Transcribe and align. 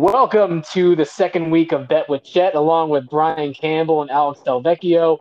Welcome 0.00 0.62
to 0.72 0.96
the 0.96 1.04
second 1.04 1.50
week 1.50 1.72
of 1.72 1.86
Bet 1.86 2.08
with 2.08 2.24
Chet, 2.24 2.54
along 2.54 2.88
with 2.88 3.06
Brian 3.10 3.52
Campbell 3.52 4.00
and 4.00 4.10
Alex 4.10 4.40
Delvecchio. 4.46 5.18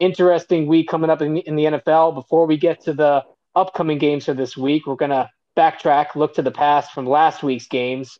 Interesting 0.00 0.66
week 0.66 0.88
coming 0.88 1.10
up 1.10 1.20
in, 1.20 1.36
in 1.36 1.56
the 1.56 1.64
NFL. 1.64 2.14
Before 2.14 2.46
we 2.46 2.56
get 2.56 2.80
to 2.84 2.94
the 2.94 3.22
upcoming 3.54 3.98
games 3.98 4.24
for 4.24 4.32
this 4.32 4.56
week, 4.56 4.86
we're 4.86 4.94
going 4.94 5.10
to 5.10 5.28
backtrack, 5.58 6.14
look 6.14 6.32
to 6.36 6.40
the 6.40 6.50
past 6.50 6.92
from 6.92 7.04
last 7.04 7.42
week's 7.42 7.66
games. 7.66 8.18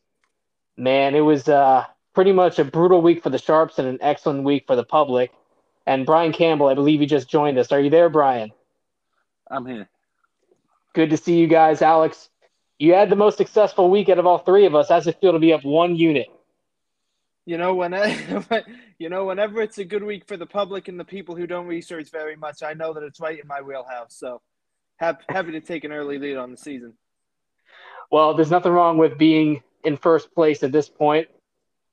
Man, 0.77 1.15
it 1.15 1.23
was 1.23 1.49
uh, 1.49 1.87
pretty 2.15 2.33
much 2.33 2.59
a 2.59 2.65
brutal 2.65 3.01
week 3.01 3.23
for 3.23 3.31
the 3.31 3.39
Sharps 3.39 3.79
and 3.79 3.89
an 3.89 3.97
excellent 4.03 4.45
week 4.45 4.65
for 4.67 4.77
the 4.77 4.85
public. 4.85 5.33
And 5.87 6.05
Brian 6.05 6.35
Campbell, 6.35 6.69
I 6.69 6.75
believe 6.75 7.01
you 7.01 7.07
just 7.07 7.31
joined 7.31 7.57
us. 7.57 7.73
Are 7.73 7.81
you 7.81 7.89
there, 7.89 8.11
Brian? 8.11 8.53
I'm 9.51 9.65
here. 9.65 9.89
Good 10.93 11.09
to 11.09 11.17
see 11.17 11.39
you 11.39 11.47
guys, 11.47 11.81
Alex. 11.81 12.29
You 12.79 12.95
had 12.95 13.09
the 13.09 13.17
most 13.17 13.39
successful 13.39 13.91
week 13.91 14.09
out 14.09 14.19
of 14.19 14.27
all 14.27 14.39
three 14.39 14.67
of 14.67 14.75
us. 14.75 14.89
How's 14.89 15.07
it 15.07 15.21
feel 15.21 15.33
to 15.33 15.39
be 15.39 15.53
up 15.53 15.65
one 15.65 15.95
unit? 15.97 16.27
You 17.47 17.59
know, 17.59 17.75
when 17.75 17.95
I, 17.95 18.65
you 18.99 19.09
know, 19.09 19.27
whenever 19.27 19.61
it's 19.61 19.79
a 19.79 19.85
good 19.85 20.03
week 20.03 20.27
for 20.27 20.37
the 20.37 20.47
public 20.47 20.89
and 20.89 20.99
the 20.99 21.05
people 21.05 21.37
who 21.37 21.47
don't 21.47 21.67
research 21.67 22.11
very 22.11 22.37
much, 22.37 22.63
I 22.63 22.75
know 22.75 22.93
that 22.95 23.03
it's 23.03 23.21
right 23.21 23.39
in 23.39 23.47
my 23.47 23.61
wheelhouse. 23.61 24.17
So, 24.17 24.41
happy 24.97 25.53
to 25.53 25.61
take 25.61 25.85
an 25.85 25.93
early 25.93 26.19
lead 26.19 26.37
on 26.37 26.51
the 26.51 26.57
season. 26.57 26.95
Well, 28.11 28.35
there's 28.35 28.51
nothing 28.51 28.73
wrong 28.73 28.99
with 28.99 29.19
being 29.19 29.63
in 29.85 29.97
first 29.97 30.35
place 30.35 30.63
at 30.63 30.73
this 30.73 30.89
point. 30.89 31.29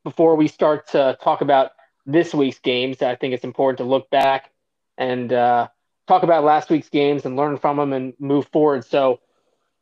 Before 0.04 0.36
we 0.36 0.48
start 0.48 0.88
to 0.90 1.18
talk 1.22 1.42
about 1.42 1.72
this 2.06 2.34
week's 2.34 2.60
games, 2.60 3.02
I 3.02 3.16
think 3.16 3.34
it's 3.34 3.44
important 3.44 3.78
to 3.78 3.84
look 3.84 4.10
back 4.10 4.50
and 4.98 5.32
uh, 5.32 5.68
talk 6.08 6.24
about 6.24 6.44
last 6.44 6.70
week's 6.70 6.90
games 6.90 7.26
and 7.26 7.36
learn 7.36 7.58
from 7.58 7.78
them 7.78 7.94
and 7.94 8.14
move 8.20 8.48
forward. 8.48 8.86
So, 8.86 9.20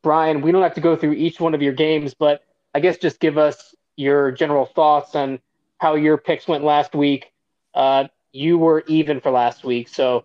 Brian, 0.01 0.41
we 0.41 0.51
don't 0.51 0.63
have 0.63 0.75
to 0.75 0.81
go 0.81 0.95
through 0.95 1.13
each 1.13 1.39
one 1.39 1.53
of 1.53 1.61
your 1.61 1.73
games, 1.73 2.13
but 2.13 2.43
I 2.73 2.79
guess 2.79 2.97
just 2.97 3.19
give 3.19 3.37
us 3.37 3.75
your 3.95 4.31
general 4.31 4.65
thoughts 4.65 5.15
on 5.15 5.39
how 5.77 5.95
your 5.95 6.17
picks 6.17 6.47
went 6.47 6.63
last 6.63 6.95
week. 6.95 7.31
Uh, 7.73 8.05
you 8.31 8.57
were 8.57 8.83
even 8.87 9.19
for 9.19 9.31
last 9.31 9.63
week, 9.63 9.89
so 9.89 10.23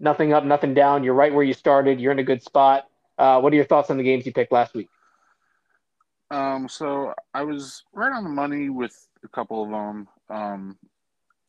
nothing 0.00 0.32
up, 0.32 0.44
nothing 0.44 0.74
down. 0.74 1.04
You're 1.04 1.14
right 1.14 1.32
where 1.32 1.44
you 1.44 1.54
started. 1.54 2.00
You're 2.00 2.12
in 2.12 2.18
a 2.18 2.24
good 2.24 2.42
spot. 2.42 2.88
Uh, 3.18 3.40
what 3.40 3.52
are 3.52 3.56
your 3.56 3.64
thoughts 3.64 3.90
on 3.90 3.96
the 3.96 4.02
games 4.02 4.26
you 4.26 4.32
picked 4.32 4.52
last 4.52 4.74
week? 4.74 4.88
Um, 6.30 6.68
so 6.68 7.14
I 7.32 7.42
was 7.42 7.84
right 7.92 8.12
on 8.12 8.24
the 8.24 8.30
money 8.30 8.68
with 8.70 9.06
a 9.22 9.28
couple 9.28 9.62
of 9.62 9.70
them. 9.70 10.08
Um, 10.28 10.78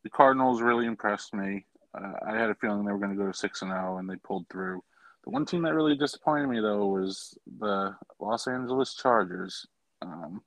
the 0.04 0.10
Cardinals 0.10 0.62
really 0.62 0.86
impressed 0.86 1.34
me. 1.34 1.66
Uh, 1.94 2.14
I 2.28 2.36
had 2.38 2.50
a 2.50 2.56
feeling 2.56 2.86
they 2.86 2.92
were 2.92 3.00
going 3.00 3.12
to 3.12 3.18
go 3.18 3.32
to 3.32 3.38
six 3.38 3.62
and 3.62 3.72
zero, 3.72 3.96
oh, 3.96 3.98
and 3.98 4.10
they 4.10 4.18
pulled 4.18 4.48
through. 4.50 4.84
The 5.26 5.32
one 5.32 5.46
team 5.46 5.64
that 5.64 5.74
really 5.74 5.96
disappointed 5.96 6.48
me 6.48 6.60
though 6.60 6.86
was 6.86 7.38
the 7.60 7.96
Los 8.20 8.48
Angeles 8.48 8.94
Chargers. 8.94 9.66
Um, 10.02 10.42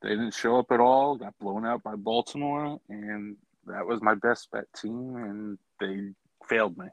they 0.00 0.10
didn't 0.10 0.34
show 0.34 0.58
up 0.58 0.72
at 0.72 0.80
all. 0.80 1.16
Got 1.16 1.38
blown 1.38 1.66
out 1.66 1.82
by 1.82 1.94
Baltimore, 1.94 2.80
and 2.88 3.36
that 3.66 3.86
was 3.86 4.00
my 4.00 4.14
best 4.14 4.50
bet 4.50 4.64
team, 4.74 5.16
and 5.16 5.58
they 5.78 6.12
failed 6.48 6.78
me. 6.78 6.86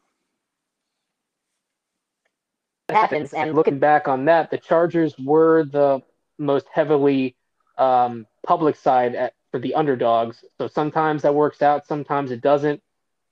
Happens, 2.89 3.33
and 3.33 3.55
looking 3.55 3.79
back 3.79 4.07
on 4.09 4.25
that, 4.25 4.51
the 4.51 4.57
Chargers 4.57 5.15
were 5.17 5.63
the 5.63 6.01
most 6.37 6.65
heavily 6.71 7.35
um, 7.77 8.27
public 8.45 8.75
side 8.75 9.15
at, 9.15 9.33
for 9.51 9.59
the 9.59 9.75
underdogs. 9.75 10.43
So 10.57 10.67
sometimes 10.67 11.21
that 11.21 11.33
works 11.33 11.61
out, 11.61 11.87
sometimes 11.87 12.31
it 12.31 12.41
doesn't. 12.41 12.81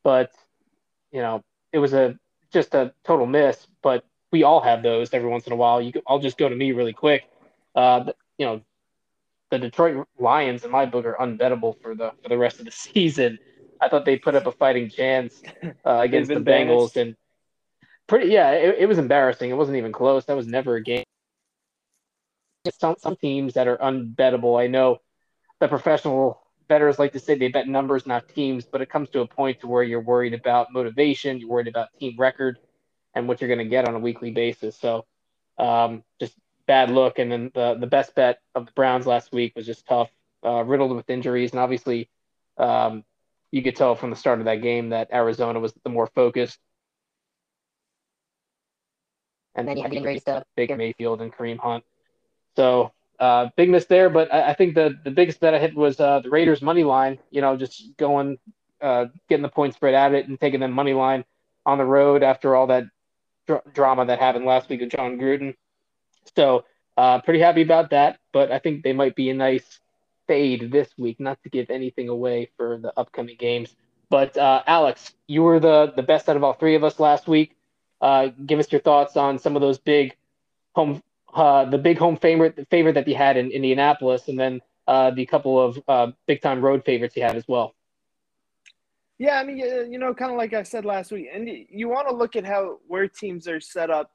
But 0.03 0.31
you 1.11 1.21
know, 1.21 1.43
it 1.73 1.79
was 1.79 1.93
a 1.93 2.17
just 2.51 2.75
a 2.75 2.93
total 3.03 3.25
miss, 3.25 3.67
but 3.81 4.05
we 4.31 4.43
all 4.43 4.61
have 4.61 4.83
those 4.83 5.13
every 5.13 5.29
once 5.29 5.47
in 5.47 5.53
a 5.53 5.55
while. 5.55 5.81
You, 5.81 5.93
I'll 6.07 6.19
just 6.19 6.37
go 6.37 6.47
to 6.49 6.55
me 6.55 6.71
really 6.71 6.93
quick. 6.93 7.23
Uh, 7.75 8.11
you 8.37 8.45
know, 8.45 8.61
the 9.49 9.59
Detroit 9.59 10.07
Lions 10.17 10.63
in 10.63 10.71
my 10.71 10.85
book 10.85 11.05
are 11.05 11.17
unbettable 11.19 11.79
for 11.81 11.95
the 11.95 12.11
for 12.21 12.29
the 12.29 12.37
rest 12.37 12.59
of 12.59 12.65
the 12.65 12.71
season. 12.71 13.37
I 13.79 13.89
thought 13.89 14.05
they 14.05 14.17
put 14.17 14.35
up 14.35 14.45
a 14.45 14.51
fighting 14.51 14.89
chance 14.89 15.41
uh, 15.63 15.99
against 15.99 16.29
the 16.29 16.39
Bengals, 16.39 16.95
and 16.95 17.15
pretty 18.07 18.31
yeah, 18.31 18.51
it, 18.51 18.75
it 18.79 18.85
was 18.85 18.97
embarrassing. 18.97 19.49
It 19.49 19.57
wasn't 19.57 19.77
even 19.77 19.91
close. 19.91 20.25
That 20.25 20.35
was 20.35 20.47
never 20.47 20.75
a 20.75 20.83
game. 20.83 21.03
Some 22.79 22.95
some 22.99 23.15
teams 23.15 23.53
that 23.55 23.67
are 23.67 23.77
unbettable. 23.77 24.61
I 24.61 24.67
know 24.67 24.99
the 25.59 25.67
professional 25.67 26.40
bettors 26.71 26.97
like 26.97 27.11
to 27.11 27.19
say 27.19 27.35
they 27.35 27.49
bet 27.49 27.67
numbers, 27.67 28.07
not 28.07 28.29
teams, 28.29 28.63
but 28.63 28.79
it 28.81 28.89
comes 28.89 29.09
to 29.09 29.19
a 29.19 29.27
point 29.27 29.59
to 29.59 29.67
where 29.67 29.83
you're 29.83 29.99
worried 29.99 30.33
about 30.33 30.71
motivation, 30.71 31.37
you're 31.37 31.49
worried 31.49 31.67
about 31.67 31.89
team 31.99 32.15
record, 32.17 32.57
and 33.13 33.27
what 33.27 33.41
you're 33.41 33.49
going 33.49 33.57
to 33.57 33.65
get 33.65 33.85
on 33.85 33.93
a 33.93 33.99
weekly 33.99 34.31
basis. 34.31 34.79
So, 34.79 35.05
um, 35.57 36.01
just 36.17 36.33
bad 36.67 36.89
look. 36.89 37.19
And 37.19 37.29
then 37.29 37.51
the 37.53 37.75
the 37.77 37.87
best 37.87 38.15
bet 38.15 38.39
of 38.55 38.67
the 38.67 38.71
Browns 38.71 39.05
last 39.05 39.33
week 39.33 39.51
was 39.53 39.65
just 39.65 39.85
tough, 39.85 40.09
uh, 40.45 40.63
riddled 40.63 40.95
with 40.95 41.09
injuries, 41.09 41.51
and 41.51 41.59
obviously, 41.59 42.09
um, 42.57 43.03
you 43.51 43.61
could 43.61 43.75
tell 43.75 43.95
from 43.95 44.09
the 44.09 44.15
start 44.15 44.39
of 44.39 44.45
that 44.45 44.61
game 44.61 44.91
that 44.91 45.09
Arizona 45.11 45.59
was 45.59 45.73
the 45.83 45.89
more 45.89 46.07
focused. 46.07 46.57
And 49.55 49.67
then 49.67 49.75
you 49.75 49.83
had 49.83 49.91
the 49.91 49.97
injuries 49.97 50.23
to 50.23 50.45
Baker 50.55 50.77
Mayfield 50.77 51.21
and 51.21 51.33
Kareem 51.33 51.59
Hunt. 51.59 51.83
So 52.55 52.93
uh, 53.21 53.49
big 53.55 53.69
miss 53.69 53.85
there, 53.85 54.09
but 54.09 54.33
I, 54.33 54.49
I, 54.49 54.53
think 54.55 54.73
the 54.73 54.97
the 55.03 55.11
biggest 55.11 55.39
bet 55.39 55.53
I 55.53 55.59
hit 55.59 55.75
was 55.75 55.99
uh, 55.99 56.21
the 56.21 56.29
Raiders 56.31 56.59
money 56.59 56.83
line. 56.83 57.19
You 57.29 57.41
know, 57.41 57.55
just 57.55 57.95
going, 57.95 58.39
uh, 58.81 59.05
getting 59.29 59.43
the 59.43 59.49
point 59.49 59.75
spread 59.75 59.93
at 59.93 60.15
it 60.15 60.27
and 60.27 60.39
taking 60.39 60.59
them 60.59 60.71
money 60.71 60.93
line 60.93 61.23
on 61.63 61.77
the 61.77 61.85
road 61.85 62.23
after 62.23 62.55
all 62.55 62.65
that 62.67 62.85
dr- 63.45 63.61
drama 63.75 64.07
that 64.07 64.17
happened 64.17 64.45
last 64.45 64.69
week 64.69 64.81
with 64.81 64.89
Jon 64.89 65.19
Gruden. 65.19 65.55
So 66.35 66.65
uh, 66.97 67.21
pretty 67.21 67.39
happy 67.39 67.61
about 67.61 67.91
that, 67.91 68.17
but 68.31 68.51
I 68.51 68.57
think 68.57 68.83
they 68.83 68.93
might 68.93 69.15
be 69.15 69.29
a 69.29 69.35
nice 69.35 69.79
fade 70.25 70.71
this 70.71 70.89
week. 70.97 71.19
Not 71.19 71.37
to 71.43 71.49
give 71.49 71.69
anything 71.69 72.09
away 72.09 72.49
for 72.57 72.79
the 72.79 72.91
upcoming 72.97 73.35
games, 73.37 73.75
but 74.09 74.35
uh, 74.35 74.63
Alex, 74.65 75.13
you 75.27 75.43
were 75.43 75.59
the 75.59 75.93
the 75.95 76.01
best 76.01 76.27
out 76.27 76.37
of 76.37 76.43
all 76.43 76.53
three 76.53 76.73
of 76.73 76.83
us 76.83 76.99
last 76.99 77.27
week. 77.27 77.55
Uh, 78.01 78.29
give 78.47 78.57
us 78.57 78.71
your 78.71 78.81
thoughts 78.81 79.15
on 79.15 79.37
some 79.37 79.55
of 79.55 79.61
those 79.61 79.77
big 79.77 80.15
home 80.73 81.03
uh, 81.33 81.65
the 81.65 81.77
big 81.77 81.97
home 81.97 82.17
favorite 82.17 82.67
favorite 82.69 82.93
that 82.93 83.07
he 83.07 83.13
had 83.13 83.37
in 83.37 83.51
Indianapolis, 83.51 84.27
and 84.27 84.39
then 84.39 84.61
uh, 84.87 85.11
the 85.11 85.25
couple 85.25 85.59
of 85.59 85.79
uh, 85.87 86.11
big 86.27 86.41
time 86.41 86.61
road 86.61 86.83
favorites 86.85 87.15
he 87.15 87.21
had 87.21 87.35
as 87.35 87.47
well. 87.47 87.75
Yeah, 89.17 89.39
I 89.39 89.43
mean, 89.43 89.57
you 89.57 89.99
know, 89.99 90.15
kind 90.15 90.31
of 90.31 90.37
like 90.37 90.53
I 90.53 90.63
said 90.63 90.83
last 90.83 91.11
week, 91.11 91.27
and 91.31 91.47
you 91.69 91.89
want 91.89 92.09
to 92.09 92.15
look 92.15 92.35
at 92.35 92.43
how 92.43 92.79
where 92.87 93.07
teams 93.07 93.47
are 93.47 93.59
set 93.59 93.91
up, 93.91 94.11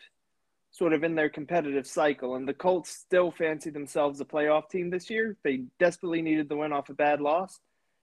sort 0.72 0.92
of 0.92 1.04
in 1.04 1.14
their 1.14 1.28
competitive 1.28 1.86
cycle. 1.86 2.34
And 2.34 2.46
the 2.46 2.52
Colts 2.52 2.90
still 2.90 3.30
fancy 3.30 3.70
themselves 3.70 4.20
a 4.20 4.24
playoff 4.24 4.68
team 4.68 4.90
this 4.90 5.08
year. 5.08 5.36
They 5.44 5.62
desperately 5.78 6.22
needed 6.22 6.48
the 6.48 6.56
win 6.56 6.72
off 6.72 6.88
a 6.88 6.94
bad 6.94 7.20
loss, 7.20 7.60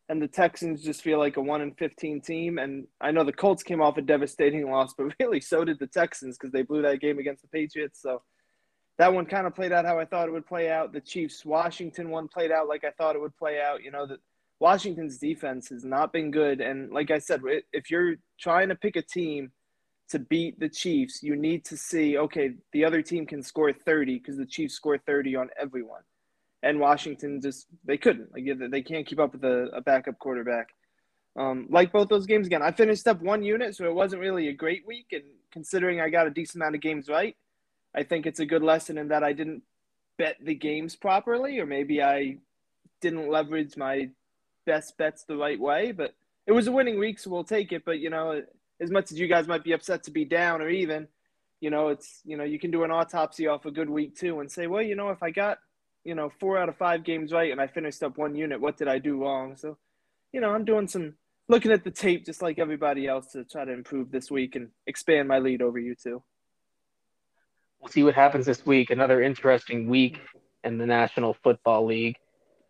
and 0.07 0.22
the 0.22 0.29
Texans 0.29 0.81
just 0.81 1.02
feel 1.02 1.19
like 1.19 1.35
a 1.35 1.41
one 1.41 1.62
in 1.62 1.73
fifteen 1.73 2.22
team. 2.22 2.57
And 2.57 2.88
I 3.02 3.12
know 3.12 3.25
the 3.25 3.34
Colts 3.34 3.63
came 3.63 3.81
off 3.81 3.97
a 3.97 4.02
devastating 4.02 4.72
loss, 4.72 4.94
but 4.97 5.13
really 5.19 5.41
so 5.41 5.66
did 5.66 5.79
the 5.79 5.88
Texans 5.88 6.38
because 6.38 6.53
they 6.53 6.62
blew 6.62 6.81
that 6.84 7.02
game 7.02 7.19
against 7.19 7.41
the 7.41 7.50
Patriots. 7.50 8.02
So 8.02 8.22
that 8.98 9.14
one 9.14 9.26
kind 9.26 9.48
of 9.48 9.56
played 9.56 9.72
out 9.72 9.86
how 9.86 10.00
I 10.00 10.06
thought 10.06 10.28
it 10.28 10.31
would 10.31 10.46
play 10.46 10.70
out. 10.70 10.94
The 10.94 11.02
Chiefs 11.02 11.44
Washington 11.44 12.09
one 12.09 12.28
played 12.28 12.52
out 12.52 12.68
like 12.68 12.84
I 12.84 12.92
thought 12.92 13.16
it 13.16 13.22
would 13.22 13.36
play 13.38 13.59
out. 13.59 13.84
You 13.84 13.92
know, 13.92 14.06
that 14.06 14.20
Washington's 14.59 15.18
defense 15.18 15.70
has 15.70 15.84
not 15.84 16.14
been 16.14 16.31
good. 16.31 16.62
And 16.62 16.92
like 16.92 17.12
I 17.12 17.20
said, 17.20 17.42
if 17.72 17.90
you're 17.90 18.16
trying 18.40 18.70
to 18.70 18.76
pick 18.76 18.96
a 18.96 19.02
team 19.02 19.52
to 20.09 20.20
beat 20.20 20.59
the 20.59 20.70
Chiefs, 20.70 21.24
you 21.24 21.36
need 21.36 21.66
to 21.66 21.78
see, 21.78 22.18
okay, 22.18 22.52
the 22.72 22.86
other 22.86 23.02
team 23.02 23.26
can 23.26 23.42
score 23.42 23.74
30 23.74 24.20
because 24.20 24.38
the 24.38 24.46
Chiefs 24.46 24.76
score 24.76 24.98
30 24.98 25.36
on 25.36 25.50
everyone. 25.59 26.02
And 26.62 26.80
Washington 26.80 27.42
just, 27.42 27.68
they 27.84 27.98
couldn't. 27.98 28.32
Like, 28.32 28.46
they 28.72 28.82
can't 28.82 29.06
keep 29.06 29.20
up 29.20 29.34
with 29.34 29.44
a, 29.44 29.70
a 29.74 29.82
backup 29.82 30.18
quarterback. 30.20 30.70
Um, 31.36 31.68
like 31.70 31.92
both 31.92 32.09
those 32.09 32.28
games 32.28 32.46
again, 32.46 32.62
I 32.62 32.72
finished 32.72 33.08
up 33.08 33.22
one 33.22 33.44
unit, 33.44 33.76
so 33.76 33.86
it 33.86 33.94
wasn't 33.94 34.22
really 34.22 34.50
a 34.50 34.53
great 34.53 34.85
week. 34.85 35.08
And 35.12 35.23
considering 35.52 36.00
I 36.00 36.09
got 36.09 36.28
a 36.28 36.29
decent 36.29 36.62
amount 36.62 36.76
of 36.76 36.82
games 36.82 37.09
right, 37.09 37.35
I 37.95 38.03
think 38.03 38.25
it's 38.25 38.40
a 38.40 38.45
good 38.45 38.63
lesson 38.63 38.97
in 38.97 39.09
that 39.09 39.23
I 39.23 39.34
didn't 39.34 39.63
bet 40.17 40.37
the 40.41 40.55
games 40.55 40.95
properly, 40.95 41.59
or 41.59 41.66
maybe 41.66 42.01
I 42.01 42.37
didn't 43.01 43.29
leverage 43.29 43.78
my 43.78 44.09
best 44.66 44.97
bets 44.97 45.23
the 45.23 45.37
right 45.37 45.59
way. 45.59 45.91
But 45.91 46.16
it 46.47 46.51
was 46.51 46.67
a 46.67 46.72
winning 46.72 46.99
week, 46.99 47.19
so 47.19 47.29
we'll 47.29 47.43
take 47.43 47.72
it. 47.72 47.84
But 47.85 47.99
you 47.99 48.09
know, 48.09 48.41
as 48.81 48.91
much 48.91 49.11
as 49.11 49.19
you 49.19 49.28
guys 49.28 49.47
might 49.47 49.63
be 49.63 49.73
upset 49.73 50.03
to 50.03 50.11
be 50.11 50.25
down 50.25 50.61
or 50.61 50.69
even, 50.69 51.07
you 51.61 51.69
know, 51.69 51.90
it's 51.90 52.22
you 52.25 52.37
know 52.37 52.43
you 52.43 52.59
can 52.59 52.72
do 52.72 52.84
an 52.84 52.91
autopsy 52.91 53.47
off 53.47 53.66
a 53.66 53.72
good 53.72 53.90
week 53.90 54.17
too 54.17 54.40
and 54.40 54.51
say, 54.51 54.67
well, 54.67 54.81
you 54.81 54.95
know, 54.95 55.09
if 55.09 55.22
I 55.22 55.31
got 55.31 55.59
you 56.03 56.16
know 56.16 56.31
four 56.40 56.57
out 56.57 56.69
of 56.69 56.78
five 56.78 57.03
games 57.03 57.31
right 57.31 57.51
and 57.51 57.61
I 57.61 57.67
finished 57.67 58.03
up 58.03 58.17
one 58.17 58.35
unit, 58.35 58.59
what 58.59 58.78
did 58.78 58.87
I 58.87 58.99
do 58.99 59.22
wrong? 59.22 59.55
So, 59.55 59.78
you 60.31 60.41
know, 60.41 60.49
I'm 60.49 60.66
doing 60.66 60.87
some 60.87 61.16
looking 61.49 61.72
at 61.72 61.84
the 61.84 61.91
tape 61.91 62.25
just 62.25 62.41
like 62.41 62.57
everybody 62.57 63.07
else 63.07 63.34
to 63.34 63.43
try 63.43 63.66
to 63.66 63.72
improve 63.72 64.11
this 64.11 64.31
week 64.31 64.55
and 64.55 64.69
expand 64.87 65.28
my 65.28 65.40
lead 65.40 65.61
over 65.61 65.78
you 65.78 65.93
too 65.93 66.23
we'll 67.84 67.91
see 67.91 68.03
what 68.03 68.16
happens 68.16 68.46
this 68.46 68.66
week. 68.66 68.91
Another 68.91 69.22
interesting 69.22 69.90
week 69.90 70.22
in 70.64 70.78
the 70.78 70.85
National 70.85 71.34
Football 71.44 71.85
League. 71.85 72.16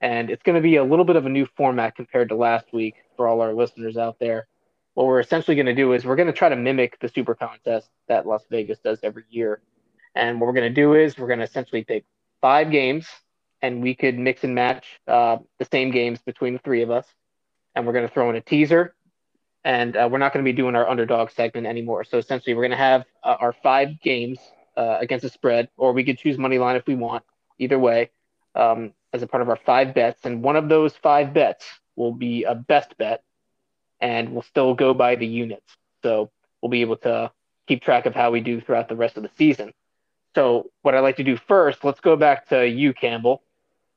And 0.01 0.31
it's 0.31 0.41
going 0.41 0.55
to 0.55 0.61
be 0.61 0.77
a 0.77 0.83
little 0.83 1.05
bit 1.05 1.15
of 1.15 1.27
a 1.27 1.29
new 1.29 1.45
format 1.55 1.95
compared 1.95 2.29
to 2.29 2.35
last 2.35 2.73
week 2.73 2.95
for 3.15 3.27
all 3.27 3.39
our 3.41 3.53
listeners 3.53 3.95
out 3.95 4.17
there. 4.19 4.47
What 4.95 5.05
we're 5.05 5.19
essentially 5.19 5.55
going 5.55 5.67
to 5.67 5.75
do 5.75 5.93
is 5.93 6.03
we're 6.03 6.15
going 6.15 6.27
to 6.27 6.33
try 6.33 6.49
to 6.49 6.55
mimic 6.55 6.99
the 6.99 7.09
super 7.09 7.35
contest 7.35 7.89
that 8.07 8.25
Las 8.25 8.43
Vegas 8.49 8.79
does 8.79 8.99
every 9.03 9.23
year. 9.29 9.61
And 10.15 10.41
what 10.41 10.47
we're 10.47 10.53
going 10.53 10.73
to 10.73 10.81
do 10.81 10.95
is 10.95 11.15
we're 11.15 11.27
going 11.27 11.39
to 11.39 11.45
essentially 11.45 11.83
pick 11.83 12.05
five 12.41 12.71
games 12.71 13.07
and 13.61 13.83
we 13.83 13.93
could 13.93 14.17
mix 14.17 14.43
and 14.43 14.55
match 14.55 14.99
uh, 15.07 15.37
the 15.59 15.65
same 15.71 15.91
games 15.91 16.19
between 16.25 16.53
the 16.53 16.59
three 16.59 16.81
of 16.81 16.89
us. 16.89 17.05
And 17.75 17.85
we're 17.85 17.93
going 17.93 18.07
to 18.07 18.13
throw 18.13 18.31
in 18.31 18.35
a 18.35 18.41
teaser, 18.41 18.93
and 19.63 19.95
uh, 19.97 20.07
we're 20.11 20.19
not 20.19 20.31
going 20.31 20.45
to 20.45 20.51
be 20.51 20.55
doing 20.55 20.75
our 20.75 20.87
underdog 20.87 21.31
segment 21.31 21.65
anymore. 21.65 22.03
So 22.03 22.19
essentially, 22.19 22.53
we're 22.53 22.61
going 22.61 22.71
to 22.71 22.77
have 22.77 23.03
uh, 23.23 23.37
our 23.39 23.51
five 23.63 23.99
games 23.99 24.37
uh, 24.77 24.97
against 24.99 25.23
the 25.23 25.29
spread, 25.29 25.69
or 25.77 25.93
we 25.93 26.03
could 26.03 26.17
choose 26.17 26.37
money 26.37 26.57
line 26.57 26.75
if 26.75 26.87
we 26.87 26.95
want. 26.95 27.23
Either 27.59 27.79
way, 27.79 28.09
um, 28.55 28.93
as 29.13 29.21
a 29.21 29.27
part 29.27 29.41
of 29.41 29.49
our 29.49 29.59
five 29.65 29.93
bets, 29.93 30.25
and 30.25 30.43
one 30.43 30.55
of 30.55 30.69
those 30.69 30.95
five 30.95 31.33
bets 31.33 31.65
will 31.95 32.13
be 32.13 32.43
a 32.43 32.55
best 32.55 32.97
bet, 32.97 33.23
and 34.01 34.33
we'll 34.33 34.41
still 34.41 34.73
go 34.73 34.93
by 34.93 35.15
the 35.15 35.27
units. 35.27 35.77
So 36.01 36.31
we'll 36.61 36.69
be 36.69 36.81
able 36.81 36.97
to 36.97 37.31
keep 37.67 37.81
track 37.81 38.05
of 38.05 38.15
how 38.15 38.31
we 38.31 38.41
do 38.41 38.59
throughout 38.61 38.89
the 38.89 38.95
rest 38.95 39.17
of 39.17 39.23
the 39.23 39.29
season. 39.37 39.73
So, 40.35 40.71
what 40.81 40.95
I'd 40.95 41.01
like 41.01 41.17
to 41.17 41.23
do 41.23 41.37
first, 41.37 41.83
let's 41.83 41.99
go 41.99 42.15
back 42.15 42.49
to 42.49 42.67
you, 42.67 42.93
Campbell. 42.93 43.43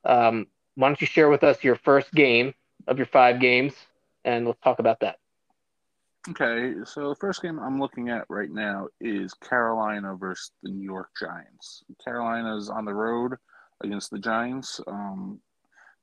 Um, 0.04 0.46
why 0.74 0.88
don't 0.88 1.00
you 1.00 1.06
share 1.06 1.30
with 1.30 1.42
us 1.42 1.64
your 1.64 1.76
first 1.76 2.12
game 2.12 2.54
of 2.86 2.98
your 2.98 3.06
five 3.06 3.40
games, 3.40 3.74
and 4.24 4.46
let's 4.46 4.60
talk 4.60 4.78
about 4.78 5.00
that. 5.00 5.18
Okay, 6.30 6.74
so 6.84 7.10
the 7.10 7.14
first 7.14 7.40
game 7.40 7.60
I'm 7.60 7.78
looking 7.78 8.08
at 8.08 8.24
right 8.28 8.50
now 8.50 8.88
is 9.00 9.32
Carolina 9.34 10.16
versus 10.16 10.50
the 10.62 10.70
New 10.70 10.82
York 10.82 11.10
Giants. 11.20 11.84
Carolina's 12.04 12.68
on 12.68 12.84
the 12.84 12.94
road 12.94 13.34
against 13.84 14.10
the 14.10 14.18
Giants. 14.18 14.80
Um, 14.88 15.40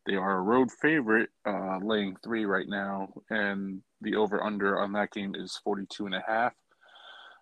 they 0.06 0.16
are 0.16 0.38
a 0.38 0.42
road 0.42 0.70
favorite, 0.82 1.30
uh, 1.46 1.80
laying 1.82 2.16
three 2.24 2.46
right 2.46 2.68
now, 2.70 3.10
and 3.30 3.82
the 4.02 4.16
over 4.16 4.42
under 4.42 4.80
on 4.80 4.94
that 4.94 5.12
game 5.12 5.36
is 5.36 5.60
42 5.64 6.06
and 6.06 6.16
a 6.16 6.24
half. 6.26 6.54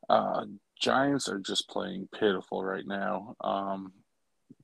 Uh, 0.10 0.46
Giants 0.80 1.30
are 1.30 1.40
just 1.40 1.70
playing 1.70 2.10
pitiful 2.18 2.64
right 2.64 2.86
now. 2.88 3.36
Um, 3.42 3.94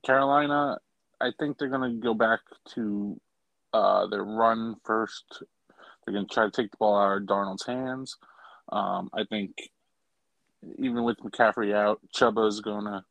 Carolina, 0.04 0.78
I 1.20 1.30
think 1.38 1.58
they're 1.58 1.68
going 1.68 1.92
to 1.92 2.00
go 2.00 2.14
back 2.14 2.40
to 2.74 3.20
uh, 3.72 4.08
their 4.08 4.24
run 4.24 4.74
first. 4.84 5.42
They're 6.08 6.14
going 6.14 6.26
to 6.26 6.34
try 6.34 6.44
to 6.46 6.50
take 6.50 6.70
the 6.70 6.78
ball 6.78 6.98
out 6.98 7.18
of 7.18 7.24
Darnold's 7.24 7.66
hands. 7.66 8.16
Um, 8.72 9.10
I 9.12 9.24
think 9.24 9.70
even 10.78 11.04
with 11.04 11.18
McCaffrey 11.18 11.74
out, 11.74 12.00
Chuba 12.16 12.48
is 12.48 12.62
going 12.62 12.86
to 12.86 13.04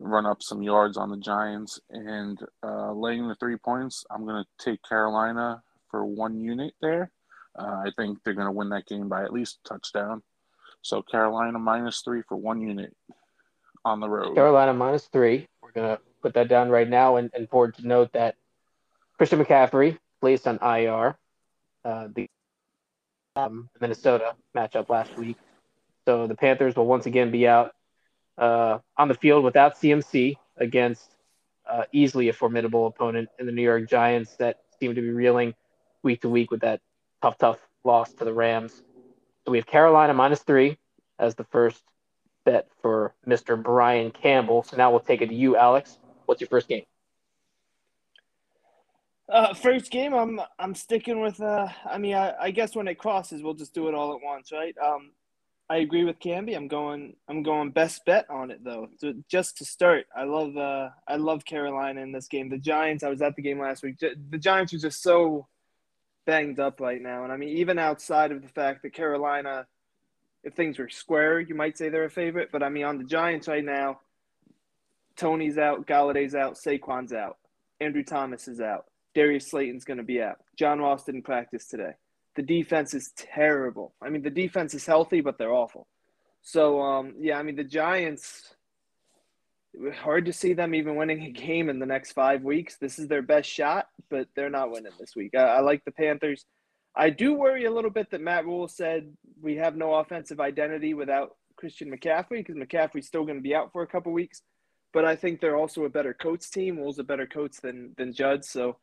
run 0.00 0.26
up 0.26 0.42
some 0.42 0.60
yards 0.60 0.96
on 0.96 1.10
the 1.10 1.16
Giants. 1.16 1.78
And 1.90 2.40
uh, 2.64 2.92
laying 2.92 3.28
the 3.28 3.36
three 3.36 3.56
points, 3.56 4.04
I'm 4.10 4.24
going 4.26 4.42
to 4.42 4.64
take 4.64 4.82
Carolina 4.82 5.62
for 5.92 6.04
one 6.04 6.40
unit 6.40 6.74
there. 6.82 7.12
Uh, 7.56 7.84
I 7.86 7.92
think 7.96 8.18
they're 8.24 8.34
going 8.34 8.48
to 8.48 8.52
win 8.52 8.70
that 8.70 8.86
game 8.86 9.08
by 9.08 9.22
at 9.22 9.32
least 9.32 9.60
touchdown. 9.64 10.20
So 10.82 11.02
Carolina 11.02 11.60
minus 11.60 12.00
three 12.00 12.22
for 12.28 12.36
one 12.36 12.60
unit 12.60 12.96
on 13.84 14.00
the 14.00 14.08
road. 14.08 14.34
Carolina 14.34 14.74
minus 14.74 15.06
three. 15.06 15.46
We're 15.62 15.70
going 15.70 15.96
to 15.96 16.02
put 16.20 16.34
that 16.34 16.48
down 16.48 16.68
right 16.68 16.88
now. 16.88 17.14
And, 17.14 17.30
forward 17.48 17.76
to 17.76 17.86
note 17.86 18.12
that 18.14 18.34
Christian 19.18 19.38
McCaffrey 19.38 19.98
placed 20.20 20.48
on 20.48 20.58
IR. 20.58 21.16
Uh, 21.84 22.08
the 22.14 22.26
um, 23.36 23.68
Minnesota 23.80 24.34
matchup 24.56 24.88
last 24.88 25.16
week. 25.16 25.36
So 26.06 26.26
the 26.26 26.34
Panthers 26.34 26.76
will 26.76 26.86
once 26.86 27.06
again 27.06 27.30
be 27.30 27.46
out 27.48 27.72
uh, 28.38 28.78
on 28.96 29.08
the 29.08 29.14
field 29.14 29.44
without 29.44 29.76
CMC 29.76 30.36
against 30.56 31.10
uh, 31.68 31.84
easily 31.92 32.28
a 32.28 32.32
formidable 32.32 32.86
opponent 32.86 33.28
in 33.38 33.46
the 33.46 33.52
New 33.52 33.62
York 33.62 33.88
Giants 33.88 34.36
that 34.36 34.60
seem 34.78 34.94
to 34.94 35.00
be 35.00 35.10
reeling 35.10 35.54
week 36.02 36.20
to 36.22 36.28
week 36.28 36.50
with 36.50 36.60
that 36.60 36.80
tough, 37.22 37.38
tough 37.38 37.58
loss 37.84 38.12
to 38.14 38.24
the 38.24 38.32
Rams. 38.32 38.82
So 39.44 39.52
we 39.52 39.58
have 39.58 39.66
Carolina 39.66 40.14
minus 40.14 40.42
three 40.42 40.78
as 41.18 41.34
the 41.34 41.44
first 41.44 41.82
bet 42.44 42.68
for 42.82 43.14
Mr. 43.26 43.60
Brian 43.60 44.10
Campbell. 44.10 44.62
So 44.62 44.76
now 44.76 44.90
we'll 44.90 45.00
take 45.00 45.22
it 45.22 45.28
to 45.28 45.34
you, 45.34 45.56
Alex. 45.56 45.98
What's 46.26 46.40
your 46.40 46.48
first 46.48 46.68
game? 46.68 46.84
Uh, 49.28 49.54
first 49.54 49.90
game, 49.90 50.12
I'm 50.12 50.40
I'm 50.58 50.74
sticking 50.74 51.20
with. 51.20 51.40
Uh, 51.40 51.68
I 51.90 51.98
mean, 51.98 52.14
I, 52.14 52.34
I 52.38 52.50
guess 52.50 52.76
when 52.76 52.88
it 52.88 52.98
crosses, 52.98 53.42
we'll 53.42 53.54
just 53.54 53.74
do 53.74 53.88
it 53.88 53.94
all 53.94 54.14
at 54.14 54.22
once, 54.22 54.52
right? 54.52 54.74
Um, 54.82 55.12
I 55.70 55.78
agree 55.78 56.04
with 56.04 56.20
Camby. 56.20 56.54
I'm 56.54 56.68
going. 56.68 57.16
I'm 57.28 57.42
going 57.42 57.70
best 57.70 58.04
bet 58.04 58.28
on 58.28 58.50
it 58.50 58.62
though. 58.62 58.88
So 58.98 59.14
just 59.30 59.56
to 59.58 59.64
start, 59.64 60.06
I 60.14 60.24
love. 60.24 60.56
Uh, 60.56 60.90
I 61.08 61.16
love 61.16 61.44
Carolina 61.46 62.02
in 62.02 62.12
this 62.12 62.28
game. 62.28 62.50
The 62.50 62.58
Giants. 62.58 63.02
I 63.02 63.08
was 63.08 63.22
at 63.22 63.34
the 63.34 63.42
game 63.42 63.58
last 63.58 63.82
week. 63.82 63.98
The 63.98 64.38
Giants 64.38 64.74
are 64.74 64.78
just 64.78 65.02
so 65.02 65.48
banged 66.26 66.60
up 66.60 66.80
right 66.80 67.00
now, 67.00 67.24
and 67.24 67.32
I 67.32 67.38
mean, 67.38 67.56
even 67.56 67.78
outside 67.78 68.30
of 68.30 68.42
the 68.42 68.48
fact 68.48 68.82
that 68.82 68.92
Carolina, 68.92 69.66
if 70.42 70.52
things 70.52 70.78
were 70.78 70.90
square, 70.90 71.40
you 71.40 71.54
might 71.54 71.78
say 71.78 71.88
they're 71.88 72.04
a 72.04 72.10
favorite. 72.10 72.50
But 72.52 72.62
I 72.62 72.68
mean, 72.68 72.84
on 72.84 72.98
the 72.98 73.04
Giants 73.04 73.48
right 73.48 73.64
now, 73.64 74.00
Toney's 75.16 75.56
out, 75.56 75.86
Golladay's 75.86 76.34
out, 76.34 76.56
Saquon's 76.56 77.14
out, 77.14 77.38
Andrew 77.80 78.04
Thomas 78.04 78.48
is 78.48 78.60
out. 78.60 78.84
Darius 79.14 79.50
Slayton's 79.50 79.84
going 79.84 79.98
to 79.98 80.04
be 80.04 80.20
out. 80.20 80.38
John 80.56 80.80
Ross 80.80 81.04
didn't 81.04 81.22
practice 81.22 81.66
today. 81.66 81.92
The 82.36 82.42
defense 82.42 82.94
is 82.94 83.12
terrible. 83.16 83.94
I 84.02 84.10
mean, 84.10 84.22
the 84.22 84.30
defense 84.30 84.74
is 84.74 84.86
healthy, 84.86 85.20
but 85.20 85.38
they're 85.38 85.52
awful. 85.52 85.86
So, 86.42 86.82
um, 86.82 87.14
yeah, 87.20 87.38
I 87.38 87.42
mean, 87.42 87.56
the 87.56 87.64
Giants, 87.64 88.54
hard 89.96 90.26
to 90.26 90.32
see 90.32 90.52
them 90.52 90.74
even 90.74 90.96
winning 90.96 91.22
a 91.22 91.30
game 91.30 91.68
in 91.70 91.78
the 91.78 91.86
next 91.86 92.12
five 92.12 92.42
weeks. 92.42 92.76
This 92.76 92.98
is 92.98 93.08
their 93.08 93.22
best 93.22 93.48
shot, 93.48 93.88
but 94.10 94.28
they're 94.34 94.50
not 94.50 94.70
winning 94.70 94.92
this 94.98 95.14
week. 95.16 95.34
I, 95.36 95.42
I 95.42 95.60
like 95.60 95.84
the 95.84 95.92
Panthers. 95.92 96.44
I 96.96 97.10
do 97.10 97.34
worry 97.34 97.64
a 97.64 97.72
little 97.72 97.90
bit 97.90 98.10
that 98.10 98.20
Matt 98.20 98.46
Rhule 98.46 98.68
said 98.68 99.12
we 99.40 99.56
have 99.56 99.76
no 99.76 99.94
offensive 99.94 100.40
identity 100.40 100.94
without 100.94 101.36
Christian 101.56 101.90
McCaffrey 101.90 102.44
because 102.44 102.56
McCaffrey's 102.56 103.06
still 103.06 103.24
going 103.24 103.38
to 103.38 103.42
be 103.42 103.54
out 103.54 103.72
for 103.72 103.82
a 103.82 103.86
couple 103.86 104.12
weeks. 104.12 104.42
But 104.92 105.04
I 105.04 105.16
think 105.16 105.40
they're 105.40 105.56
also 105.56 105.84
a 105.84 105.88
better 105.88 106.14
coach 106.14 106.50
team. 106.50 106.76
Rhule's 106.76 107.00
a 107.00 107.04
better 107.04 107.26
coach 107.26 107.56
than 107.60 107.94
than 107.96 108.12
Judd. 108.12 108.44
So 108.44 108.76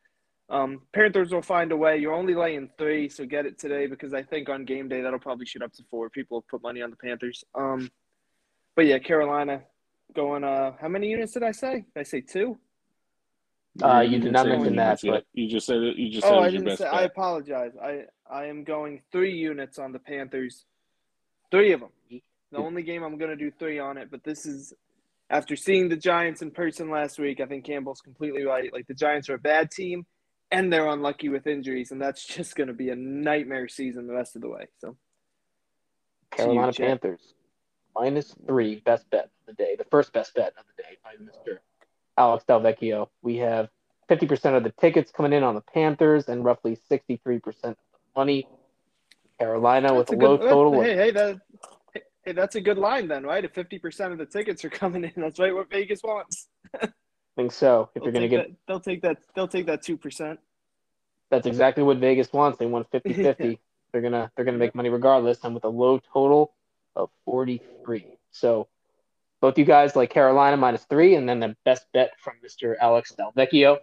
um, 0.51 0.81
Panthers 0.94 1.31
will 1.31 1.42
find 1.42 1.71
a 1.71 1.77
way. 1.77 1.98
You're 1.98 2.13
only 2.13 2.36
laying 2.36 2.69
three, 2.77 3.07
so 3.07 3.25
get 3.25 3.45
it 3.45 3.57
today 3.57 3.88
because 3.88 4.13
I 4.13 4.21
think 4.21 4.50
on 4.50 4.65
game 4.65 4.89
day 4.89 5.01
that'll 5.01 5.18
probably 5.18 5.45
shoot 5.45 5.62
up 5.62 5.71
to 5.74 5.83
four. 5.89 6.09
People 6.09 6.38
will 6.38 6.45
put 6.50 6.62
money 6.62 6.81
on 6.81 6.89
the 6.89 6.98
Panthers. 6.98 7.45
Um, 7.56 7.89
but 8.75 8.86
yeah, 8.86 9.00
Carolina 9.00 9.62
going. 10.13 10.44
Uh, 10.44 10.74
how 10.80 10.89
many 10.89 11.07
units 11.09 11.31
did 11.31 11.44
I 11.44 11.53
say? 11.53 11.86
Did 11.94 12.01
I 12.01 12.03
say 12.03 12.19
two? 12.19 12.57
Uh, 13.81 14.01
you 14.01 14.19
did 14.19 14.33
not 14.33 14.45
mention 14.45 14.75
that, 14.75 15.00
but 15.01 15.25
you 15.33 15.48
just 15.48 15.65
said 15.65 15.77
it. 15.77 15.95
You 15.95 16.12
just 16.12 16.27
oh, 16.27 16.31
said 16.31 16.44
I 16.44 16.51
didn't 16.51 16.77
say. 16.77 16.83
bet. 16.83 16.94
I 16.94 17.04
apologize. 17.04 17.71
I 17.81 18.04
I 18.30 18.45
am 18.47 18.65
going 18.65 19.01
three 19.09 19.33
units 19.33 19.80
on 19.80 19.94
the 19.94 20.00
Panthers. 20.00 20.65
Three 21.50 21.71
of 21.71 21.80
them. 21.80 21.92
The 22.09 22.57
only 22.57 22.83
game 22.83 23.04
I'm 23.04 23.18
going 23.18 23.31
to 23.31 23.37
do 23.37 23.52
three 23.57 23.80
on 23.80 23.97
it, 23.97 24.11
but 24.11 24.25
this 24.25 24.45
is 24.45 24.73
after 25.30 25.56
seeing 25.56 25.87
the 25.87 25.95
Giants 25.95 26.42
in 26.42 26.52
person 26.52 26.90
last 26.90 27.18
week. 27.19 27.40
I 27.40 27.45
think 27.45 27.64
Campbell's 27.64 28.02
completely 28.02 28.44
right. 28.44 28.71
Like 28.73 28.87
the 28.87 28.94
Giants 28.94 29.30
are 29.30 29.35
a 29.35 29.40
bad 29.40 29.71
team 29.71 30.06
and 30.51 30.71
they're 30.71 30.87
unlucky 30.87 31.29
with 31.29 31.47
injuries, 31.47 31.91
and 31.91 32.01
that's 32.01 32.25
just 32.25 32.55
going 32.55 32.67
to 32.67 32.73
be 32.73 32.89
a 32.89 32.95
nightmare 32.95 33.67
season 33.67 34.07
the 34.07 34.13
rest 34.13 34.35
of 34.35 34.41
the 34.41 34.49
way. 34.49 34.67
So, 34.79 34.95
Carolina 36.31 36.73
you, 36.77 36.85
Panthers 36.85 37.33
minus 37.95 38.33
three, 38.47 38.81
best 38.85 39.09
bet 39.09 39.25
of 39.25 39.29
the 39.47 39.53
day, 39.53 39.75
the 39.75 39.85
first 39.85 40.13
best 40.13 40.33
bet 40.33 40.53
of 40.57 40.65
the 40.75 40.83
day 40.83 40.97
by 41.03 41.15
Mr. 41.23 41.57
Alex 42.17 42.43
Delvecchio. 42.47 43.09
We 43.21 43.37
have 43.37 43.69
50% 44.09 44.57
of 44.57 44.63
the 44.63 44.71
tickets 44.79 45.11
coming 45.11 45.33
in 45.33 45.43
on 45.43 45.55
the 45.55 45.61
Panthers 45.61 46.27
and 46.27 46.43
roughly 46.43 46.77
63% 46.89 47.47
of 47.47 47.61
the 47.63 47.75
money. 48.15 48.47
Carolina 49.39 49.93
with 49.93 50.09
a 50.09 50.15
low 50.15 50.37
good- 50.37 50.47
oh, 50.47 50.49
total. 50.49 50.81
Hey, 50.81 50.95
hey, 50.95 51.11
that, 51.11 51.39
hey, 52.23 52.31
that's 52.33 52.55
a 52.55 52.61
good 52.61 52.77
line 52.77 53.07
then, 53.07 53.23
right? 53.23 53.43
If 53.43 53.53
fifty 53.53 53.79
percent 53.79 54.11
of 54.11 54.19
the 54.19 54.25
tickets 54.27 54.63
are 54.63 54.69
coming 54.69 55.03
in, 55.03 55.13
that's 55.15 55.39
right 55.39 55.53
what 55.53 55.69
Vegas 55.71 56.01
wants. 56.03 56.47
I 57.38 57.42
think 57.42 57.52
so. 57.52 57.90
If 57.95 58.04
They'll 58.04 58.04
you're 58.04 58.11
going 58.14 58.23
to 58.23 58.28
get, 58.30 58.47
that, 58.47 58.56
they'll 58.68 58.80
take 58.80 59.02
that. 59.04 59.18
They'll 59.35 59.47
take 59.47 59.66
that 59.68 59.81
two 59.81 59.97
percent. 59.97 60.40
that's 61.30 61.47
exactly 61.47 61.83
what 61.83 61.97
Vegas 61.97 62.31
wants. 62.33 62.57
They 62.57 62.66
want 62.66 62.92
50-50. 62.94 63.57
They're 63.92 64.02
gonna 64.02 64.31
they're 64.35 64.45
gonna 64.45 64.57
make 64.57 64.73
money 64.76 64.90
regardless, 64.90 65.40
and 65.44 65.54
with 65.54 65.64
a 65.66 65.69
low 65.69 66.00
total 66.14 66.54
of 66.95 67.09
43. 67.26 68.06
So 68.31 68.68
both 69.42 69.57
you 69.57 69.66
guys 69.66 69.95
like 69.95 70.09
Carolina 70.09 70.56
minus 70.57 70.83
three, 70.85 71.16
and 71.16 71.28
then 71.28 71.40
the 71.40 71.56
best 71.66 71.85
bet 71.94 72.11
from 72.19 72.35
Mr. 72.45 72.76
Alex 72.80 73.14
Delvecchio. 73.18 73.80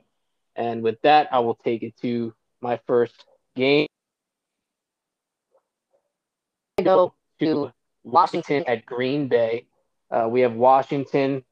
And 0.56 0.82
with 0.82 1.00
that, 1.02 1.28
I 1.32 1.40
will 1.40 1.54
take 1.56 1.82
it 1.82 1.96
to 2.02 2.34
my 2.60 2.78
first 2.86 3.24
game. 3.54 3.86
I 6.78 6.82
go 6.82 7.12
to 7.40 7.72
Washington 8.04 8.64
at 8.66 8.86
Green 8.86 9.28
Bay. 9.28 9.66
Uh, 10.10 10.26
we 10.30 10.40
have 10.40 10.54
Washington, 10.54 11.44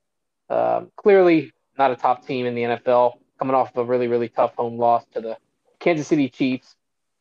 um, 0.48 0.90
clearly 0.96 1.52
not 1.78 1.90
a 1.90 1.96
top 1.96 2.26
team 2.26 2.46
in 2.46 2.54
the 2.54 2.62
NFL, 2.62 3.14
coming 3.38 3.54
off 3.54 3.70
of 3.76 3.78
a 3.78 3.84
really, 3.84 4.08
really 4.08 4.28
tough 4.28 4.54
home 4.56 4.78
loss 4.78 5.04
to 5.14 5.20
the 5.20 5.36
Kansas 5.78 6.06
City 6.06 6.28
Chiefs. 6.28 6.74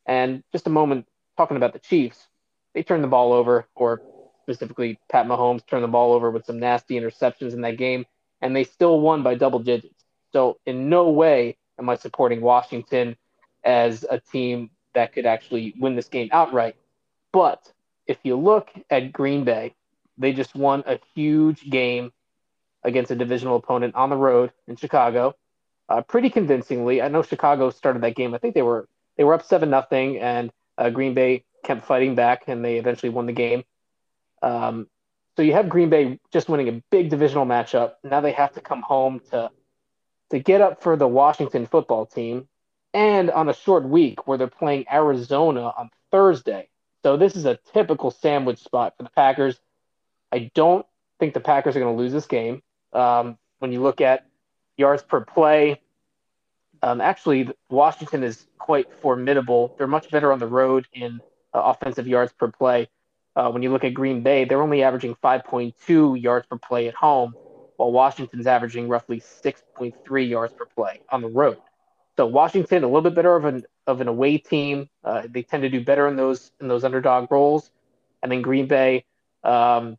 And 0.06 0.44
just 0.52 0.68
a 0.68 0.70
moment 0.70 1.08
talking 1.38 1.58
about 1.58 1.74
the 1.74 1.80
Chiefs, 1.80 2.28
they 2.74 2.84
turned 2.84 3.04
the 3.04 3.08
ball 3.08 3.34
over, 3.34 3.68
or 3.76 4.02
specifically 4.44 5.00
Pat 5.10 5.26
Mahomes 5.26 5.66
turned 5.66 5.84
the 5.84 5.88
ball 5.90 6.14
over 6.14 6.30
with 6.30 6.46
some 6.46 6.60
nasty 6.60 6.96
interceptions 6.96 7.54
in 7.54 7.62
that 7.62 7.78
game, 7.78 8.06
and 8.42 8.56
they 8.56 8.64
still 8.64 9.00
won 9.00 9.24
by 9.24 9.36
double 9.36 9.60
digits. 9.60 10.04
So 10.32 10.60
in 10.66 10.90
no 10.90 11.10
way 11.10 11.58
am 11.80 11.90
I 11.90 11.96
supporting 11.96 12.42
Washington 12.42 13.16
as 13.64 14.06
a 14.10 14.20
team 14.20 14.70
that 14.94 15.14
could 15.14 15.26
actually 15.26 15.74
win 15.80 15.96
this 15.96 16.08
game 16.08 16.30
outright. 16.32 16.76
But 17.32 17.72
if 18.08 18.18
you 18.24 18.36
look 18.36 18.70
at 18.90 19.12
Green 19.12 19.44
Bay, 19.44 19.74
they 20.18 20.32
just 20.32 20.56
won 20.56 20.84
a 20.86 21.00
huge 21.14 21.70
game 21.70 22.12
against 22.86 23.12
a 23.12 23.16
divisional 23.18 23.58
opponent 23.58 23.96
on 23.96 24.10
the 24.12 24.18
road 24.18 24.54
in 24.70 24.78
Chicago. 24.78 25.36
uh, 25.90 26.02
pretty 26.02 26.30
convincingly. 26.30 27.02
I 27.02 27.08
know 27.10 27.22
Chicago 27.24 27.70
started 27.70 28.04
that 28.04 28.16
game. 28.16 28.34
I 28.34 28.38
think 28.38 28.56
they 28.56 28.62
were 28.62 28.88
they 29.18 29.24
were 29.24 29.34
up 29.34 29.46
seven 29.46 29.70
nothing, 29.70 30.20
and 30.20 30.52
uh, 30.78 30.90
Green 30.90 31.14
Bay 31.14 31.46
kept 31.64 31.86
fighting 31.86 32.16
back, 32.16 32.44
and 32.48 32.64
they 32.64 32.78
eventually 32.78 33.10
won 33.10 33.26
the 33.28 33.34
game. 33.34 33.64
Um, 34.42 34.88
so 35.36 35.44
you 35.44 35.54
have 35.54 35.70
Green 35.70 35.90
Bay 35.90 36.20
just 36.32 36.50
winning 36.50 36.70
a 36.70 36.84
big 36.92 37.10
divisional 37.10 37.46
matchup. 37.46 37.94
Now 38.04 38.22
they 38.22 38.32
have 38.34 38.54
to 38.54 38.62
come 38.62 38.82
home 38.82 39.22
to 39.32 39.52
to 40.32 40.40
get 40.40 40.62
up 40.62 40.82
for 40.82 40.98
the 40.98 41.08
Washington 41.08 41.68
football 41.68 42.06
team, 42.06 42.48
and 42.94 43.32
on 43.32 43.50
a 43.50 43.54
short 43.54 43.86
week 43.88 44.28
where 44.28 44.38
they're 44.38 44.48
playing 44.48 44.86
Arizona 44.92 45.74
on 45.78 45.90
Thursday. 46.12 46.70
So 47.04 47.18
this 47.18 47.36
is 47.36 47.46
a 47.46 47.60
typical 47.74 48.12
sandwich 48.12 48.60
spot 48.60 48.96
for 48.98 49.04
the 49.04 49.12
Packers. 49.12 49.60
I 50.32 50.52
don't 50.56 50.86
think 51.20 51.34
the 51.36 51.40
Packers 51.42 51.76
are 51.76 51.80
going 51.80 51.96
to 51.96 52.02
lose 52.02 52.14
this 52.14 52.26
game. 52.28 52.64
Um, 52.96 53.38
when 53.60 53.72
you 53.72 53.82
look 53.82 54.02
at 54.02 54.26
yards 54.78 55.04
per 55.04 55.22
play, 55.22 55.82
um, 56.82 57.02
actually, 57.02 57.50
Washington 57.70 58.24
is 58.24 58.48
quite 58.58 58.88
formidable. 59.02 59.76
They're 59.78 59.88
much 59.88 60.10
better 60.12 60.32
on 60.32 60.40
the 60.40 60.48
road 60.48 60.88
in 60.94 61.20
uh, 61.54 61.62
offensive 61.62 62.08
yards 62.08 62.34
per 62.34 62.52
play. 62.52 62.90
Uh, 63.36 63.50
when 63.52 63.64
you 63.64 63.72
look 63.72 63.84
at 63.84 63.94
Green 63.94 64.22
Bay, 64.22 64.46
they're 64.46 64.62
only 64.62 64.84
averaging 64.84 65.16
5.2 65.24 66.22
yards 66.22 66.48
per 66.48 66.58
play 66.58 66.88
at 66.88 66.96
home, 66.96 67.34
while 67.78 67.92
Washington's 67.92 68.48
averaging 68.48 68.88
roughly 68.88 69.20
6.3 69.20 70.30
yards 70.30 70.54
per 70.54 70.66
play 70.66 71.02
on 71.10 71.22
the 71.22 71.28
road. 71.28 71.58
So 72.18 72.26
Washington, 72.28 72.84
a 72.84 72.88
little 72.88 73.02
bit 73.02 73.16
better 73.16 73.36
of 73.36 73.46
an 73.46 73.66
of 73.88 74.02
an 74.02 74.08
away 74.08 74.38
team. 74.38 74.90
Uh, 75.04 75.24
they 75.30 75.44
tend 75.44 75.64
to 75.64 75.70
do 75.70 75.84
better 75.84 76.08
in 76.08 76.16
those 76.16 76.52
in 76.62 76.68
those 76.68 76.84
underdog 76.84 77.32
roles. 77.32 77.72
And 78.24 78.32
then 78.32 78.42
Green 78.42 78.68
Bay, 78.68 79.06
um, 79.44 79.98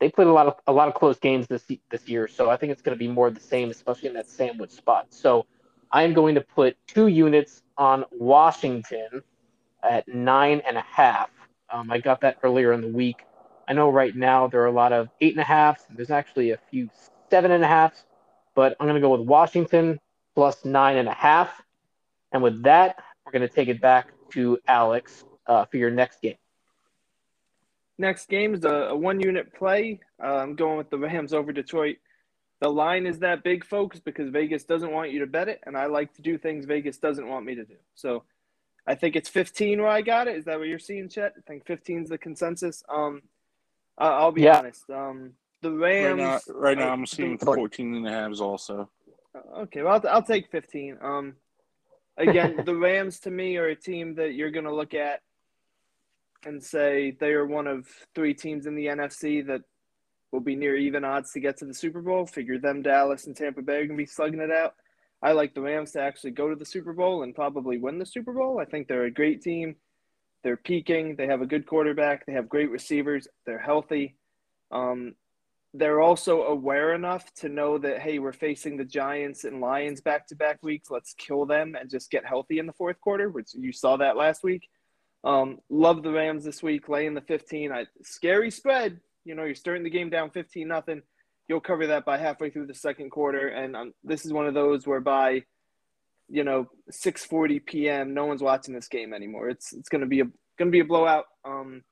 they 0.00 0.08
played 0.08 0.28
a 0.28 0.32
lot 0.32 0.46
of 0.46 0.54
a 0.66 0.72
lot 0.72 0.88
of 0.88 0.94
close 0.94 1.18
games 1.18 1.46
this 1.46 1.64
this 1.90 2.08
year. 2.08 2.26
So 2.26 2.50
I 2.50 2.56
think 2.56 2.72
it's 2.72 2.82
going 2.82 2.96
to 2.96 2.98
be 2.98 3.08
more 3.08 3.28
of 3.28 3.34
the 3.34 3.40
same, 3.40 3.70
especially 3.70 4.08
in 4.08 4.14
that 4.14 4.28
sandwich 4.28 4.70
spot. 4.70 5.06
So 5.10 5.46
I 5.92 6.02
am 6.02 6.14
going 6.14 6.34
to 6.34 6.40
put 6.40 6.76
two 6.86 7.06
units 7.06 7.62
on 7.76 8.04
Washington 8.10 9.22
at 9.82 10.08
nine 10.08 10.62
and 10.66 10.76
a 10.76 10.82
half. 10.82 11.30
Um, 11.70 11.90
I 11.90 11.98
got 11.98 12.22
that 12.22 12.38
earlier 12.42 12.72
in 12.72 12.80
the 12.80 12.88
week. 12.88 13.24
I 13.68 13.72
know 13.72 13.90
right 13.90 14.14
now 14.16 14.48
there 14.48 14.62
are 14.62 14.66
a 14.66 14.72
lot 14.72 14.92
of 14.92 15.08
eight 15.20 15.34
and 15.34 15.40
a 15.40 15.44
half. 15.44 15.86
There's 15.90 16.10
actually 16.10 16.50
a 16.50 16.58
few 16.70 16.90
seven 17.30 17.50
and 17.50 17.62
a 17.62 17.68
half, 17.68 17.94
but 18.54 18.76
I'm 18.80 18.86
going 18.86 19.00
to 19.00 19.00
go 19.00 19.10
with 19.16 19.26
Washington 19.26 20.00
plus 20.34 20.64
nine 20.64 20.96
and 20.96 21.08
a 21.08 21.14
half. 21.14 21.62
And 22.32 22.42
with 22.42 22.62
that, 22.62 22.96
we're 23.24 23.32
going 23.32 23.48
to 23.48 23.54
take 23.54 23.68
it 23.68 23.80
back 23.80 24.08
to 24.32 24.58
Alex 24.66 25.24
uh, 25.46 25.66
for 25.66 25.76
your 25.76 25.90
next 25.90 26.20
game. 26.22 26.36
Next 28.00 28.30
game 28.30 28.54
is 28.54 28.64
a, 28.64 28.88
a 28.88 28.96
one 28.96 29.20
unit 29.20 29.52
play. 29.52 30.00
Uh, 30.22 30.36
I'm 30.36 30.54
going 30.54 30.78
with 30.78 30.88
the 30.88 30.96
Rams 30.96 31.34
over 31.34 31.52
Detroit. 31.52 31.96
The 32.62 32.68
line 32.70 33.04
is 33.04 33.18
that 33.18 33.44
big, 33.44 33.62
folks, 33.62 34.00
because 34.00 34.30
Vegas 34.30 34.64
doesn't 34.64 34.90
want 34.90 35.10
you 35.10 35.18
to 35.18 35.26
bet 35.26 35.50
it, 35.50 35.60
and 35.66 35.76
I 35.76 35.84
like 35.84 36.14
to 36.14 36.22
do 36.22 36.38
things 36.38 36.64
Vegas 36.64 36.96
doesn't 36.96 37.28
want 37.28 37.44
me 37.44 37.54
to 37.56 37.64
do. 37.64 37.74
So 37.94 38.24
I 38.86 38.94
think 38.94 39.16
it's 39.16 39.28
15 39.28 39.82
where 39.82 39.90
I 39.90 40.00
got 40.00 40.28
it. 40.28 40.36
Is 40.36 40.46
that 40.46 40.58
what 40.58 40.68
you're 40.68 40.78
seeing, 40.78 41.10
Chet? 41.10 41.34
I 41.36 41.42
think 41.46 41.66
15 41.66 42.04
is 42.04 42.08
the 42.08 42.16
consensus. 42.16 42.82
Um, 42.88 43.20
uh, 44.00 44.04
I'll 44.04 44.32
be 44.32 44.42
yeah. 44.42 44.60
honest. 44.60 44.88
Um, 44.88 45.32
the 45.60 45.70
Rams. 45.70 46.18
Right 46.18 46.40
now, 46.48 46.54
right 46.54 46.78
now 46.78 46.92
I'm 46.94 47.04
seeing 47.04 47.36
14 47.36 47.96
and 47.96 48.08
a 48.08 48.10
halves 48.10 48.40
also. 48.40 48.88
Okay, 49.58 49.82
well, 49.82 50.00
I'll, 50.02 50.10
I'll 50.10 50.22
take 50.22 50.50
15. 50.50 50.96
Um, 51.02 51.34
again, 52.16 52.62
the 52.64 52.74
Rams 52.74 53.20
to 53.20 53.30
me 53.30 53.58
are 53.58 53.66
a 53.66 53.76
team 53.76 54.14
that 54.14 54.32
you're 54.32 54.50
going 54.50 54.64
to 54.64 54.74
look 54.74 54.94
at 54.94 55.20
and 56.44 56.62
say 56.62 57.16
they 57.20 57.32
are 57.32 57.46
one 57.46 57.66
of 57.66 57.86
three 58.14 58.34
teams 58.34 58.66
in 58.66 58.74
the 58.74 58.86
NFC 58.86 59.46
that 59.46 59.62
will 60.32 60.40
be 60.40 60.56
near 60.56 60.76
even 60.76 61.04
odds 61.04 61.32
to 61.32 61.40
get 61.40 61.58
to 61.58 61.64
the 61.64 61.74
Super 61.74 62.00
Bowl. 62.00 62.26
Figure 62.26 62.58
them, 62.58 62.82
Dallas, 62.82 63.26
and 63.26 63.36
Tampa 63.36 63.62
Bay 63.62 63.76
are 63.76 63.86
going 63.86 63.96
to 63.98 64.02
be 64.02 64.06
slugging 64.06 64.40
it 64.40 64.50
out. 64.50 64.74
I 65.22 65.32
like 65.32 65.54
the 65.54 65.60
Rams 65.60 65.92
to 65.92 66.00
actually 66.00 66.30
go 66.30 66.48
to 66.48 66.56
the 66.56 66.64
Super 66.64 66.92
Bowl 66.92 67.22
and 67.22 67.34
probably 67.34 67.78
win 67.78 67.98
the 67.98 68.06
Super 68.06 68.32
Bowl. 68.32 68.58
I 68.58 68.64
think 68.64 68.88
they're 68.88 69.04
a 69.04 69.10
great 69.10 69.42
team. 69.42 69.76
They're 70.42 70.56
peaking. 70.56 71.16
They 71.16 71.26
have 71.26 71.42
a 71.42 71.46
good 71.46 71.66
quarterback. 71.66 72.24
They 72.24 72.32
have 72.32 72.48
great 72.48 72.70
receivers. 72.70 73.28
They're 73.44 73.58
healthy. 73.58 74.16
Um, 74.70 75.14
they're 75.74 76.00
also 76.00 76.42
aware 76.44 76.94
enough 76.94 77.32
to 77.34 77.48
know 77.48 77.78
that 77.78 78.00
hey, 78.00 78.18
we're 78.18 78.32
facing 78.32 78.76
the 78.76 78.84
Giants 78.84 79.44
and 79.44 79.60
Lions 79.60 80.00
back 80.00 80.26
to 80.28 80.36
back 80.36 80.58
weeks. 80.62 80.90
Let's 80.90 81.14
kill 81.14 81.44
them 81.44 81.76
and 81.78 81.90
just 81.90 82.10
get 82.10 82.24
healthy 82.24 82.58
in 82.58 82.66
the 82.66 82.72
fourth 82.72 83.00
quarter, 83.00 83.28
which 83.28 83.50
you 83.54 83.72
saw 83.72 83.96
that 83.98 84.16
last 84.16 84.42
week. 84.42 84.68
Um, 85.22 85.58
love 85.68 86.02
the 86.02 86.12
Rams 86.12 86.44
this 86.44 86.62
week, 86.62 86.88
laying 86.88 87.14
the 87.14 87.20
15. 87.20 87.72
I, 87.72 87.86
scary 88.02 88.50
spread. 88.50 89.00
You 89.24 89.34
know, 89.34 89.44
you're 89.44 89.54
starting 89.54 89.84
the 89.84 89.90
game 89.90 90.10
down 90.10 90.30
15 90.30 90.66
nothing. 90.66 91.02
You'll 91.48 91.60
cover 91.60 91.88
that 91.88 92.04
by 92.04 92.16
halfway 92.16 92.50
through 92.50 92.66
the 92.66 92.74
second 92.74 93.10
quarter, 93.10 93.48
and 93.48 93.76
um, 93.76 93.94
this 94.04 94.24
is 94.24 94.32
one 94.32 94.46
of 94.46 94.54
those 94.54 94.86
where 94.86 95.00
by 95.00 95.42
you 96.28 96.44
know 96.44 96.68
6:40 96.92 97.66
p.m. 97.66 98.14
no 98.14 98.24
one's 98.24 98.42
watching 98.42 98.72
this 98.72 98.86
game 98.86 99.12
anymore. 99.12 99.48
It's 99.48 99.72
it's 99.72 99.88
going 99.88 100.02
to 100.02 100.06
be 100.06 100.20
a 100.20 100.24
going 100.24 100.68
to 100.68 100.70
be 100.70 100.80
a 100.80 100.84
blowout. 100.84 101.24
Um, 101.44 101.82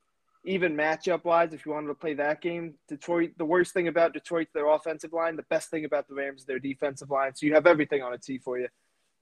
even 0.45 0.77
matchup 0.77 1.25
wise, 1.25 1.53
if 1.53 1.67
you 1.67 1.73
wanted 1.73 1.89
to 1.89 1.95
play 1.95 2.15
that 2.15 2.41
game, 2.41 2.75
Detroit, 2.89 3.33
the 3.37 3.45
worst 3.45 3.75
thing 3.75 3.89
about 3.89 4.13
Detroit's 4.13 4.53
their 4.55 4.69
offensive 4.69 5.13
line. 5.13 5.37
The 5.37 5.43
best 5.51 5.71
thing 5.71 5.85
about 5.85 6.07
the 6.09 6.15
Rams 6.15 6.43
is 6.43 6.47
their 6.47 6.61
defensive 6.61 7.11
line. 7.11 7.35
So 7.35 7.47
you 7.47 7.55
have 7.55 7.67
everything 7.67 8.03
on 8.03 8.15
a 8.15 8.19
T 8.19 8.39
for 8.39 8.59
you. 8.59 8.69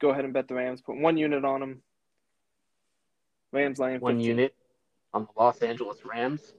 Go 0.01 0.11
ahead 0.11 0.25
and 0.25 0.35
bet 0.35 0.49
the 0.49 0.55
Rams. 0.55 0.83
Put 0.83 0.99
one 0.99 1.17
unit 1.17 1.45
on 1.45 1.61
them. 1.61 1.83
Rams 3.57 3.79
laying 3.79 3.97
15. 3.97 4.01
one 4.03 4.21
unit 4.21 4.55
on 5.13 5.23
the 5.23 5.43
Los 5.43 5.59
Angeles 5.63 5.99
Rams. 6.05 6.53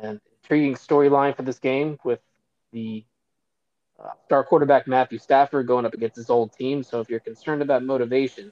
And 0.00 0.20
intriguing 0.42 0.74
storyline 0.74 1.36
for 1.36 1.42
this 1.42 1.58
game 1.58 1.98
with 2.04 2.20
the 2.72 3.04
uh, 4.02 4.10
star 4.26 4.44
quarterback 4.44 4.86
Matthew 4.86 5.18
Stafford 5.18 5.66
going 5.66 5.86
up 5.86 5.94
against 5.94 6.16
his 6.16 6.30
old 6.30 6.52
team. 6.52 6.82
So 6.82 7.00
if 7.00 7.08
you're 7.08 7.20
concerned 7.20 7.62
about 7.62 7.84
motivation, 7.84 8.50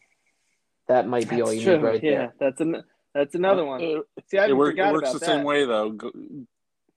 that 0.88 1.08
might 1.08 1.28
be 1.28 1.36
that's 1.36 1.48
all 1.48 1.52
you 1.52 1.62
true. 1.62 1.76
need 1.76 1.82
right 1.82 2.02
yeah, 2.02 2.10
there. 2.10 2.22
Yeah, 2.22 2.30
that's 2.38 2.60
an 2.60 2.84
that's 3.14 3.34
another 3.34 3.64
one. 3.64 3.80
It, 3.80 4.02
See, 4.28 4.38
I 4.38 4.48
it, 4.48 4.56
work, 4.56 4.78
it 4.78 4.92
works 4.92 5.12
the 5.12 5.18
that. 5.18 5.26
same 5.26 5.44
way 5.44 5.64
though. 5.64 5.98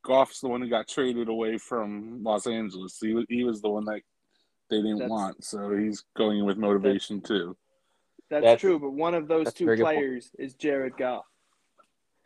Goff's 0.04 0.40
the 0.40 0.48
one 0.48 0.62
who 0.62 0.70
got 0.70 0.88
traded 0.88 1.28
away 1.28 1.58
from 1.58 2.24
Los 2.24 2.46
Angeles. 2.46 2.98
He 3.02 3.14
was, 3.14 3.26
he 3.28 3.44
was 3.44 3.62
the 3.62 3.70
one 3.70 3.86
that 3.86 4.02
they 4.70 4.78
didn't 4.78 5.00
that's, 5.00 5.10
want, 5.10 5.44
so 5.44 5.76
he's 5.76 6.04
going 6.16 6.46
with 6.46 6.58
motivation 6.58 7.18
that's, 7.18 7.30
too. 7.30 7.58
That's, 8.30 8.44
that's, 8.44 8.62
true, 8.62 8.80
but 8.80 8.92
one 8.92 9.14
of 9.14 9.28
those 9.28 9.54
two 9.54 9.76
players 9.76 10.32
is 10.40 10.56
Jared 10.56 10.98
Goff. 10.98 11.26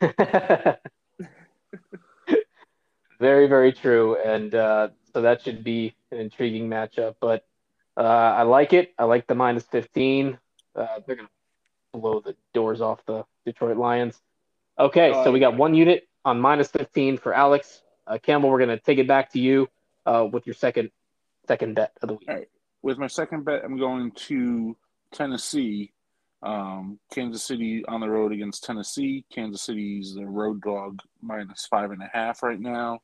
very, 3.20 3.46
very 3.46 3.72
true, 3.72 4.16
and 4.24 4.54
uh, 4.54 4.88
so 5.12 5.20
that 5.20 5.42
should 5.42 5.62
be 5.62 5.94
an 6.10 6.18
intriguing 6.18 6.68
matchup. 6.70 7.16
But 7.20 7.44
uh, 7.96 8.00
I 8.00 8.42
like 8.42 8.72
it. 8.72 8.94
I 8.98 9.04
like 9.04 9.26
the 9.26 9.34
minus 9.34 9.64
fifteen. 9.64 10.38
Uh, 10.74 11.00
they're 11.06 11.16
gonna 11.16 11.28
blow 11.92 12.20
the 12.20 12.34
doors 12.54 12.80
off 12.80 13.04
the 13.04 13.24
Detroit 13.44 13.76
Lions. 13.76 14.20
Okay, 14.78 15.12
so 15.12 15.30
we 15.30 15.40
got 15.40 15.56
one 15.56 15.74
unit 15.74 16.08
on 16.24 16.40
minus 16.40 16.68
15 16.68 17.18
for 17.18 17.34
Alex. 17.34 17.82
Uh, 18.06 18.18
Campbell, 18.18 18.50
we're 18.50 18.58
going 18.58 18.70
to 18.70 18.78
take 18.78 18.98
it 18.98 19.06
back 19.06 19.30
to 19.32 19.38
you 19.38 19.68
uh, 20.06 20.26
with 20.30 20.46
your 20.46 20.54
second 20.54 20.90
second 21.46 21.74
bet 21.74 21.92
of 22.02 22.08
the 22.08 22.14
week. 22.14 22.28
All 22.28 22.36
right. 22.36 22.48
With 22.82 22.96
my 22.98 23.06
second 23.06 23.44
bet, 23.44 23.62
I'm 23.64 23.78
going 23.78 24.12
to 24.12 24.76
Tennessee. 25.12 25.92
Um, 26.42 26.98
Kansas 27.12 27.42
City 27.42 27.84
on 27.86 28.00
the 28.00 28.08
road 28.08 28.32
against 28.32 28.64
Tennessee. 28.64 29.24
Kansas 29.30 29.62
City's 29.62 30.14
the 30.14 30.26
road 30.26 30.62
dog 30.62 31.00
minus 31.20 31.66
five 31.66 31.90
and 31.90 32.02
a 32.02 32.10
half 32.12 32.42
right 32.42 32.60
now. 32.60 33.00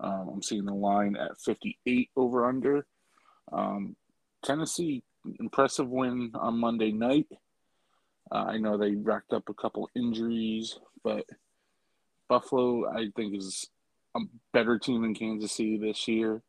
Um, 0.00 0.30
I'm 0.34 0.42
seeing 0.42 0.64
the 0.64 0.74
line 0.74 1.16
at 1.16 1.40
58 1.40 2.10
over 2.16 2.46
under. 2.46 2.86
Um, 3.52 3.96
Tennessee, 4.42 5.04
impressive 5.38 5.88
win 5.88 6.32
on 6.34 6.58
Monday 6.58 6.90
night. 6.90 7.26
Uh, 8.32 8.44
I 8.48 8.58
know 8.58 8.76
they 8.76 8.94
racked 8.94 9.32
up 9.32 9.48
a 9.48 9.54
couple 9.54 9.90
injuries, 9.94 10.78
but 11.04 11.26
Buffalo, 12.28 12.88
I 12.88 13.08
think, 13.14 13.36
is 13.36 13.68
a 14.16 14.20
better 14.52 14.78
team 14.78 15.02
than 15.02 15.14
Kansas 15.14 15.52
City 15.52 15.78
this 15.78 16.08
year. 16.08 16.42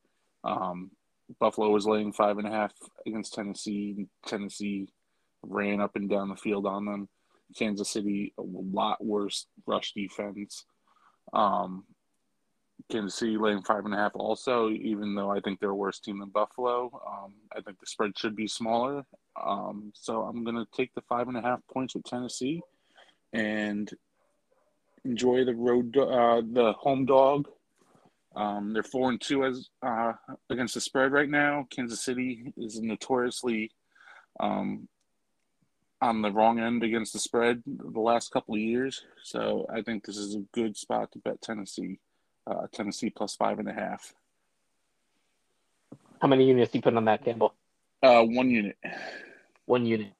Um, 0.44 0.92
Buffalo 1.40 1.70
was 1.70 1.86
laying 1.86 2.14
five 2.14 2.38
and 2.38 2.48
a 2.48 2.52
half 2.52 2.74
against 3.06 3.34
Tennessee. 3.34 4.08
Tennessee 4.26 4.88
ran 5.44 5.82
up 5.82 5.96
and 5.96 6.10
down 6.10 6.30
the 6.30 6.36
field 6.36 6.66
on 6.66 6.86
them. 6.86 7.10
Kansas 7.58 7.90
City, 7.90 8.34
a 8.38 8.42
lot 8.42 9.04
worse 9.04 9.48
rush 9.66 9.94
defense. 9.94 10.66
Um, 11.34 11.84
Kansas 12.90 13.20
City 13.20 13.38
laying 13.38 13.62
five 13.62 13.86
and 13.86 13.94
a 13.94 13.98
half 13.98 14.14
also, 14.16 14.70
even 14.70 15.16
though 15.16 15.30
I 15.30 15.40
think 15.40 15.60
they're 15.60 15.70
a 15.70 15.76
worse 15.76 16.00
team 16.00 16.20
than 16.20 16.30
Buffalo. 16.30 16.92
Um, 17.08 17.34
I 17.56 17.62
think 17.62 17.80
the 17.80 17.86
spread 17.86 18.18
should 18.18 18.36
be 18.36 18.48
smaller. 18.48 19.06
Um, 19.42 19.92
so 19.96 20.24
I'm 20.24 20.44
going 20.44 20.56
to 20.56 20.68
take 20.76 20.94
the 20.94 21.02
five 21.02 21.28
and 21.28 21.38
a 21.38 21.42
half 21.42 21.60
points 21.72 21.96
with 21.96 22.04
Tennessee 22.04 22.62
and 23.34 23.90
enjoy 25.06 25.46
the 25.46 25.56
road, 25.56 25.96
uh, 25.98 26.42
the 26.52 26.74
home 26.78 27.06
dog. 27.06 27.48
Um, 28.36 28.74
they're 28.74 28.84
four 28.84 29.10
and 29.10 29.20
two 29.20 29.46
as 29.46 29.70
uh, 29.82 30.14
against 30.50 30.74
the 30.74 30.82
spread 30.82 31.12
right 31.12 31.30
now. 31.30 31.68
Kansas 31.70 32.04
City 32.04 32.54
is 32.58 32.82
notoriously 32.82 33.72
um, 34.40 34.88
on 36.02 36.22
the 36.22 36.32
wrong 36.32 36.60
end 36.60 36.84
against 36.84 37.14
the 37.14 37.20
spread 37.20 37.62
the 37.66 38.00
last 38.00 38.32
couple 38.32 38.56
of 38.56 38.60
years. 38.62 39.04
So 39.24 39.66
I 39.72 39.82
think 39.82 40.06
this 40.06 40.18
is 40.18 40.36
a 40.36 40.40
good 40.52 40.76
spot 40.76 41.12
to 41.12 41.20
bet 41.20 41.42
Tennessee. 41.42 42.00
Uh, 42.48 42.66
Tennessee 42.72 43.12
plus 43.12 43.36
five 43.36 43.60
and 43.60 43.70
a 43.70 43.74
half. 43.74 44.14
How 46.22 46.28
many 46.28 46.46
units 46.48 46.72
do 46.72 46.80
you 46.80 46.82
put 46.82 46.96
on 46.96 47.06
that, 47.06 47.24
Campbell? 47.24 47.54
Uh, 48.02 48.24
one 48.24 48.50
unit. 48.50 48.78
One 49.66 49.86
unit. 49.86 50.12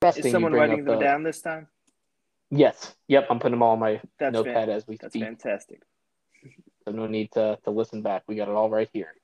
Best 0.00 0.18
Is 0.18 0.24
thing 0.24 0.32
someone 0.32 0.52
bring 0.52 0.60
writing 0.60 0.80
up 0.80 0.86
them 0.86 0.98
the- 0.98 1.04
down 1.04 1.22
this 1.22 1.40
time? 1.40 1.68
Yes. 2.50 2.94
Yep. 3.08 3.26
I'm 3.30 3.38
putting 3.38 3.52
them 3.52 3.62
all 3.62 3.72
on 3.72 3.78
my 3.80 4.00
That's 4.18 4.32
notepad 4.34 4.66
fan- 4.68 4.70
as 4.76 4.86
we 4.86 4.96
that's 5.00 5.12
speak. 5.12 5.24
fantastic. 5.24 5.82
So 6.84 6.90
no 6.92 7.06
need 7.06 7.32
to, 7.32 7.58
to 7.64 7.70
listen 7.70 8.02
back. 8.02 8.22
We 8.26 8.36
got 8.36 8.48
it 8.48 8.54
all 8.54 8.68
right 8.68 8.88
here. 8.92 9.14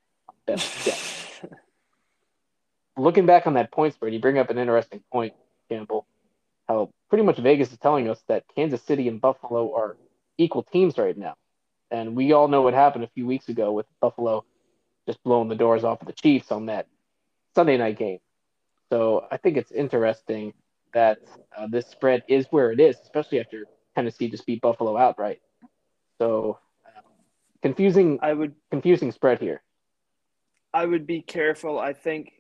Best. 0.47 1.43
Looking 2.97 3.27
back 3.27 3.47
on 3.47 3.55
that 3.55 3.71
point 3.71 3.95
spread, 3.95 4.13
you 4.15 4.21
bring 4.21 4.39
up 4.39 4.49
an 4.51 4.59
interesting 4.59 5.03
point, 5.13 5.35
Campbell. 5.71 6.07
How 6.69 6.91
pretty 7.09 7.25
much 7.25 7.39
Vegas 7.39 7.73
is 7.73 7.79
telling 7.79 8.09
us 8.09 8.23
that 8.29 8.45
Kansas 8.55 8.83
City 8.83 9.09
and 9.09 9.21
Buffalo 9.21 9.75
are 9.75 9.97
equal 10.39 10.63
teams 10.63 10.99
right 10.99 11.17
now. 11.17 11.35
And 11.91 12.15
we 12.15 12.33
all 12.33 12.49
know 12.49 12.63
what 12.63 12.75
happened 12.75 13.05
a 13.05 13.09
few 13.09 13.27
weeks 13.27 13.49
ago 13.49 13.73
with 13.73 13.87
Buffalo 14.01 14.45
just 15.07 15.23
blowing 15.25 15.49
the 15.49 15.57
doors 15.57 15.83
off 15.83 16.01
of 16.01 16.07
the 16.07 16.13
Chiefs 16.13 16.53
on 16.53 16.67
that 16.67 16.87
Sunday 17.55 17.77
night 17.77 17.99
game. 17.99 18.19
So 18.91 19.27
I 19.31 19.37
think 19.37 19.57
it's 19.57 19.73
interesting 19.73 20.53
that 20.95 21.19
uh, 21.57 21.67
this 21.69 21.87
spread 21.87 22.23
is 22.29 22.47
where 22.51 22.73
it 22.73 22.81
is, 22.81 22.97
especially 23.03 23.41
after 23.41 23.67
Tennessee 23.95 24.29
just 24.29 24.47
beat 24.47 24.61
Buffalo 24.61 24.97
outright. 24.97 25.41
So 26.19 26.59
uh, 26.87 27.01
confusing, 27.63 28.19
I 28.23 28.33
would 28.33 28.55
confusing 28.71 29.11
spread 29.13 29.41
here. 29.41 29.63
I 30.73 30.87
would 30.87 31.07
be 31.07 31.23
careful. 31.23 31.79
I 31.79 31.93
think, 31.93 32.33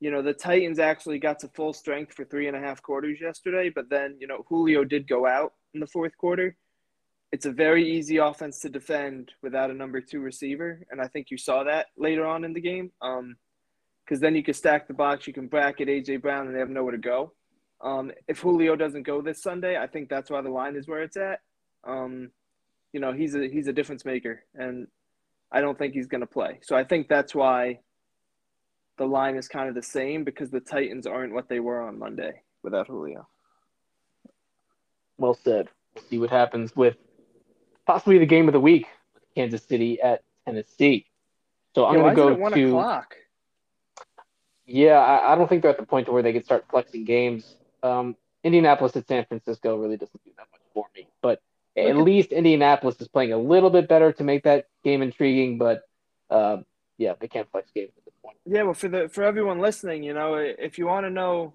you 0.00 0.10
know, 0.10 0.22
the 0.22 0.32
Titans 0.32 0.78
actually 0.78 1.18
got 1.18 1.38
to 1.40 1.48
full 1.48 1.72
strength 1.72 2.14
for 2.14 2.24
three 2.24 2.46
and 2.46 2.56
a 2.56 2.60
half 2.60 2.82
quarters 2.82 3.20
yesterday, 3.20 3.70
but 3.74 3.90
then, 3.90 4.16
you 4.20 4.26
know, 4.26 4.44
Julio 4.48 4.84
did 4.84 5.08
go 5.08 5.26
out 5.26 5.54
in 5.74 5.80
the 5.80 5.86
fourth 5.86 6.16
quarter. 6.16 6.56
It's 7.32 7.46
a 7.46 7.52
very 7.52 7.90
easy 7.90 8.16
offense 8.16 8.60
to 8.60 8.70
defend 8.70 9.32
without 9.42 9.70
a 9.70 9.74
number 9.74 10.00
two 10.00 10.20
receiver, 10.20 10.86
and 10.90 11.00
I 11.00 11.08
think 11.08 11.30
you 11.30 11.36
saw 11.36 11.64
that 11.64 11.86
later 11.96 12.26
on 12.26 12.44
in 12.44 12.52
the 12.52 12.60
game. 12.60 12.92
Um, 13.02 13.36
because 14.08 14.20
then 14.20 14.34
you 14.34 14.42
can 14.42 14.54
stack 14.54 14.88
the 14.88 14.94
box, 14.94 15.26
you 15.26 15.34
can 15.34 15.48
bracket 15.48 15.88
AJ 15.88 16.22
Brown, 16.22 16.46
and 16.46 16.54
they 16.54 16.60
have 16.60 16.70
nowhere 16.70 16.92
to 16.92 16.98
go. 16.98 17.32
Um, 17.82 18.10
if 18.26 18.38
Julio 18.38 18.74
doesn't 18.74 19.02
go 19.02 19.20
this 19.20 19.42
Sunday, 19.42 19.76
I 19.76 19.86
think 19.86 20.08
that's 20.08 20.30
why 20.30 20.40
the 20.40 20.48
line 20.48 20.76
is 20.76 20.88
where 20.88 21.02
it's 21.02 21.18
at. 21.18 21.40
Um, 21.86 22.30
you 22.92 23.00
know, 23.00 23.12
he's 23.12 23.34
a 23.34 23.48
he's 23.48 23.68
a 23.68 23.72
difference 23.72 24.06
maker, 24.06 24.42
and 24.54 24.86
I 25.52 25.60
don't 25.60 25.78
think 25.78 25.92
he's 25.92 26.06
going 26.06 26.22
to 26.22 26.26
play. 26.26 26.58
So 26.62 26.74
I 26.74 26.84
think 26.84 27.08
that's 27.08 27.34
why 27.34 27.80
the 28.98 29.06
line 29.06 29.36
is 29.36 29.48
kind 29.48 29.68
of 29.68 29.74
the 29.74 29.82
same 29.82 30.24
because 30.24 30.50
the 30.50 30.60
Titans 30.60 31.06
aren't 31.06 31.32
what 31.32 31.48
they 31.48 31.60
were 31.60 31.80
on 31.80 31.98
Monday 31.98 32.42
without 32.62 32.88
Julio. 32.88 33.26
Well 35.16 35.34
said. 35.34 35.68
We'll 35.94 36.04
see 36.04 36.18
what 36.18 36.30
happens 36.30 36.76
with 36.76 36.96
possibly 37.86 38.18
the 38.18 38.26
game 38.26 38.48
of 38.48 38.52
the 38.52 38.60
week 38.60 38.86
with 39.14 39.22
Kansas 39.34 39.62
City 39.64 40.00
at 40.00 40.22
Tennessee. 40.44 41.06
So 41.74 41.86
I'm 41.86 41.94
going 41.94 42.06
it 42.06 42.10
to 42.10 42.16
go 42.16 42.50
to. 42.50 42.68
o'clock? 42.68 43.14
Yeah, 44.66 44.98
I, 44.98 45.32
I 45.32 45.36
don't 45.36 45.48
think 45.48 45.62
they're 45.62 45.70
at 45.70 45.78
the 45.78 45.86
point 45.86 46.06
to 46.06 46.12
where 46.12 46.22
they 46.22 46.32
could 46.32 46.44
start 46.44 46.66
flexing 46.70 47.04
games. 47.04 47.56
Um, 47.82 48.16
Indianapolis 48.44 48.94
at 48.96 49.08
San 49.08 49.24
Francisco 49.24 49.76
really 49.76 49.96
doesn't 49.96 50.22
do 50.24 50.30
that 50.36 50.46
much 50.52 50.60
for 50.74 50.86
me, 50.94 51.08
but 51.22 51.40
at 51.76 51.96
least 51.96 52.32
Indianapolis 52.32 53.00
is 53.00 53.08
playing 53.08 53.32
a 53.32 53.38
little 53.38 53.70
bit 53.70 53.88
better 53.88 54.12
to 54.12 54.24
make 54.24 54.44
that 54.44 54.66
game 54.84 55.02
intriguing. 55.02 55.58
But 55.58 55.82
uh, 56.30 56.58
yeah, 56.98 57.14
they 57.18 57.28
can't 57.28 57.50
flex 57.50 57.70
games 57.70 57.92
at 57.96 58.04
this 58.04 58.04
point. 58.04 58.07
Yeah, 58.46 58.62
well, 58.62 58.74
for 58.74 58.88
the 58.88 59.08
for 59.08 59.24
everyone 59.24 59.60
listening, 59.60 60.02
you 60.02 60.14
know, 60.14 60.34
if 60.36 60.78
you 60.78 60.86
want 60.86 61.06
to 61.06 61.10
know 61.10 61.54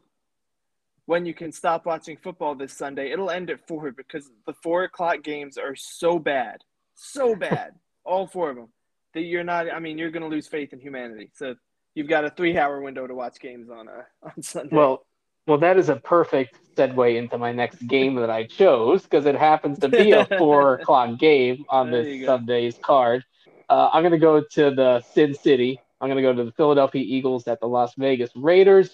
when 1.06 1.26
you 1.26 1.34
can 1.34 1.52
stop 1.52 1.86
watching 1.86 2.18
football 2.18 2.56
this 2.56 2.74
Sunday, 2.74 3.12
it'll 3.12 3.30
end 3.30 3.50
at 3.50 3.68
four 3.68 3.92
because 3.92 4.30
the 4.46 4.54
four 4.54 4.84
o'clock 4.84 5.24
games 5.24 5.58
are 5.58 5.76
so 5.76 6.20
bad, 6.20 6.62
so 6.96 7.36
bad, 7.50 7.74
all 8.04 8.28
four 8.28 8.52
of 8.52 8.56
them 8.56 8.70
that 9.14 9.22
you're 9.22 9.44
not. 9.44 9.72
I 9.72 9.80
mean, 9.80 9.98
you're 9.98 10.12
going 10.12 10.24
to 10.24 10.30
lose 10.30 10.48
faith 10.48 10.74
in 10.74 10.80
humanity. 10.80 11.30
So 11.34 11.56
you've 11.96 12.08
got 12.08 12.26
a 12.26 12.30
three-hour 12.30 12.82
window 12.82 13.08
to 13.08 13.16
watch 13.16 13.40
games 13.40 13.70
on 13.70 13.88
uh, 13.88 14.04
on 14.24 14.42
Sunday. 14.42 14.76
Well, 14.76 15.06
well, 15.48 15.58
that 15.58 15.78
is 15.78 15.90
a 15.90 15.98
perfect 15.98 16.58
segue 16.76 17.18
into 17.18 17.38
my 17.38 17.52
next 17.52 17.86
game 17.88 18.16
that 18.16 18.30
I 18.30 18.46
chose 18.46 19.04
because 19.04 19.26
it 19.26 19.36
happens 19.36 19.80
to 19.80 19.90
be 19.90 20.12
a 20.12 20.26
four 20.38 20.76
o'clock 20.76 21.20
game 21.20 21.66
on 21.70 21.92
There 21.92 22.04
this. 22.04 22.26
Sunday's 22.26 22.78
card. 22.82 23.24
Uh, 23.70 23.90
I'm 23.92 24.04
going 24.04 24.12
to 24.12 24.20
go 24.20 24.42
to 24.42 24.72
the 24.72 25.02
Sin 25.02 25.34
City. 25.34 25.80
I'm 26.04 26.10
going 26.10 26.18
to 26.18 26.22
go 26.22 26.34
to 26.34 26.44
the 26.44 26.52
Philadelphia 26.52 27.02
Eagles 27.02 27.48
at 27.48 27.62
the 27.62 27.66
Las 27.66 27.94
Vegas 27.96 28.30
Raiders. 28.36 28.90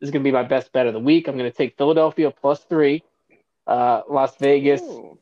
This 0.00 0.06
is 0.06 0.10
going 0.10 0.22
to 0.22 0.26
be 0.26 0.32
my 0.32 0.42
best 0.42 0.72
bet 0.72 0.86
of 0.86 0.94
the 0.94 0.98
week. 0.98 1.28
I'm 1.28 1.36
going 1.36 1.50
to 1.50 1.54
take 1.54 1.76
Philadelphia 1.76 2.30
plus 2.30 2.64
three. 2.64 3.02
Uh, 3.66 4.00
Las 4.08 4.36
Vegas, 4.38 4.80
Ooh. 4.80 5.18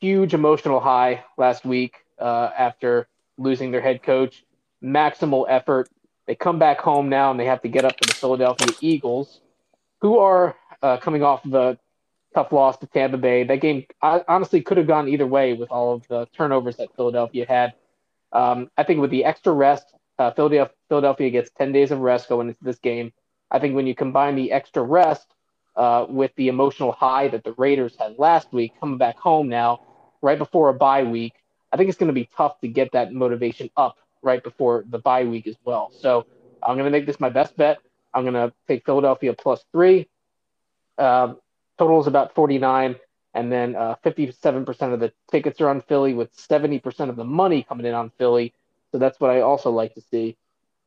huge 0.00 0.34
emotional 0.34 0.80
high 0.80 1.22
last 1.38 1.64
week 1.64 1.98
uh, 2.18 2.50
after 2.58 3.06
losing 3.38 3.70
their 3.70 3.80
head 3.80 4.02
coach. 4.02 4.44
Maximal 4.82 5.46
effort. 5.48 5.88
They 6.26 6.34
come 6.34 6.58
back 6.58 6.80
home 6.80 7.08
now 7.08 7.30
and 7.30 7.38
they 7.38 7.44
have 7.44 7.62
to 7.62 7.68
get 7.68 7.84
up 7.84 7.96
to 7.98 8.08
the 8.08 8.14
Philadelphia 8.14 8.74
Eagles, 8.80 9.40
who 10.00 10.18
are 10.18 10.56
uh, 10.82 10.96
coming 10.96 11.22
off 11.22 11.44
of 11.44 11.54
a 11.54 11.78
tough 12.34 12.50
loss 12.50 12.76
to 12.78 12.88
Tampa 12.88 13.18
Bay. 13.18 13.44
That 13.44 13.60
game 13.60 13.86
I, 14.02 14.24
honestly 14.26 14.62
could 14.62 14.78
have 14.78 14.88
gone 14.88 15.08
either 15.08 15.28
way 15.28 15.52
with 15.52 15.70
all 15.70 15.94
of 15.94 16.08
the 16.08 16.26
turnovers 16.36 16.78
that 16.78 16.88
Philadelphia 16.96 17.46
had. 17.48 17.74
Um, 18.32 18.68
I 18.76 18.82
think 18.82 19.00
with 19.00 19.12
the 19.12 19.24
extra 19.24 19.52
rest, 19.52 19.92
uh, 20.18 20.30
Philadelphia, 20.32 20.70
Philadelphia 20.88 21.30
gets 21.30 21.50
10 21.50 21.72
days 21.72 21.90
of 21.90 22.00
rest 22.00 22.28
going 22.28 22.48
into 22.48 22.64
this 22.64 22.78
game. 22.78 23.12
I 23.50 23.58
think 23.58 23.74
when 23.74 23.86
you 23.86 23.94
combine 23.94 24.34
the 24.34 24.52
extra 24.52 24.82
rest 24.82 25.26
uh, 25.76 26.06
with 26.08 26.32
the 26.36 26.48
emotional 26.48 26.92
high 26.92 27.28
that 27.28 27.44
the 27.44 27.52
Raiders 27.52 27.96
had 27.98 28.18
last 28.18 28.52
week, 28.52 28.72
coming 28.80 28.98
back 28.98 29.18
home 29.18 29.48
now, 29.48 29.80
right 30.22 30.38
before 30.38 30.68
a 30.68 30.74
bye 30.74 31.04
week, 31.04 31.34
I 31.72 31.76
think 31.76 31.88
it's 31.88 31.98
going 31.98 32.08
to 32.08 32.14
be 32.14 32.28
tough 32.36 32.58
to 32.60 32.68
get 32.68 32.92
that 32.92 33.12
motivation 33.12 33.70
up 33.76 33.96
right 34.22 34.42
before 34.42 34.84
the 34.88 34.98
bye 34.98 35.24
week 35.24 35.46
as 35.46 35.56
well. 35.64 35.92
So 36.00 36.26
I'm 36.62 36.76
going 36.76 36.86
to 36.86 36.90
make 36.90 37.06
this 37.06 37.20
my 37.20 37.28
best 37.28 37.56
bet. 37.56 37.78
I'm 38.14 38.22
going 38.22 38.34
to 38.34 38.52
take 38.66 38.84
Philadelphia 38.84 39.34
plus 39.34 39.64
three. 39.72 40.08
Um, 40.98 41.38
total 41.78 42.00
is 42.00 42.06
about 42.06 42.34
49, 42.34 42.96
and 43.34 43.52
then 43.52 43.76
uh, 43.76 43.96
57% 44.04 44.94
of 44.94 45.00
the 45.00 45.12
tickets 45.30 45.60
are 45.60 45.68
on 45.68 45.82
Philly, 45.82 46.14
with 46.14 46.34
70% 46.36 47.10
of 47.10 47.16
the 47.16 47.24
money 47.24 47.62
coming 47.62 47.86
in 47.86 47.94
on 47.94 48.10
Philly. 48.18 48.54
So 48.96 49.00
that's 49.00 49.20
what 49.20 49.30
I 49.30 49.42
also 49.42 49.70
like 49.70 49.92
to 49.96 50.00
see. 50.00 50.38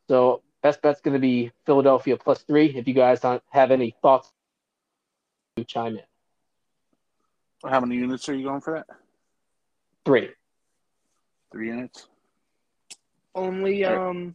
So 0.08 0.42
best 0.64 0.82
bet's 0.82 1.00
going 1.00 1.14
to 1.14 1.20
be 1.20 1.52
Philadelphia 1.68 2.18
plus 2.18 2.42
three. 2.42 2.76
If 2.76 2.88
you 2.88 2.96
guys 2.96 3.20
don't 3.20 3.44
have 3.52 3.70
any 3.70 3.94
thoughts, 4.02 4.32
you 5.58 5.64
chime 5.64 5.98
in. 5.98 7.70
How 7.70 7.80
many 7.82 7.98
units 7.98 8.28
are 8.28 8.34
you 8.34 8.46
going 8.46 8.62
for 8.62 8.74
that? 8.74 8.88
Three. 10.06 10.30
Three 11.52 11.68
units. 11.68 12.08
Only 13.36 13.84
Right. 13.84 13.96
um 13.96 14.34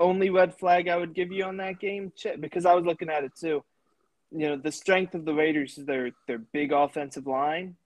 only 0.00 0.30
red 0.30 0.58
flag 0.58 0.88
I 0.88 0.96
would 0.96 1.14
give 1.14 1.30
you 1.30 1.44
on 1.44 1.58
that 1.58 1.78
game, 1.78 2.12
Chip, 2.16 2.40
because 2.40 2.66
I 2.66 2.74
was 2.74 2.84
looking 2.84 3.10
at 3.10 3.22
it 3.22 3.36
too. 3.40 3.62
You 4.32 4.48
know, 4.48 4.56
the 4.56 4.72
strength 4.72 5.14
of 5.14 5.24
the 5.24 5.34
Raiders 5.34 5.78
is 5.78 5.86
their 5.86 6.10
their 6.26 6.38
big 6.38 6.72
offensive 6.72 7.28
line. 7.28 7.76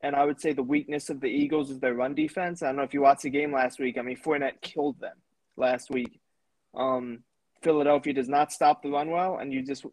And 0.00 0.14
I 0.14 0.24
would 0.24 0.40
say 0.40 0.52
the 0.52 0.62
weakness 0.62 1.10
of 1.10 1.20
the 1.20 1.26
Eagles 1.26 1.70
is 1.70 1.80
their 1.80 1.94
run 1.94 2.14
defense. 2.14 2.62
I 2.62 2.66
don't 2.66 2.76
know 2.76 2.82
if 2.82 2.94
you 2.94 3.00
watched 3.00 3.22
the 3.22 3.30
game 3.30 3.52
last 3.52 3.80
week. 3.80 3.98
I 3.98 4.02
mean, 4.02 4.16
Fournette 4.16 4.60
killed 4.60 5.00
them 5.00 5.16
last 5.56 5.90
week. 5.90 6.20
Um, 6.76 7.24
Philadelphia 7.62 8.12
does 8.12 8.28
not 8.28 8.52
stop 8.52 8.82
the 8.82 8.90
run 8.90 9.10
well, 9.10 9.38
and 9.38 9.52
you 9.52 9.62
just 9.62 9.84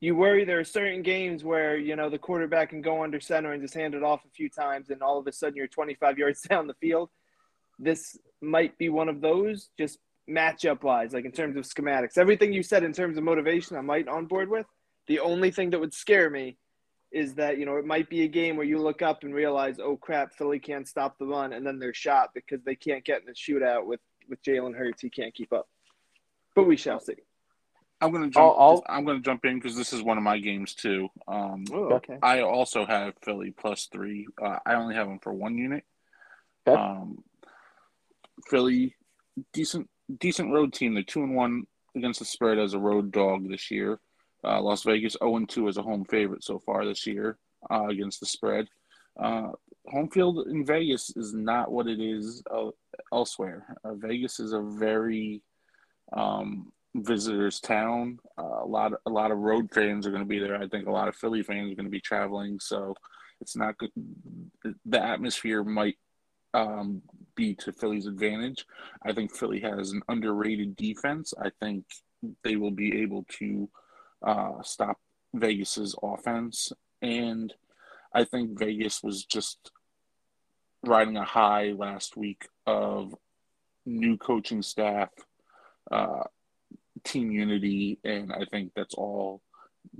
you 0.00 0.14
worry 0.16 0.44
there 0.44 0.60
are 0.60 0.64
certain 0.64 1.02
games 1.02 1.44
where 1.44 1.76
you 1.76 1.96
know 1.96 2.08
the 2.08 2.18
quarterback 2.18 2.70
can 2.70 2.80
go 2.80 3.02
under 3.02 3.20
center 3.20 3.52
and 3.52 3.62
just 3.62 3.74
hand 3.74 3.94
it 3.94 4.02
off 4.02 4.24
a 4.24 4.30
few 4.30 4.48
times, 4.48 4.90
and 4.90 5.02
all 5.02 5.18
of 5.18 5.26
a 5.26 5.32
sudden 5.32 5.56
you're 5.56 5.66
25 5.66 6.18
yards 6.18 6.42
down 6.42 6.66
the 6.66 6.74
field. 6.74 7.10
This 7.78 8.16
might 8.40 8.78
be 8.78 8.88
one 8.88 9.08
of 9.08 9.20
those, 9.20 9.70
just 9.78 9.98
matchup 10.28 10.82
wise, 10.82 11.12
like 11.12 11.24
in 11.24 11.32
terms 11.32 11.56
of 11.56 11.64
schematics. 11.64 12.18
Everything 12.18 12.52
you 12.52 12.62
said 12.62 12.84
in 12.84 12.92
terms 12.92 13.18
of 13.18 13.24
motivation, 13.24 13.76
I'm 13.76 13.90
right 13.90 14.06
on 14.06 14.26
board 14.26 14.48
with. 14.48 14.66
The 15.08 15.18
only 15.18 15.50
thing 15.50 15.70
that 15.70 15.80
would 15.80 15.94
scare 15.94 16.30
me 16.30 16.56
is 17.12 17.34
that 17.34 17.58
you 17.58 17.66
know 17.66 17.76
it 17.76 17.84
might 17.84 18.08
be 18.08 18.22
a 18.22 18.28
game 18.28 18.56
where 18.56 18.66
you 18.66 18.78
look 18.78 19.02
up 19.02 19.24
and 19.24 19.34
realize, 19.34 19.78
oh 19.80 19.96
crap, 19.96 20.32
Philly 20.34 20.58
can't 20.58 20.86
stop 20.86 21.18
the 21.18 21.26
run, 21.26 21.52
and 21.52 21.66
then 21.66 21.78
they're 21.78 21.94
shot 21.94 22.30
because 22.34 22.62
they 22.62 22.74
can't 22.76 23.04
get 23.04 23.20
in 23.20 23.26
the 23.26 23.32
shootout 23.32 23.84
with 23.86 24.00
with 24.28 24.42
Jalen 24.42 24.76
Hurts. 24.76 25.02
He 25.02 25.10
can't 25.10 25.34
keep 25.34 25.52
up. 25.52 25.68
But 26.54 26.64
we 26.64 26.76
shall 26.76 27.00
see. 27.00 27.14
I'm 28.00 28.12
gonna 28.12 28.28
jump. 28.30 28.54
I'll- 28.58 28.84
I'm 28.88 29.04
gonna 29.04 29.20
jump 29.20 29.44
in 29.44 29.56
because 29.56 29.76
this 29.76 29.92
is 29.92 30.02
one 30.02 30.16
of 30.16 30.22
my 30.24 30.38
games 30.38 30.74
too. 30.74 31.08
Um, 31.28 31.64
Oh, 31.72 31.92
okay. 31.94 32.18
I 32.22 32.40
also 32.40 32.86
have 32.86 33.14
Philly 33.22 33.50
plus 33.50 33.86
three. 33.92 34.26
Uh, 34.40 34.58
I 34.64 34.74
only 34.74 34.94
have 34.94 35.06
them 35.08 35.18
for 35.18 35.32
one 35.32 35.58
unit. 35.58 35.84
Okay. 36.66 36.80
Um, 36.80 37.22
Philly, 38.48 38.96
decent 39.52 39.88
decent 40.18 40.52
road 40.52 40.72
team. 40.72 40.94
They're 40.94 41.02
two 41.02 41.22
and 41.22 41.34
one 41.36 41.64
against 41.94 42.20
the 42.20 42.24
spread 42.24 42.58
as 42.58 42.72
a 42.74 42.78
road 42.78 43.10
dog 43.12 43.48
this 43.48 43.70
year. 43.70 44.00
Uh, 44.44 44.60
Las 44.60 44.82
Vegas 44.84 45.16
zero 45.18 45.36
and 45.36 45.48
two 45.48 45.68
as 45.68 45.76
a 45.76 45.82
home 45.82 46.04
favorite 46.04 46.44
so 46.44 46.58
far 46.58 46.84
this 46.84 47.06
year 47.06 47.38
uh, 47.70 47.86
against 47.88 48.20
the 48.20 48.26
spread. 48.26 48.66
Uh, 49.22 49.50
home 49.86 50.08
field 50.08 50.46
in 50.48 50.64
Vegas 50.64 51.10
is 51.16 51.34
not 51.34 51.70
what 51.70 51.86
it 51.86 52.00
is 52.00 52.42
elsewhere. 53.12 53.76
Uh, 53.84 53.94
Vegas 53.94 54.40
is 54.40 54.52
a 54.52 54.60
very 54.60 55.42
um, 56.16 56.72
visitors 56.94 57.60
town. 57.60 58.18
Uh, 58.38 58.62
a 58.62 58.66
lot, 58.66 58.92
a 59.06 59.10
lot 59.10 59.30
of 59.30 59.38
road 59.38 59.68
fans 59.72 60.06
are 60.06 60.10
going 60.10 60.22
to 60.22 60.28
be 60.28 60.38
there. 60.38 60.56
I 60.56 60.68
think 60.68 60.86
a 60.86 60.92
lot 60.92 61.08
of 61.08 61.16
Philly 61.16 61.42
fans 61.42 61.72
are 61.72 61.76
going 61.76 61.86
to 61.86 61.90
be 61.90 62.00
traveling, 62.00 62.58
so 62.60 62.94
it's 63.40 63.56
not 63.56 63.78
good. 63.78 63.90
The 64.86 65.02
atmosphere 65.02 65.64
might 65.64 65.96
um, 66.54 67.02
be 67.34 67.54
to 67.56 67.72
Philly's 67.72 68.06
advantage. 68.06 68.66
I 69.04 69.12
think 69.12 69.32
Philly 69.32 69.60
has 69.60 69.92
an 69.92 70.02
underrated 70.08 70.76
defense. 70.76 71.32
I 71.40 71.50
think 71.60 71.84
they 72.44 72.56
will 72.56 72.70
be 72.70 73.02
able 73.02 73.24
to 73.38 73.68
uh, 74.24 74.62
stop 74.62 74.98
Vegas's 75.34 75.94
offense. 76.02 76.72
And 77.02 77.52
I 78.14 78.24
think 78.24 78.58
Vegas 78.58 79.02
was 79.02 79.24
just 79.24 79.70
riding 80.84 81.16
a 81.16 81.24
high 81.24 81.72
last 81.76 82.16
week 82.16 82.48
of 82.66 83.14
new 83.86 84.16
coaching 84.16 84.62
staff, 84.62 85.10
uh, 85.90 86.24
team 87.04 87.30
unity, 87.30 87.98
and 88.04 88.32
I 88.32 88.44
think 88.50 88.72
that's 88.74 88.94
all 88.94 89.42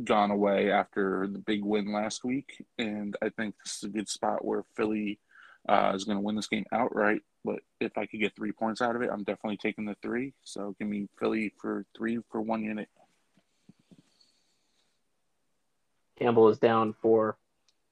gone 0.05 0.31
away 0.31 0.71
after 0.71 1.27
the 1.27 1.39
big 1.39 1.65
win 1.65 1.93
last 1.93 2.25
week. 2.25 2.65
And 2.79 3.17
I 3.23 3.31
think 3.31 3.55
this 3.65 3.77
is 3.77 3.85
a 3.85 3.89
good 3.89 4.09
spot 4.09 4.45
where 4.45 4.65
Philly 4.77 5.19
uh, 5.69 5.93
is 5.95 6.05
going 6.05 6.19
to 6.19 6.23
win 6.23 6.37
this 6.37 6.49
game 6.49 6.67
outright. 6.73 7.23
But 7.45 7.61
if 7.81 7.97
I 7.97 8.07
could 8.07 8.21
get 8.21 8.37
three 8.37 8.53
points 8.53 8.83
out 8.83 8.97
of 8.97 9.03
it, 9.03 9.11
I'm 9.11 9.25
definitely 9.25 9.57
taking 9.57 9.87
the 9.87 9.97
three. 10.03 10.35
So 10.45 10.75
give 10.79 10.89
me 10.89 11.09
Philly 11.19 11.53
for 11.61 11.87
three 11.97 12.19
for 12.31 12.41
one 12.41 12.63
unit. 12.63 12.89
Campbell 16.21 16.49
is 16.49 16.59
down 16.59 16.95
for 17.01 17.37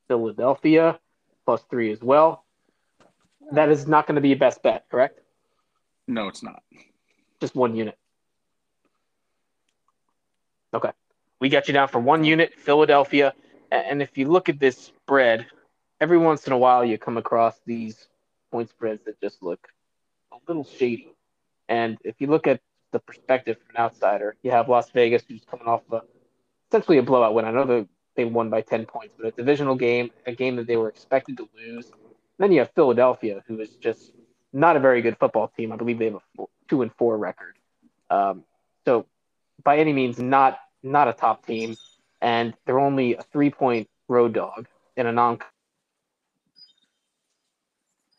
Philadelphia, 0.06 0.98
plus 1.44 1.62
three 1.70 1.90
as 1.90 2.02
well. 2.02 2.44
That 3.52 3.70
is 3.70 3.86
not 3.86 4.06
going 4.06 4.16
to 4.16 4.20
be 4.20 4.32
a 4.32 4.36
best 4.36 4.62
bet, 4.62 4.84
correct? 4.90 5.20
No, 6.06 6.28
it's 6.28 6.42
not. 6.42 6.62
Just 7.40 7.54
one 7.54 7.74
unit. 7.74 7.96
Okay. 10.74 10.90
We 11.40 11.48
got 11.48 11.68
you 11.68 11.74
down 11.74 11.88
for 11.88 12.00
one 12.00 12.24
unit, 12.24 12.54
Philadelphia. 12.54 13.32
And 13.70 14.02
if 14.02 14.18
you 14.18 14.28
look 14.28 14.48
at 14.48 14.58
this 14.58 14.76
spread, 14.76 15.46
every 16.00 16.18
once 16.18 16.46
in 16.46 16.52
a 16.52 16.58
while 16.58 16.84
you 16.84 16.98
come 16.98 17.16
across 17.16 17.58
these 17.64 18.08
point 18.50 18.68
spreads 18.70 19.04
that 19.04 19.20
just 19.20 19.42
look 19.42 19.68
a 20.32 20.36
little 20.46 20.64
shady. 20.64 21.14
And 21.68 21.98
if 22.04 22.20
you 22.20 22.26
look 22.26 22.46
at 22.46 22.60
the 22.92 22.98
perspective 22.98 23.56
from 23.58 23.76
an 23.76 23.82
outsider, 23.82 24.36
you 24.42 24.50
have 24.50 24.68
Las 24.68 24.90
Vegas, 24.90 25.22
who's 25.28 25.44
coming 25.50 25.66
off 25.66 25.82
of 25.90 26.02
a, 26.02 26.06
essentially 26.70 26.98
a 26.98 27.02
blowout 27.02 27.34
win. 27.34 27.44
I 27.44 27.50
know 27.50 27.64
that 27.64 27.88
they 28.18 28.24
won 28.24 28.50
by 28.50 28.60
10 28.60 28.84
points, 28.84 29.14
but 29.16 29.28
a 29.28 29.30
divisional 29.30 29.76
game, 29.76 30.10
a 30.26 30.32
game 30.32 30.56
that 30.56 30.66
they 30.66 30.76
were 30.76 30.88
expected 30.88 31.36
to 31.36 31.48
lose. 31.56 31.92
Then 32.36 32.50
you 32.50 32.58
have 32.58 32.70
Philadelphia, 32.74 33.44
who 33.46 33.60
is 33.60 33.76
just 33.76 34.12
not 34.52 34.76
a 34.76 34.80
very 34.80 35.02
good 35.02 35.16
football 35.18 35.52
team. 35.56 35.70
I 35.70 35.76
believe 35.76 36.00
they 36.00 36.06
have 36.06 36.16
a 36.16 36.22
four, 36.34 36.48
two 36.68 36.82
and 36.82 36.92
four 36.98 37.16
record. 37.16 37.54
Um, 38.10 38.42
so 38.84 39.06
by 39.62 39.78
any 39.78 39.92
means, 39.92 40.18
not 40.18 40.58
not 40.82 41.06
a 41.06 41.12
top 41.12 41.46
team, 41.46 41.76
and 42.20 42.54
they're 42.66 42.80
only 42.80 43.14
a 43.14 43.22
three 43.22 43.50
point 43.50 43.88
road 44.08 44.32
dog 44.32 44.66
in 44.96 45.06
a 45.06 45.12
non. 45.12 45.38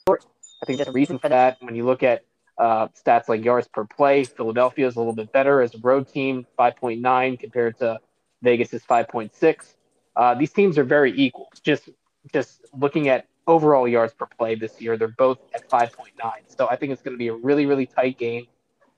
I 0.10 0.66
think 0.66 0.78
there's 0.78 0.88
a 0.88 0.94
reason 0.94 1.20
for 1.20 1.30
that. 1.30 1.58
When 1.60 1.76
you 1.76 1.86
look 1.86 2.04
at 2.04 2.24
uh, 2.58 2.88
stats 2.90 3.28
like 3.28 3.44
yards 3.44 3.68
per 3.68 3.84
play, 3.84 4.24
Philadelphia 4.24 4.88
is 4.88 4.96
a 4.96 5.00
little 5.00 5.14
bit 5.14 5.32
better 5.34 5.62
as 5.62 5.76
a 5.76 5.78
road 5.80 6.08
team, 6.08 6.48
5.9 6.58 7.40
compared 7.40 7.78
to 7.80 8.00
Vegas's 8.42 8.84
5.6. 8.84 9.76
Uh, 10.20 10.36
these 10.36 10.52
teams 10.52 10.78
are 10.78 10.84
very 10.84 11.14
equal. 11.18 11.50
Just 11.64 11.88
just 12.34 12.66
looking 12.78 13.08
at 13.08 13.26
overall 13.48 13.88
yards 13.88 14.14
per 14.14 14.26
play 14.26 14.54
this 14.54 14.82
year, 14.82 14.98
they're 14.98 15.08
both 15.08 15.40
at 15.56 15.68
5.9. 15.70 16.12
So 16.48 16.68
I 16.70 16.76
think 16.76 16.92
it's 16.92 17.02
going 17.02 17.14
to 17.14 17.18
be 17.18 17.30
a 17.30 17.34
really 17.34 17.66
really 17.66 17.86
tight 17.86 18.18
game. 18.18 18.46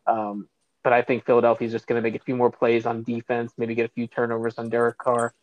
Um, 0.08 0.48
but 0.84 0.94
I 0.94 1.04
think 1.04 1.24
Philadelphia 1.28 1.68
is 1.68 1.72
just 1.72 1.86
going 1.86 2.02
to 2.02 2.10
make 2.10 2.20
a 2.20 2.24
few 2.24 2.36
more 2.36 2.50
plays 2.50 2.88
on 2.88 3.04
defense, 3.04 3.54
maybe 3.56 3.76
get 3.76 3.86
a 3.86 3.94
few 3.94 4.08
turnovers 4.08 4.58
on 4.58 4.70
Derek 4.70 4.98
Carr 4.98 5.36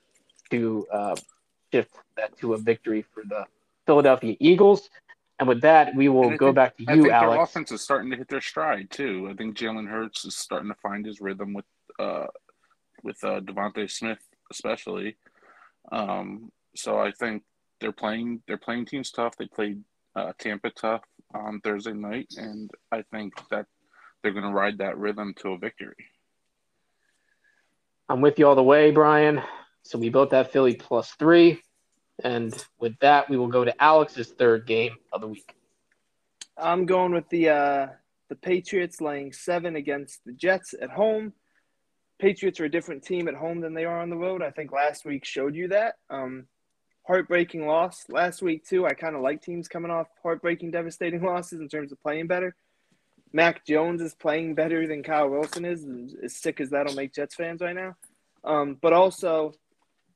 to 0.51 0.85
uh, 0.93 1.15
shift 1.73 1.95
that 2.17 2.37
to 2.39 2.55
a 2.55 2.59
victory 2.59 3.05
for 3.15 3.23
the 3.23 3.45
Philadelphia 3.87 4.35
Eagles. 4.41 4.91
And 5.39 5.47
with 5.49 5.61
that, 5.61 5.95
we 5.95 6.09
will 6.09 6.37
go 6.37 6.47
think, 6.47 6.57
back 6.57 6.77
to 6.79 6.83
you, 6.83 6.89
I 6.89 6.95
think 6.95 7.13
Alex. 7.13 7.37
Their 7.37 7.43
offense 7.45 7.71
is 7.71 7.83
starting 7.83 8.11
to 8.11 8.17
hit 8.17 8.27
their 8.27 8.41
stride 8.41 8.91
too. 8.91 9.29
I 9.31 9.35
think 9.35 9.57
Jalen 9.57 9.89
Hurts 9.89 10.25
is 10.25 10.35
starting 10.35 10.71
to 10.71 10.77
find 10.83 11.07
his 11.07 11.21
rhythm 11.21 11.55
with 11.55 11.67
uh, 12.01 12.27
with 13.05 13.23
uh, 13.23 13.39
DeVonta 13.43 13.89
Smith, 13.89 14.19
especially. 14.51 15.17
Um, 15.91 16.51
so 16.75 16.99
I 16.99 17.13
think 17.13 17.43
they're 17.81 17.93
playing 17.93 18.43
they're 18.47 18.59
playing 18.59 18.87
teams 18.87 19.11
tough. 19.11 19.37
They 19.37 19.47
played 19.47 19.83
uh, 20.17 20.33
Tampa 20.39 20.71
tough 20.71 21.03
on 21.35 21.61
Thursday 21.61 21.93
night, 21.93 22.29
and 22.37 22.71
I 22.93 23.03
think 23.11 23.35
that 23.51 23.67
they're 24.23 24.33
going 24.33 24.45
to 24.45 24.51
ride 24.51 24.79
that 24.79 24.99
rhythm 24.99 25.35
to 25.39 25.51
a 25.51 25.59
victory. 25.59 26.07
I'm 28.09 28.21
with 28.21 28.39
you 28.39 28.49
all 28.49 28.55
the 28.55 28.63
way, 28.63 28.91
Brian. 28.91 29.43
So 29.83 29.99
we 29.99 30.09
both 30.09 30.33
have 30.33 30.51
Philly 30.51 30.75
plus 30.75 31.11
three. 31.19 31.63
And 32.25 32.53
with 32.81 32.99
that, 33.01 33.31
we 33.31 33.37
will 33.37 33.49
go 33.49 33.65
to 33.65 33.83
Alex's 33.83 34.29
third 34.31 34.67
game 34.67 34.97
of 35.13 35.21
the 35.21 35.29
week. 35.29 35.55
I'm 36.57 36.87
going 36.87 37.13
with 37.13 37.29
the 37.29 37.51
uh, 37.51 37.87
the 38.29 38.35
Patriots 38.35 39.01
laying 39.01 39.33
seven 39.33 39.77
against 39.77 40.25
the 40.25 40.33
Jets 40.33 40.75
at 40.81 40.91
home. 40.91 41.33
Patriots 42.19 42.59
are 42.61 42.65
a 42.65 42.71
different 42.71 43.05
team 43.05 43.29
at 43.29 43.35
home 43.35 43.61
than 43.61 43.75
they 43.75 43.85
are 43.85 44.01
on 44.01 44.11
the 44.11 44.17
road. 44.17 44.43
I 44.43 44.51
think 44.51 44.73
last 44.73 45.05
week 45.05 45.25
showed 45.25 45.55
you 45.55 45.69
that. 45.69 45.95
Um, 46.11 46.47
heartbreaking 47.09 47.67
loss 47.67 48.05
last 48.11 48.43
week 48.43 48.67
too. 48.67 48.87
I 48.87 48.93
kind 48.93 49.17
of 49.17 49.23
like 49.23 49.43
teams 49.43 49.67
coming 49.67 49.91
off 49.91 50.09
heartbreaking, 50.23 50.71
devastating 50.71 51.23
losses 51.25 51.61
in 51.61 51.69
terms 51.69 51.91
of 51.91 52.01
playing 52.03 52.27
better. 52.27 52.55
Mac 53.33 53.65
Jones 53.67 54.01
is 54.01 54.15
playing 54.15 54.55
better 54.55 54.87
than 54.87 55.03
Kyle 55.03 55.29
Wilson 55.29 55.65
is, 55.65 55.87
as 56.23 56.35
sick 56.35 56.61
as 56.61 56.71
that'll 56.71 56.95
make 56.95 57.15
Jets 57.15 57.35
fans 57.35 57.61
right 57.61 57.75
now. 57.75 57.97
Um, 58.45 58.79
but 58.81 58.93
also, 58.93 59.53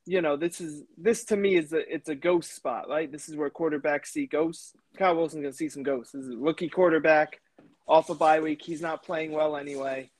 you 0.06 0.22
know, 0.22 0.36
this 0.36 0.60
is 0.60 0.82
this 0.96 1.24
to 1.26 1.36
me 1.36 1.56
is 1.56 1.72
a 1.72 1.94
it's 1.94 2.08
a 2.08 2.14
ghost 2.14 2.54
spot, 2.54 2.88
right? 2.88 3.10
This 3.10 3.28
is 3.28 3.36
where 3.36 3.50
quarterbacks 3.50 4.06
see 4.06 4.26
ghosts. 4.26 4.72
Kyle 4.96 5.16
Wilson's 5.16 5.42
gonna 5.42 5.52
see 5.52 5.68
some 5.68 5.82
ghosts. 5.82 6.12
This 6.12 6.24
is 6.24 6.34
a 6.34 6.38
rookie 6.38 6.68
quarterback 6.68 7.40
off 7.86 8.08
a 8.08 8.12
of 8.12 8.18
bye 8.18 8.40
week. 8.40 8.62
He's 8.62 8.82
not 8.82 9.04
playing 9.04 9.32
well 9.32 9.56
anyway. 9.56 10.10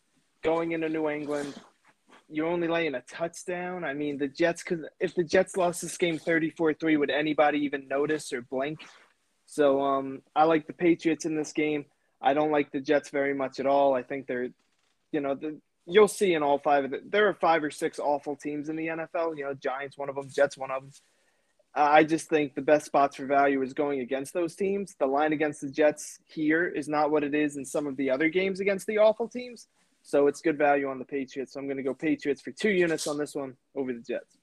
Going 0.42 0.72
into 0.72 0.88
New 0.88 1.08
England, 1.08 1.54
you're 2.32 2.46
only 2.46 2.68
laying 2.68 2.94
a 2.94 3.02
touchdown. 3.02 3.84
I 3.84 3.94
mean, 3.94 4.18
the 4.18 4.28
Jets 4.28 4.62
could 4.62 4.86
if 4.98 5.14
the 5.14 5.24
Jets 5.24 5.56
lost 5.56 5.82
this 5.82 5.96
game 5.96 6.18
34-3, 6.18 6.98
would 6.98 7.10
anybody 7.10 7.58
even 7.58 7.86
notice 7.88 8.32
or 8.32 8.42
blink? 8.42 8.80
So 9.46 9.82
um, 9.82 10.22
I 10.34 10.44
like 10.44 10.66
the 10.66 10.72
Patriots 10.72 11.24
in 11.24 11.36
this 11.36 11.52
game. 11.52 11.84
I 12.20 12.34
don't 12.34 12.50
like 12.50 12.70
the 12.72 12.80
Jets 12.80 13.10
very 13.10 13.34
much 13.34 13.60
at 13.60 13.66
all. 13.66 13.94
I 13.94 14.02
think 14.02 14.26
they're, 14.26 14.48
you 15.10 15.20
know, 15.20 15.34
the, 15.34 15.58
you'll 15.86 16.08
see 16.08 16.34
in 16.34 16.42
all 16.42 16.58
five 16.58 16.84
of 16.84 16.92
it. 16.92 17.10
There 17.10 17.28
are 17.28 17.34
five 17.34 17.62
or 17.62 17.70
six 17.70 17.98
awful 17.98 18.36
teams 18.36 18.68
in 18.68 18.76
the 18.76 18.86
NFL. 18.86 19.36
You 19.36 19.44
know, 19.44 19.54
Giants 19.54 19.98
one 19.98 20.08
of 20.08 20.14
them, 20.14 20.30
Jets 20.30 20.56
one 20.56 20.70
of 20.70 20.82
them. 20.82 20.92
I 21.74 22.04
just 22.04 22.28
think 22.28 22.54
the 22.54 22.62
best 22.62 22.86
spots 22.86 23.16
for 23.16 23.24
value 23.24 23.62
is 23.62 23.72
going 23.72 24.00
against 24.00 24.34
those 24.34 24.54
teams. 24.54 24.94
The 24.98 25.06
line 25.06 25.32
against 25.32 25.62
the 25.62 25.70
Jets 25.70 26.18
here 26.26 26.66
is 26.66 26.86
not 26.86 27.10
what 27.10 27.24
it 27.24 27.34
is 27.34 27.56
in 27.56 27.64
some 27.64 27.86
of 27.86 27.96
the 27.96 28.10
other 28.10 28.28
games 28.28 28.60
against 28.60 28.86
the 28.86 28.98
awful 28.98 29.26
teams. 29.26 29.68
So 30.02 30.26
it's 30.26 30.40
good 30.40 30.58
value 30.58 30.88
on 30.88 30.98
the 30.98 31.04
Patriots. 31.04 31.52
So 31.52 31.60
I'm 31.60 31.66
going 31.66 31.76
to 31.76 31.82
go 31.82 31.94
Patriots 31.94 32.42
for 32.42 32.50
two 32.50 32.70
units 32.70 33.06
on 33.06 33.16
this 33.16 33.34
one 33.34 33.56
over 33.74 33.92
the 33.92 34.00
Jets. 34.00 34.36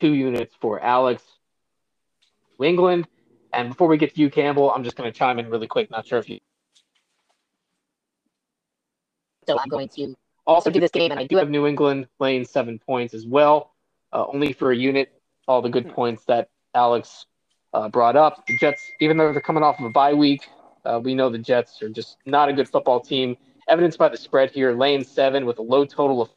Two 0.00 0.12
units 0.12 0.54
for 0.60 0.80
Alex. 0.80 1.22
New 2.58 2.66
England. 2.66 3.08
And 3.52 3.70
before 3.70 3.88
we 3.88 3.96
get 3.96 4.14
to 4.14 4.20
you, 4.20 4.30
Campbell, 4.30 4.70
I'm 4.70 4.84
just 4.84 4.96
going 4.96 5.10
to 5.10 5.18
chime 5.18 5.38
in 5.38 5.48
really 5.48 5.66
quick. 5.66 5.90
Not 5.90 6.06
sure 6.06 6.18
if 6.18 6.28
you. 6.28 6.38
So 9.48 9.58
I'm 9.58 9.68
going 9.68 9.88
to 9.90 10.14
also 10.46 10.70
do 10.70 10.80
this 10.80 10.90
game, 10.90 11.10
and 11.12 11.20
I 11.20 11.26
do 11.26 11.36
have 11.36 11.48
New 11.48 11.66
England 11.66 12.08
laying 12.18 12.44
seven 12.44 12.78
points 12.78 13.14
as 13.14 13.26
well, 13.26 13.74
uh, 14.12 14.26
only 14.32 14.52
for 14.52 14.72
a 14.72 14.76
unit. 14.76 15.12
All 15.48 15.62
the 15.62 15.68
good 15.68 15.88
points 15.90 16.24
that 16.24 16.48
Alex 16.74 17.26
uh, 17.72 17.88
brought 17.88 18.16
up. 18.16 18.44
The 18.46 18.58
Jets, 18.58 18.82
even 19.00 19.16
though 19.16 19.32
they're 19.32 19.40
coming 19.40 19.62
off 19.62 19.78
of 19.78 19.86
a 19.86 19.90
bye 19.90 20.14
week, 20.14 20.48
uh, 20.84 21.00
we 21.02 21.14
know 21.14 21.30
the 21.30 21.38
Jets 21.38 21.80
are 21.82 21.88
just 21.88 22.16
not 22.26 22.48
a 22.48 22.52
good 22.52 22.68
football 22.68 23.00
team. 23.00 23.36
Evidenced 23.68 23.98
by 23.98 24.08
the 24.08 24.16
spread 24.16 24.50
here, 24.50 24.72
Lane 24.72 25.04
seven 25.04 25.44
with 25.44 25.58
a 25.58 25.62
low 25.62 25.84
total 25.84 26.22
of 26.22 26.30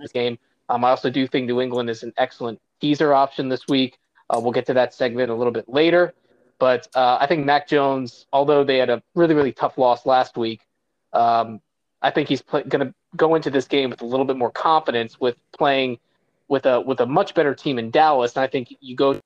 this 0.00 0.12
game. 0.12 0.38
Um, 0.68 0.84
I 0.84 0.90
also 0.90 1.10
do 1.10 1.26
think 1.26 1.46
New 1.46 1.60
England 1.60 1.90
is 1.90 2.02
an 2.02 2.12
excellent 2.16 2.60
teaser 2.80 3.12
option 3.12 3.48
this 3.48 3.66
week. 3.68 3.98
Uh, 4.30 4.40
we'll 4.40 4.52
get 4.52 4.66
to 4.66 4.74
that 4.74 4.94
segment 4.94 5.30
a 5.30 5.34
little 5.34 5.52
bit 5.52 5.68
later. 5.68 6.14
But 6.58 6.88
uh, 6.94 7.18
I 7.20 7.26
think 7.26 7.44
Mac 7.44 7.68
Jones, 7.68 8.26
although 8.32 8.64
they 8.64 8.78
had 8.78 8.88
a 8.88 9.02
really, 9.14 9.34
really 9.34 9.52
tough 9.52 9.76
loss 9.76 10.06
last 10.06 10.36
week, 10.36 10.62
um, 11.12 11.60
I 12.00 12.10
think 12.10 12.28
he's 12.28 12.42
going 12.42 12.68
to 12.68 12.94
go 13.16 13.34
into 13.34 13.50
this 13.50 13.66
game 13.66 13.90
with 13.90 14.00
a 14.00 14.06
little 14.06 14.24
bit 14.24 14.36
more 14.36 14.50
confidence 14.50 15.20
with 15.20 15.36
playing 15.56 15.98
with 16.48 16.64
a 16.66 16.80
with 16.80 17.00
a 17.00 17.06
much 17.06 17.34
better 17.34 17.54
team 17.54 17.78
in 17.78 17.90
Dallas. 17.90 18.36
And 18.36 18.44
I 18.44 18.46
think 18.46 18.74
you 18.80 18.96
go 18.96 19.20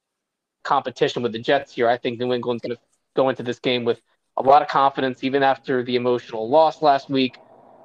competition 0.65 1.23
with 1.23 1.33
the 1.33 1.39
Jets 1.39 1.73
here. 1.73 1.89
I 1.89 1.97
think 1.97 2.19
New 2.19 2.33
England's 2.33 2.63
going 2.63 2.75
to 2.75 2.83
go 3.15 3.29
into 3.29 3.43
this 3.43 3.59
game 3.59 3.85
with 3.85 4.01
a 4.47 4.49
lot 4.49 4.63
of 4.63 4.69
confidence, 4.69 5.25
even 5.25 5.43
after 5.43 5.83
the 5.83 5.97
emotional 5.97 6.49
loss 6.49 6.83
last 6.83 7.11
week. 7.11 7.39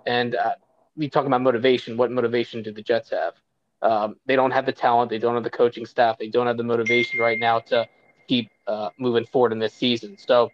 And 0.06 0.36
uh, 0.36 0.56
we 0.96 1.10
talking 1.10 1.28
about 1.28 1.42
motivation. 1.42 1.98
What 1.98 2.12
motivation 2.12 2.64
do 2.64 2.72
the 2.72 2.82
Jets 2.82 3.10
have? 3.12 3.34
Um, 3.82 4.16
they 4.26 4.36
don't 4.36 4.52
have 4.52 4.66
the 4.66 4.72
talent. 4.72 5.10
They 5.10 5.20
don't 5.20 5.36
have 5.36 5.44
the 5.44 5.50
coaching 5.50 5.86
staff. 5.86 6.18
They 6.18 6.30
don't 6.30 6.48
have 6.48 6.58
the 6.58 6.64
motivation 6.64 7.20
right 7.20 7.40
now 7.40 7.60
to 7.60 7.88
keep 8.28 8.50
uh, 8.68 8.90
moving 8.98 9.26
forward 9.26 9.52
in 9.52 9.60
this 9.60 9.74
season. 9.74 10.18
So 10.18 10.50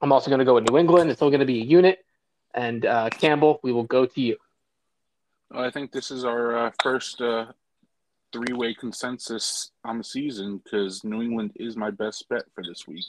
I'm 0.00 0.12
also 0.12 0.30
going 0.30 0.40
to 0.40 0.44
go 0.44 0.54
with 0.54 0.68
New 0.68 0.78
England. 0.78 1.10
It's 1.10 1.18
still 1.18 1.30
going 1.30 1.40
to 1.40 1.46
be 1.46 1.60
a 1.60 1.64
unit. 1.64 2.04
And 2.54 2.84
uh, 2.84 3.10
Campbell, 3.10 3.60
we 3.62 3.72
will 3.72 3.84
go 3.84 4.06
to 4.06 4.20
you. 4.20 4.36
I 5.52 5.70
think 5.70 5.92
this 5.92 6.10
is 6.10 6.24
our 6.24 6.66
uh, 6.66 6.70
first 6.82 7.20
uh, 7.20 7.46
three 8.32 8.52
way 8.52 8.74
consensus 8.74 9.70
on 9.84 9.98
the 9.98 10.04
season 10.04 10.60
because 10.62 11.04
New 11.04 11.22
England 11.22 11.52
is 11.56 11.76
my 11.76 11.90
best 11.90 12.28
bet 12.28 12.44
for 12.54 12.62
this 12.62 12.86
week. 12.86 13.04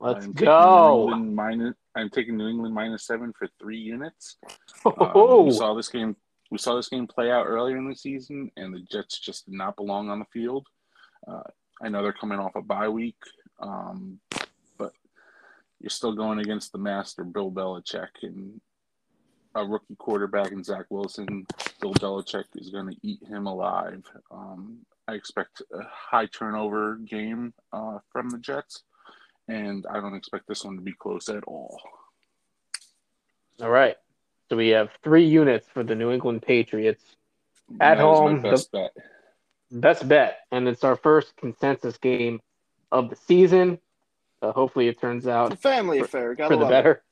Let's 0.00 0.26
I'm 0.26 0.32
go. 0.32 1.08
Taking 1.10 1.34
minus, 1.34 1.74
I'm 1.96 2.10
taking 2.10 2.36
New 2.36 2.48
England 2.48 2.74
minus 2.74 3.04
seven 3.04 3.32
for 3.36 3.48
three 3.60 3.78
units. 3.78 4.36
Oh, 4.84 5.40
Um, 5.40 5.46
we 5.46 5.52
saw 5.52 5.74
this 5.74 5.88
game. 5.88 6.16
We 6.50 6.58
saw 6.58 6.76
this 6.76 6.88
game 6.88 7.06
play 7.06 7.30
out 7.30 7.46
earlier 7.46 7.76
in 7.76 7.88
the 7.88 7.96
season, 7.96 8.50
and 8.56 8.72
the 8.72 8.80
Jets 8.80 9.18
just 9.18 9.46
did 9.46 9.54
not 9.54 9.76
belong 9.76 10.08
on 10.08 10.18
the 10.20 10.24
field. 10.32 10.66
Uh, 11.26 11.42
I 11.82 11.88
know 11.88 12.02
they're 12.02 12.12
coming 12.12 12.38
off 12.38 12.54
a 12.56 12.62
bye 12.62 12.88
week, 12.88 13.18
um, 13.60 14.18
but 14.78 14.92
you're 15.80 15.90
still 15.90 16.14
going 16.14 16.38
against 16.38 16.72
the 16.72 16.78
master, 16.78 17.22
Bill 17.24 17.50
Belichick, 17.50 18.08
and 18.22 18.60
a 19.54 19.64
rookie 19.64 19.96
quarterback 19.96 20.52
in 20.52 20.64
Zach 20.64 20.86
Wilson. 20.90 21.46
Bill 21.80 21.92
Belichick 21.94 22.44
is 22.54 22.70
going 22.70 22.88
to 22.88 22.96
eat 23.02 23.22
him 23.26 23.46
alive. 23.46 24.04
Um, 24.30 24.78
I 25.06 25.14
expect 25.14 25.60
a 25.72 25.82
high 25.90 26.26
turnover 26.26 26.96
game 26.96 27.52
uh, 27.72 27.98
from 28.10 28.30
the 28.30 28.38
Jets, 28.38 28.84
and 29.48 29.86
I 29.90 30.00
don't 30.00 30.14
expect 30.14 30.46
this 30.46 30.64
one 30.64 30.76
to 30.76 30.82
be 30.82 30.92
close 30.92 31.28
at 31.28 31.44
all. 31.44 31.80
all 33.60 33.70
right. 33.70 33.96
So 34.48 34.56
we 34.56 34.68
have 34.68 34.90
three 35.02 35.24
units 35.26 35.66
for 35.72 35.82
the 35.82 35.94
New 35.94 36.10
England 36.10 36.42
Patriots. 36.42 37.02
At 37.80 37.96
That 37.96 37.98
is 37.98 37.98
my 37.98 38.02
home, 38.02 38.42
the- 38.42 38.50
best 38.50 38.72
bet. 38.72 38.92
Best 39.70 40.08
bet, 40.08 40.38
and 40.50 40.66
it's 40.66 40.82
our 40.82 40.96
first 40.96 41.36
consensus 41.36 41.98
game 41.98 42.40
of 42.90 43.10
the 43.10 43.16
season. 43.16 43.78
Uh, 44.40 44.50
hopefully, 44.52 44.88
it 44.88 44.98
turns 44.98 45.24
It's 45.24 45.28
a 45.28 45.32
out 45.32 45.58
family 45.58 45.98
affair. 45.98 46.34
Gotta 46.34 46.48
for 46.48 46.56
the 46.56 46.62
love 46.62 46.70
better. 46.70 47.02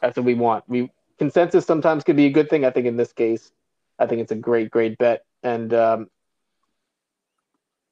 That's 0.00 0.16
what 0.16 0.24
we 0.24 0.32
want. 0.32 0.64
We 0.68 0.90
consensus 1.18 1.66
sometimes 1.66 2.04
could 2.04 2.16
be 2.16 2.24
a 2.24 2.30
good 2.30 2.48
thing. 2.48 2.64
I 2.64 2.70
think 2.70 2.86
in 2.86 2.96
this 2.96 3.12
case, 3.12 3.52
I 3.98 4.06
think 4.06 4.22
it's 4.22 4.32
a 4.32 4.36
great, 4.36 4.70
great 4.70 4.96
bet. 4.96 5.26
And 5.42 5.74
um, 5.74 6.08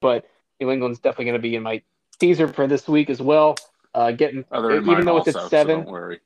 but 0.01 0.25
New 0.59 0.71
England's 0.71 1.01
definitely 1.01 1.27
going 1.27 1.35
to 1.39 1.43
be 1.43 1.57
in 1.57 1.63
my 1.63 1.83
teaser 2.21 2.49
for 2.49 2.67
this 2.67 2.89
week 2.89 3.11
as 3.11 3.21
well. 3.23 3.57
Uh, 3.95 4.13
getting 4.13 4.45
Other 4.53 4.77
than 4.77 4.87
even 4.87 4.87
mine 4.87 5.05
though 5.05 5.19
it's 5.19 5.29
also, 5.29 5.31
at 5.35 5.37
so 5.37 5.49
seven, 5.49 5.81
don't 5.81 5.89
worry. 5.91 6.21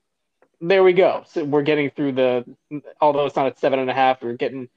there 0.61 0.83
we 0.83 0.93
go. 0.93 1.23
So 1.27 1.43
we're 1.45 1.63
getting 1.63 1.89
through 1.91 2.13
the, 2.13 2.45
although 3.01 3.25
it's 3.25 3.35
not 3.35 3.47
at 3.47 3.59
seven 3.59 3.79
and 3.79 3.89
a 3.89 3.93
half, 3.93 4.21
we're 4.23 4.33
getting 4.33 4.69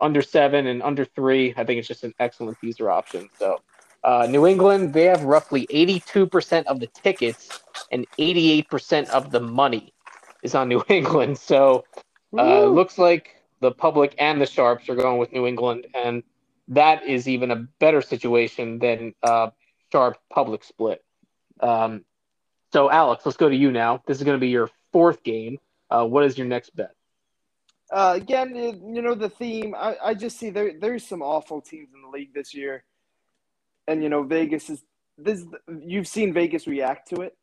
under 0.00 0.22
seven 0.22 0.66
and 0.66 0.82
under 0.82 1.04
three. 1.04 1.54
I 1.56 1.64
think 1.64 1.78
it's 1.78 1.88
just 1.88 2.04
an 2.04 2.14
excellent 2.20 2.60
teaser 2.60 2.90
option. 2.90 3.28
So, 3.38 3.60
uh, 4.04 4.26
New 4.30 4.46
England, 4.46 4.92
they 4.94 5.04
have 5.04 5.22
roughly 5.24 5.66
82% 5.68 6.64
of 6.66 6.80
the 6.80 6.88
tickets 6.88 7.48
and 7.90 8.06
88% 8.18 9.08
of 9.10 9.30
the 9.30 9.40
money 9.40 9.94
is 10.42 10.54
on 10.54 10.68
New 10.68 10.84
England. 10.90 11.38
So, 11.38 11.84
uh, 12.38 12.66
looks 12.66 12.98
like 12.98 13.36
the 13.60 13.72
public 13.72 14.14
and 14.18 14.40
the 14.40 14.46
sharps 14.46 14.88
are 14.90 14.94
going 14.96 15.18
with 15.18 15.32
New 15.32 15.46
England, 15.46 15.86
and 15.94 16.22
that 16.68 17.04
is 17.04 17.28
even 17.28 17.50
a 17.50 17.56
better 17.80 18.02
situation 18.02 18.78
than 18.78 19.14
uh, 19.22 19.50
sharp 19.94 20.18
public 20.28 20.64
split. 20.64 21.04
Um, 21.60 22.04
so, 22.72 22.90
Alex, 22.90 23.24
let's 23.24 23.36
go 23.36 23.48
to 23.48 23.54
you 23.54 23.70
now. 23.70 24.02
This 24.06 24.18
is 24.18 24.24
going 24.24 24.36
to 24.36 24.40
be 24.40 24.48
your 24.48 24.68
fourth 24.92 25.22
game. 25.22 25.58
Uh, 25.88 26.04
what 26.04 26.24
is 26.24 26.36
your 26.36 26.48
next 26.48 26.74
bet? 26.74 26.90
Uh, 27.92 28.14
again, 28.16 28.56
you 28.56 29.02
know 29.02 29.14
the 29.14 29.28
theme. 29.28 29.74
I, 29.78 29.96
I 30.02 30.14
just 30.14 30.38
see 30.38 30.50
there 30.50 30.72
there's 30.80 31.06
some 31.06 31.22
awful 31.22 31.60
teams 31.60 31.90
in 31.94 32.02
the 32.02 32.08
league 32.08 32.34
this 32.34 32.52
year, 32.52 32.82
and 33.86 34.02
you 34.02 34.08
know 34.08 34.24
Vegas 34.24 34.68
is 34.70 34.82
this. 35.16 35.44
You've 35.68 36.08
seen 36.08 36.32
Vegas 36.32 36.66
react 36.66 37.10
to 37.10 37.20
it, 37.20 37.36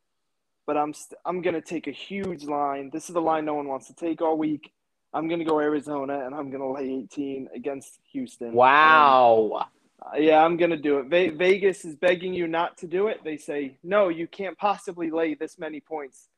but 0.66 0.76
I'm 0.76 0.92
st- 0.92 1.18
I'm 1.24 1.40
gonna 1.40 1.62
take 1.62 1.86
a 1.86 1.92
huge 1.92 2.44
line. 2.44 2.90
This 2.92 3.08
is 3.08 3.14
the 3.14 3.20
line 3.20 3.44
no 3.46 3.54
one 3.54 3.68
wants 3.68 3.86
to 3.86 3.94
take 3.94 4.20
all 4.20 4.36
week. 4.36 4.72
I'm 5.14 5.28
gonna 5.28 5.44
go 5.44 5.60
Arizona, 5.60 6.26
and 6.26 6.34
I'm 6.34 6.50
gonna 6.50 6.70
lay 6.70 6.90
18 6.90 7.48
against 7.54 8.00
Houston. 8.12 8.52
Wow. 8.52 9.68
Uh, 10.02 10.16
yeah, 10.16 10.44
I'm 10.44 10.56
gonna 10.56 10.76
do 10.76 10.98
it. 10.98 11.06
Ve- 11.06 11.30
Vegas 11.30 11.84
is 11.84 11.94
begging 11.94 12.34
you 12.34 12.48
not 12.48 12.78
to 12.78 12.86
do 12.86 13.08
it. 13.08 13.20
They 13.24 13.36
say 13.36 13.78
no, 13.82 14.08
you 14.08 14.26
can't 14.26 14.58
possibly 14.58 15.10
lay 15.10 15.34
this 15.34 15.58
many 15.58 15.80
points 15.80 16.28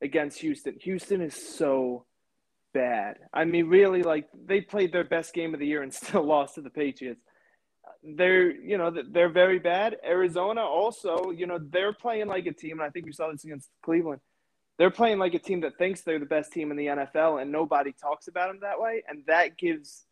against 0.00 0.40
Houston. 0.40 0.76
Houston 0.80 1.20
is 1.20 1.34
so 1.34 2.04
bad. 2.74 3.18
I 3.32 3.44
mean, 3.44 3.68
really, 3.68 4.02
like 4.02 4.28
they 4.46 4.60
played 4.60 4.92
their 4.92 5.04
best 5.04 5.34
game 5.34 5.54
of 5.54 5.60
the 5.60 5.66
year 5.66 5.82
and 5.82 5.92
still 5.94 6.24
lost 6.24 6.56
to 6.56 6.62
the 6.62 6.70
Patriots. 6.70 7.20
They're, 8.02 8.50
you 8.50 8.78
know, 8.78 8.92
they're 9.10 9.28
very 9.28 9.60
bad. 9.60 9.96
Arizona 10.04 10.60
also, 10.60 11.30
you 11.30 11.46
know, 11.46 11.58
they're 11.60 11.92
playing 11.92 12.26
like 12.26 12.46
a 12.46 12.52
team, 12.52 12.80
and 12.80 12.82
I 12.82 12.90
think 12.90 13.06
we 13.06 13.12
saw 13.12 13.30
this 13.30 13.44
against 13.44 13.68
Cleveland. 13.84 14.20
They're 14.78 14.90
playing 14.90 15.18
like 15.18 15.34
a 15.34 15.38
team 15.38 15.60
that 15.60 15.78
thinks 15.78 16.00
they're 16.00 16.18
the 16.18 16.26
best 16.26 16.52
team 16.52 16.72
in 16.72 16.76
the 16.76 16.86
NFL, 16.86 17.40
and 17.40 17.52
nobody 17.52 17.92
talks 17.92 18.26
about 18.26 18.48
them 18.48 18.58
that 18.62 18.80
way, 18.80 19.04
and 19.08 19.22
that 19.26 19.56
gives 19.56 20.04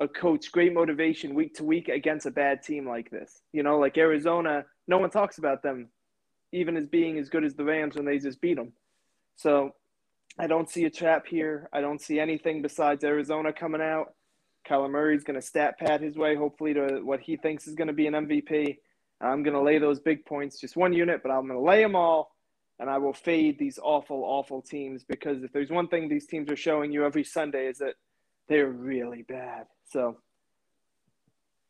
a 0.00 0.08
coach 0.08 0.50
great 0.50 0.72
motivation 0.72 1.34
week 1.34 1.54
to 1.54 1.64
week 1.64 1.88
against 1.88 2.26
a 2.26 2.30
bad 2.30 2.62
team 2.62 2.86
like 2.88 3.10
this. 3.10 3.42
You 3.52 3.62
know, 3.62 3.78
like 3.78 3.96
Arizona, 3.96 4.64
no 4.88 4.98
one 4.98 5.10
talks 5.10 5.38
about 5.38 5.62
them 5.62 5.88
even 6.52 6.76
as 6.76 6.86
being 6.86 7.18
as 7.18 7.28
good 7.28 7.44
as 7.44 7.54
the 7.54 7.64
Rams 7.64 7.96
when 7.96 8.04
they 8.04 8.18
just 8.18 8.40
beat 8.40 8.56
them. 8.56 8.72
So 9.36 9.74
I 10.38 10.46
don't 10.46 10.70
see 10.70 10.84
a 10.84 10.90
trap 10.90 11.26
here. 11.26 11.68
I 11.72 11.80
don't 11.80 12.00
see 12.00 12.20
anything 12.20 12.62
besides 12.62 13.04
Arizona 13.04 13.52
coming 13.52 13.80
out. 13.80 14.14
Kyler 14.68 14.90
Murray's 14.90 15.24
going 15.24 15.38
to 15.38 15.44
stat 15.44 15.78
pad 15.78 16.00
his 16.00 16.16
way, 16.16 16.36
hopefully, 16.36 16.72
to 16.74 17.00
what 17.02 17.20
he 17.20 17.36
thinks 17.36 17.66
is 17.66 17.74
going 17.74 17.88
to 17.88 17.92
be 17.92 18.06
an 18.06 18.14
MVP. 18.14 18.78
I'm 19.20 19.42
going 19.42 19.54
to 19.54 19.60
lay 19.60 19.78
those 19.78 20.00
big 20.00 20.24
points, 20.24 20.60
just 20.60 20.76
one 20.76 20.92
unit, 20.92 21.22
but 21.22 21.30
I'm 21.30 21.46
going 21.46 21.58
to 21.58 21.64
lay 21.64 21.82
them 21.82 21.96
all, 21.96 22.32
and 22.78 22.88
I 22.88 22.98
will 22.98 23.12
fade 23.12 23.58
these 23.58 23.78
awful, 23.82 24.22
awful 24.24 24.62
teams 24.62 25.04
because 25.04 25.42
if 25.42 25.52
there's 25.52 25.70
one 25.70 25.88
thing 25.88 26.08
these 26.08 26.26
teams 26.26 26.50
are 26.50 26.56
showing 26.56 26.92
you 26.92 27.04
every 27.04 27.24
Sunday 27.24 27.66
is 27.66 27.78
that 27.78 27.94
they're 28.48 28.70
really 28.70 29.22
bad. 29.22 29.66
So, 29.94 30.16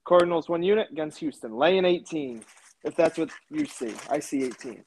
Cardinals 0.05 0.49
one 0.49 0.63
unit 0.63 0.89
against 0.91 1.19
Houston, 1.19 1.55
laying 1.59 1.85
18. 1.85 2.43
If 2.83 2.97
that's 2.97 3.19
what 3.19 3.29
you 3.51 3.67
see, 3.67 3.93
I 4.09 4.19
see 4.19 4.45
18. 4.45 4.83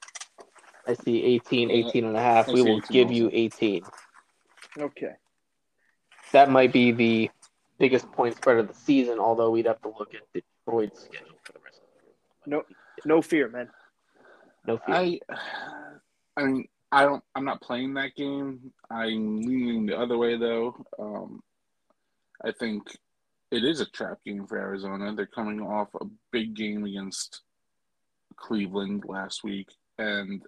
I 0.87 0.95
see 0.95 1.23
18, 1.23 1.69
18 1.69 2.05
and 2.05 2.17
a 2.17 2.19
half. 2.19 2.49
I 2.49 2.53
We 2.53 2.63
will 2.63 2.79
give 2.89 3.09
also. 3.09 3.15
you 3.15 3.29
18. 3.31 3.83
Okay. 4.79 5.11
That 6.31 6.49
might 6.49 6.73
be 6.73 6.91
the 6.91 7.29
biggest 7.77 8.11
point 8.11 8.35
spread 8.37 8.57
of 8.57 8.69
the 8.69 8.73
season, 8.73 9.19
although 9.19 9.51
we'd 9.51 9.67
have 9.67 9.83
to 9.83 9.89
look 9.89 10.15
at 10.15 10.21
Detroit's 10.33 11.01
schedule 11.03 11.37
for 11.43 11.53
the 11.53 11.59
rest 11.63 11.77
of 11.77 11.89
the 11.93 12.49
year. 12.49 12.63
No, 13.05 13.15
no 13.17 13.21
fear, 13.21 13.49
man. 13.49 13.69
No 14.65 14.79
fear. 14.79 14.95
I, 14.95 15.19
I 16.35 16.43
mean, 16.43 16.67
I 16.91 17.03
don't. 17.03 17.23
I'm 17.35 17.45
not 17.45 17.61
playing 17.61 17.93
that 17.93 18.15
game. 18.15 18.73
I'm 18.89 19.41
leaning 19.41 19.85
the 19.85 19.95
other 19.95 20.17
way 20.17 20.37
though. 20.37 20.75
Um, 20.97 21.43
I 22.43 22.51
think 22.51 22.83
it 23.51 23.63
is 23.63 23.79
a 23.79 23.85
trap 23.85 24.19
game 24.25 24.45
for 24.45 24.57
Arizona. 24.57 25.13
They're 25.15 25.25
coming 25.25 25.61
off 25.61 25.89
a 25.99 26.05
big 26.31 26.53
game 26.55 26.83
against 26.83 27.41
Cleveland 28.35 29.03
last 29.07 29.43
week, 29.43 29.69
and 29.97 30.43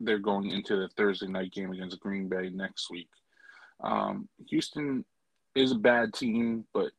they're 0.00 0.18
going 0.18 0.50
into 0.50 0.76
the 0.76 0.88
Thursday 0.96 1.26
night 1.26 1.52
game 1.52 1.72
against 1.72 2.00
Green 2.00 2.28
Bay 2.28 2.50
next 2.50 2.90
week. 2.90 3.08
Um, 3.82 4.28
Houston 4.48 5.04
is 5.54 5.72
a 5.72 5.76
bad 5.76 6.14
team, 6.14 6.64
but 6.72 6.90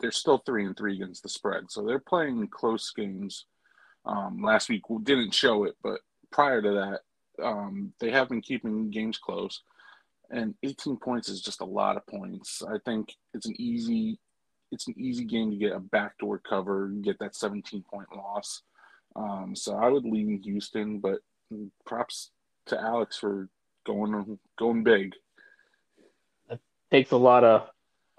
they're 0.00 0.12
still 0.12 0.38
three 0.38 0.64
and 0.64 0.76
three 0.76 0.94
against 0.94 1.22
the 1.22 1.28
spread, 1.28 1.70
so 1.70 1.84
they're 1.84 1.98
playing 1.98 2.48
close 2.48 2.92
games. 2.92 3.46
Um, 4.04 4.40
last 4.42 4.68
week 4.68 4.82
didn't 5.02 5.34
show 5.34 5.64
it, 5.64 5.76
but 5.82 6.00
prior 6.30 6.62
to 6.62 6.70
that, 6.70 7.44
um, 7.44 7.92
they 8.00 8.10
have 8.10 8.28
been 8.28 8.40
keeping 8.40 8.90
games 8.90 9.18
close. 9.18 9.62
And 10.30 10.54
18 10.62 10.98
points 10.98 11.28
is 11.28 11.40
just 11.40 11.62
a 11.62 11.66
lot 11.66 11.96
of 11.96 12.06
points. 12.06 12.62
I 12.62 12.78
think 12.84 13.14
it's 13.32 13.46
an 13.46 13.54
easy, 13.58 14.18
it's 14.70 14.86
an 14.86 14.94
easy 14.98 15.24
game 15.24 15.50
to 15.50 15.56
get 15.56 15.72
a 15.72 15.80
backdoor 15.80 16.38
cover 16.38 16.86
and 16.86 17.04
get 17.04 17.18
that 17.18 17.34
17 17.34 17.84
point 17.90 18.08
loss. 18.14 18.62
Um, 19.16 19.54
so 19.56 19.76
I 19.76 19.88
would 19.88 20.04
lean 20.04 20.40
Houston, 20.42 20.98
but 20.98 21.20
props 21.86 22.30
to 22.66 22.80
Alex 22.80 23.16
for 23.16 23.48
going 23.86 24.38
going 24.58 24.84
big. 24.84 25.14
It 26.50 26.60
takes 26.90 27.10
a 27.10 27.16
lot 27.16 27.44
of 27.44 27.68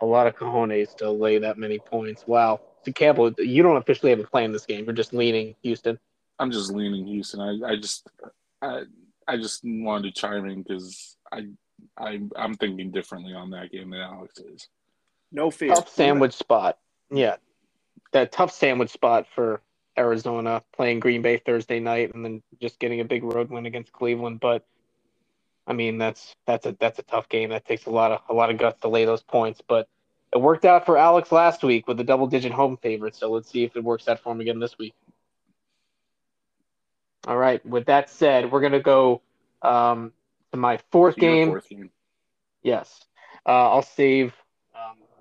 a 0.01 0.05
lot 0.05 0.27
of 0.27 0.35
cojones 0.35 0.95
to 0.97 1.11
lay 1.11 1.37
that 1.39 1.57
many 1.57 1.79
points. 1.79 2.25
Wow. 2.25 2.61
So 2.83 2.91
Campbell, 2.91 3.33
you 3.37 3.61
don't 3.63 3.77
officially 3.77 4.11
have 4.11 4.19
a 4.19 4.23
play 4.23 4.45
in 4.45 4.51
this 4.51 4.65
game. 4.65 4.85
You're 4.85 4.93
just 4.93 5.13
leaning 5.13 5.55
Houston. 5.61 5.99
I'm 6.39 6.51
just 6.51 6.71
leaning 6.71 7.05
Houston. 7.05 7.41
I, 7.41 7.71
I 7.71 7.75
just 7.75 8.09
I 8.61 8.83
I 9.27 9.37
just 9.37 9.61
wanted 9.63 10.13
to 10.13 10.19
chime 10.19 10.49
in 10.49 10.63
because 10.63 11.17
I 11.31 11.47
I 11.97 12.21
I'm 12.35 12.55
thinking 12.55 12.91
differently 12.91 13.33
on 13.33 13.51
that 13.51 13.71
game 13.71 13.91
than 13.91 14.01
Alex 14.01 14.39
is. 14.39 14.67
No 15.31 15.51
fear. 15.51 15.73
Tough 15.73 15.89
sandwich 15.89 16.33
spot. 16.33 16.77
Yeah. 17.11 17.35
That 18.11 18.31
tough 18.31 18.51
sandwich 18.51 18.89
spot 18.89 19.27
for 19.35 19.61
Arizona 19.97 20.63
playing 20.75 20.99
Green 20.99 21.21
Bay 21.21 21.37
Thursday 21.37 21.79
night 21.79 22.13
and 22.13 22.23
then 22.23 22.41
just 22.61 22.79
getting 22.79 23.01
a 23.01 23.05
big 23.05 23.23
road 23.23 23.49
win 23.49 23.65
against 23.65 23.91
Cleveland. 23.91 24.39
But 24.39 24.65
I 25.67 25.73
mean 25.73 25.97
that's 25.97 26.33
that's 26.47 26.65
a 26.65 26.75
that's 26.79 26.99
a 26.99 27.03
tough 27.03 27.29
game. 27.29 27.49
That 27.49 27.65
takes 27.65 27.85
a 27.85 27.91
lot 27.91 28.11
of 28.11 28.21
a 28.29 28.33
lot 28.33 28.49
of 28.49 28.57
guts 28.57 28.81
to 28.81 28.87
lay 28.87 29.05
those 29.05 29.21
points. 29.21 29.61
But 29.65 29.87
it 30.33 30.39
worked 30.39 30.65
out 30.65 30.85
for 30.85 30.97
Alex 30.97 31.31
last 31.31 31.63
week 31.63 31.87
with 31.87 31.99
a 31.99 32.03
double 32.03 32.27
digit 32.27 32.51
home 32.51 32.77
favorite. 32.77 33.15
So 33.15 33.31
let's 33.31 33.49
see 33.49 33.63
if 33.63 33.75
it 33.75 33.83
works 33.83 34.07
out 34.07 34.19
for 34.19 34.31
him 34.31 34.41
again 34.41 34.59
this 34.59 34.77
week. 34.77 34.95
All 37.27 37.37
right. 37.37 37.63
With 37.65 37.85
that 37.87 38.09
said, 38.09 38.51
we're 38.51 38.61
gonna 38.61 38.79
go 38.79 39.21
um, 39.61 40.13
to 40.51 40.57
my 40.57 40.79
fourth 40.91 41.15
game. 41.15 41.49
fourth 41.49 41.69
game. 41.69 41.91
Yes. 42.63 43.05
Uh, 43.45 43.69
I'll 43.69 43.81
save 43.81 44.33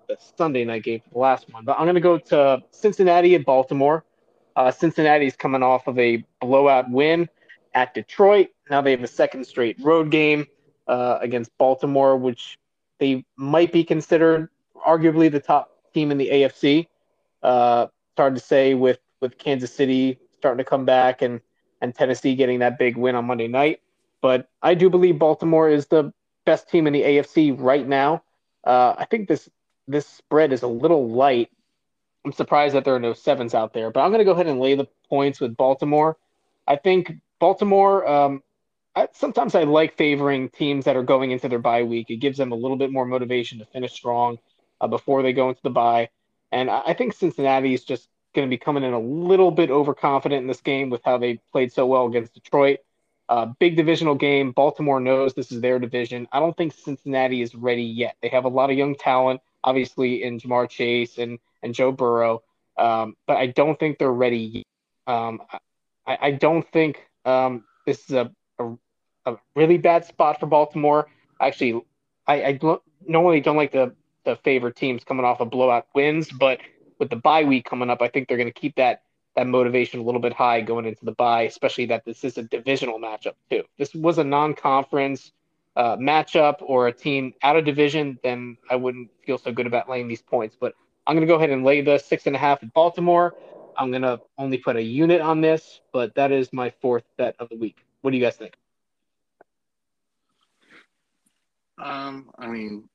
the 0.09 0.17
Sunday 0.37 0.65
night 0.65 0.85
game 0.85 1.01
for 1.01 1.11
the 1.11 1.19
last 1.19 1.53
one. 1.53 1.65
But 1.65 1.79
I'm 1.79 1.85
going 1.85 1.95
to 1.95 2.01
go 2.01 2.19
to 2.19 2.63
Cincinnati 2.71 3.35
at 3.35 3.45
Baltimore. 3.45 4.05
Uh, 4.57 4.71
Cincinnati's 4.71 5.37
coming 5.37 5.63
off 5.63 5.87
of 5.87 5.99
a 5.99 6.25
blowout 6.41 6.91
win. 6.91 7.29
at 7.75 7.95
Detroit. 7.95 8.49
Now 8.71 8.81
they 8.81 8.91
have 8.93 9.03
a 9.03 9.07
second 9.09 9.47
straight 9.47 9.77
road 9.81 10.11
game 10.11 10.47
uh, 10.89 11.19
against 11.21 11.57
Baltimore, 11.59 12.17
which 12.17 12.59
they 12.99 13.25
might 13.37 13.73
be 13.73 13.85
considered 13.85 14.49
arguably 14.87 15.31
the 15.31 15.41
top 15.41 15.71
team 15.95 16.11
in 16.11 16.19
the 16.19 16.29
AFC. 16.29 16.87
Uh, 17.43 17.87
it's 17.89 18.19
hard 18.19 18.35
to 18.35 18.41
say 18.41 18.75
with 18.75 18.99
with 19.21 19.39
Kansas 19.39 19.73
City 19.73 20.19
starting 20.37 20.59
to 20.59 20.65
come 20.65 20.85
back 20.85 21.23
and 21.23 21.41
and 21.81 21.95
Tennessee 21.95 22.35
getting 22.35 22.59
that 22.61 22.79
big 22.79 22.97
win 22.97 23.15
on 23.15 23.27
Monday 23.27 23.49
night. 23.49 23.81
But 24.21 24.49
I 24.63 24.75
do 24.75 24.91
believe 24.91 25.19
Baltimore 25.19 25.69
is 25.69 25.87
the 25.87 26.13
best 26.45 26.69
team 26.69 26.87
in 26.87 26.93
the 26.93 27.03
AFC 27.03 27.55
right 27.59 27.87
now. 27.87 28.23
Uh, 28.65 28.95
I 28.99 29.05
think 29.05 29.29
this 29.29 29.49
this 29.89 30.07
spread 30.07 30.53
is 30.53 30.63
a 30.63 30.69
little 30.69 31.09
light. 31.09 31.51
I'm 32.25 32.33
surprised 32.33 32.75
that 32.75 32.85
there 32.85 32.95
are 32.95 33.01
no 33.01 33.15
sevens 33.15 33.55
out 33.55 33.73
there, 33.73 33.91
but 33.91 34.01
I'm 34.01 34.11
going 34.11 34.19
to 34.19 34.25
go 34.25 34.33
ahead 34.33 34.47
and 34.47 34.61
lay 34.61 34.75
the 34.75 34.87
points 35.09 35.41
with 35.41 35.57
Baltimore. 35.57 36.17
I 36.67 36.77
think 36.77 37.13
Baltimore. 37.41 38.07
Um, 38.07 38.43
I, 38.95 39.09
sometimes 39.13 39.55
I 39.55 39.63
like 39.63 39.97
favoring 39.97 40.49
teams 40.49 40.85
that 40.85 40.97
are 40.97 41.03
going 41.03 41.31
into 41.31 41.49
their 41.49 41.59
bye 41.59 41.85
week. 41.85 42.11
It 42.11 42.17
gives 42.17 42.37
them 42.37 42.53
a 42.53 42.57
little 42.57 42.77
bit 42.77 42.93
more 42.93 43.07
motivation 43.07 43.59
to 43.61 43.65
finish 43.67 43.93
strong 43.93 44.39
uh, 44.81 44.89
before 44.89 45.23
they 45.23 45.33
go 45.33 45.49
into 45.49 45.63
the 45.63 45.71
bye. 45.71 46.11
And 46.53 46.71
I, 46.71 46.83
I 46.89 46.95
think 46.95 47.13
Cincinnati 47.13 47.75
is 47.75 47.85
just 47.85 48.09
going 48.35 48.47
to 48.47 48.51
be 48.51 48.59
coming 48.59 48.83
in 48.83 48.93
a 48.93 48.99
little 48.99 49.51
bit 49.51 49.71
overconfident 49.71 50.43
in 50.43 50.49
this 50.49 50.61
game 50.61 50.91
with 50.91 51.01
how 51.05 51.19
they 51.19 51.41
played 51.53 51.73
so 51.73 51.87
well 51.87 52.07
against 52.07 52.35
Detroit. 52.35 52.81
Uh, 53.29 53.47
big 53.59 53.77
divisional 53.77 54.15
game. 54.15 54.53
Baltimore 54.53 55.01
knows 55.01 55.35
this 55.35 55.53
is 55.53 55.61
their 55.61 55.79
division. 55.79 56.27
I 56.33 56.41
don't 56.41 56.57
think 56.57 56.73
Cincinnati 56.73 57.43
is 57.43 57.55
ready 57.55 57.83
yet. 57.83 58.17
They 58.23 58.29
have 58.29 58.47
a 58.47 58.49
lot 58.49 58.71
of 58.71 58.77
young 58.77 58.95
talent, 58.95 59.41
obviously 59.65 60.23
in 60.23 60.39
Ja'Marr 60.39 60.69
Chase 60.69 61.19
and 61.19 61.39
and 61.63 61.75
Joe 61.75 61.93
Burrow, 61.93 62.43
um, 62.77 63.17
but 63.27 63.37
I 63.37 63.47
don't 63.47 63.79
think 63.79 63.99
they're 63.99 64.13
ready. 64.13 64.65
Um, 65.07 65.41
I, 66.07 66.19
I 66.21 66.31
don't 66.31 66.67
think 66.71 67.07
um, 67.25 67.65
this 67.87 68.05
is 68.09 68.13
a, 68.13 68.31
a, 68.59 68.73
a 69.27 69.37
really 69.55 69.79
bad 69.79 70.05
spot 70.05 70.41
for 70.41 70.47
Baltimore. 70.47 71.09
Actually, 71.41 71.83
I, 72.27 72.43
I 72.45 72.61
normally 73.07 73.41
don't 73.41 73.57
like 73.57 73.73
the 73.73 73.95
the 74.25 74.37
favorite 74.37 74.77
teams 74.77 75.05
coming 75.05 75.25
off 75.25 75.41
of 75.41 75.51
blowout 75.51 75.87
wins, 75.95 76.31
but 76.31 76.61
with 76.99 77.11
the 77.11 77.17
bye 77.17 77.45
week 77.45 77.65
coming 77.65 77.91
up, 77.91 78.03
I 78.03 78.09
think 78.09 78.29
they're 78.29 78.37
going 78.37 78.53
to 78.53 78.61
keep 78.61 78.77
that 78.77 79.03
that 79.37 79.47
motivation 79.47 80.01
a 80.01 80.03
little 80.03 80.21
bit 80.21 80.33
high 80.33 80.61
going 80.61 80.85
into 80.85 81.05
the 81.05 81.13
bye, 81.13 81.43
especially 81.43 81.87
that 81.87 82.05
this 82.05 82.25
is 82.25 82.39
a 82.39 82.43
divisional 82.43 82.99
matchup 82.99 83.35
too. 83.51 83.63
This 83.79 83.95
was 83.95 84.19
a 84.19 84.25
non-conference 84.25 85.33
uh, 85.79 85.97
matchup 85.97 86.57
or 86.61 86.89
a 86.89 86.93
team 86.93 87.33
out 87.43 87.57
of 87.57 87.65
division, 87.65 88.19
then 88.25 88.59
I 88.69 88.75
wouldn't 88.75 89.11
feel 89.25 89.39
so 89.39 89.53
good 89.53 89.67
about 89.67 89.89
laying 89.89 90.09
these 90.09 90.21
points. 90.21 90.57
But 90.61 90.75
I'm 91.07 91.15
going 91.15 91.27
to 91.27 91.33
go 91.33 91.37
ahead 91.37 91.51
and 91.51 91.65
lay 91.65 91.81
the 91.81 91.99
six 91.99 92.27
and 92.27 92.35
a 92.35 92.39
half 92.39 92.63
at 92.63 92.75
Baltimore. 92.75 93.37
I'm 93.77 93.91
going 93.91 94.03
to 94.03 94.21
only 94.37 94.59
put 94.59 94.75
a 94.75 94.83
unit 94.83 95.21
on 95.21 95.41
this, 95.41 95.81
but 95.93 96.17
that 96.17 96.33
is 96.33 96.53
my 96.53 96.71
fourth 96.83 97.05
bet 97.17 97.37
of 97.39 97.49
the 97.49 97.57
week. 97.57 97.79
What 98.03 98.11
do 98.11 98.17
you 98.17 98.25
guys 98.25 98.35
think? 98.35 98.55
Um, 101.81 102.31
I 102.37 102.49
mean, 102.49 102.89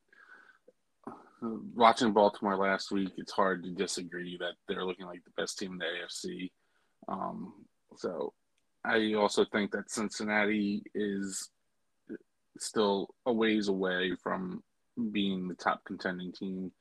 watching 1.41 2.11
Baltimore 2.11 2.57
last 2.57 2.91
week, 2.91 3.11
it's 3.15 3.31
hard 3.31 3.63
to 3.63 3.69
disagree 3.69 4.37
that 4.39 4.55
they're 4.67 4.83
looking 4.83 5.05
like 5.05 5.23
the 5.23 5.41
best 5.41 5.57
team 5.57 5.71
in 5.71 5.77
the 5.77 5.85
AFC. 5.85 6.51
Um, 7.07 7.53
so 7.95 8.33
I 8.83 9.13
also 9.13 9.45
think 9.45 9.71
that 9.71 9.89
Cincinnati 9.89 10.83
is 10.93 11.49
still 12.59 13.13
a 13.25 13.33
ways 13.33 13.67
away 13.67 14.15
from 14.21 14.63
being 15.11 15.47
the 15.47 15.55
top 15.55 15.83
contending 15.85 16.31
team. 16.31 16.71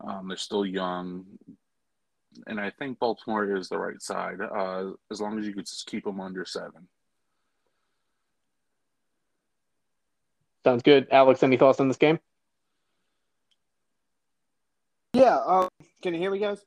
Um, 0.00 0.28
they're 0.28 0.36
still 0.36 0.64
young, 0.64 1.24
and 2.46 2.60
I 2.60 2.70
think 2.70 2.98
Baltimore 2.98 3.56
is 3.56 3.68
the 3.68 3.78
right 3.78 4.00
side 4.00 4.40
uh, 4.40 4.90
as 5.10 5.20
long 5.20 5.38
as 5.38 5.46
you 5.46 5.54
could 5.54 5.66
just 5.66 5.86
keep 5.86 6.04
them 6.04 6.20
under 6.20 6.44
seven. 6.44 6.88
Sounds 10.64 10.82
good, 10.82 11.08
Alex. 11.10 11.42
Any 11.42 11.56
thoughts 11.56 11.80
on 11.80 11.88
this 11.88 11.96
game? 11.96 12.18
Yeah. 15.14 15.38
Um, 15.38 15.68
can 16.02 16.14
you 16.14 16.20
hear 16.20 16.30
me, 16.30 16.38
guys? 16.38 16.64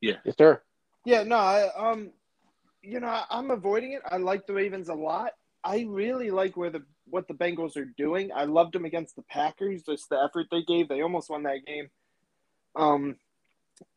Yeah. 0.00 0.16
Yes, 0.24 0.36
sir. 0.38 0.62
Yeah. 1.04 1.22
No. 1.24 1.36
I 1.36 1.68
um, 1.76 2.10
you 2.82 3.00
know, 3.00 3.08
I, 3.08 3.24
I'm 3.30 3.50
avoiding 3.50 3.92
it. 3.92 4.02
I 4.08 4.18
like 4.18 4.46
the 4.46 4.52
Ravens 4.52 4.88
a 4.88 4.94
lot. 4.94 5.32
I 5.64 5.84
really 5.88 6.30
like 6.30 6.56
where 6.56 6.70
the 6.70 6.82
what 7.12 7.28
the 7.28 7.34
Bengals 7.34 7.76
are 7.76 7.92
doing. 7.96 8.30
I 8.34 8.44
loved 8.44 8.74
them 8.74 8.84
against 8.84 9.16
the 9.16 9.22
Packers. 9.22 9.82
Just 9.82 10.08
the 10.08 10.16
effort 10.16 10.46
they 10.50 10.62
gave. 10.62 10.88
They 10.88 11.02
almost 11.02 11.30
won 11.30 11.42
that 11.44 11.66
game. 11.66 11.90
Um, 12.74 13.16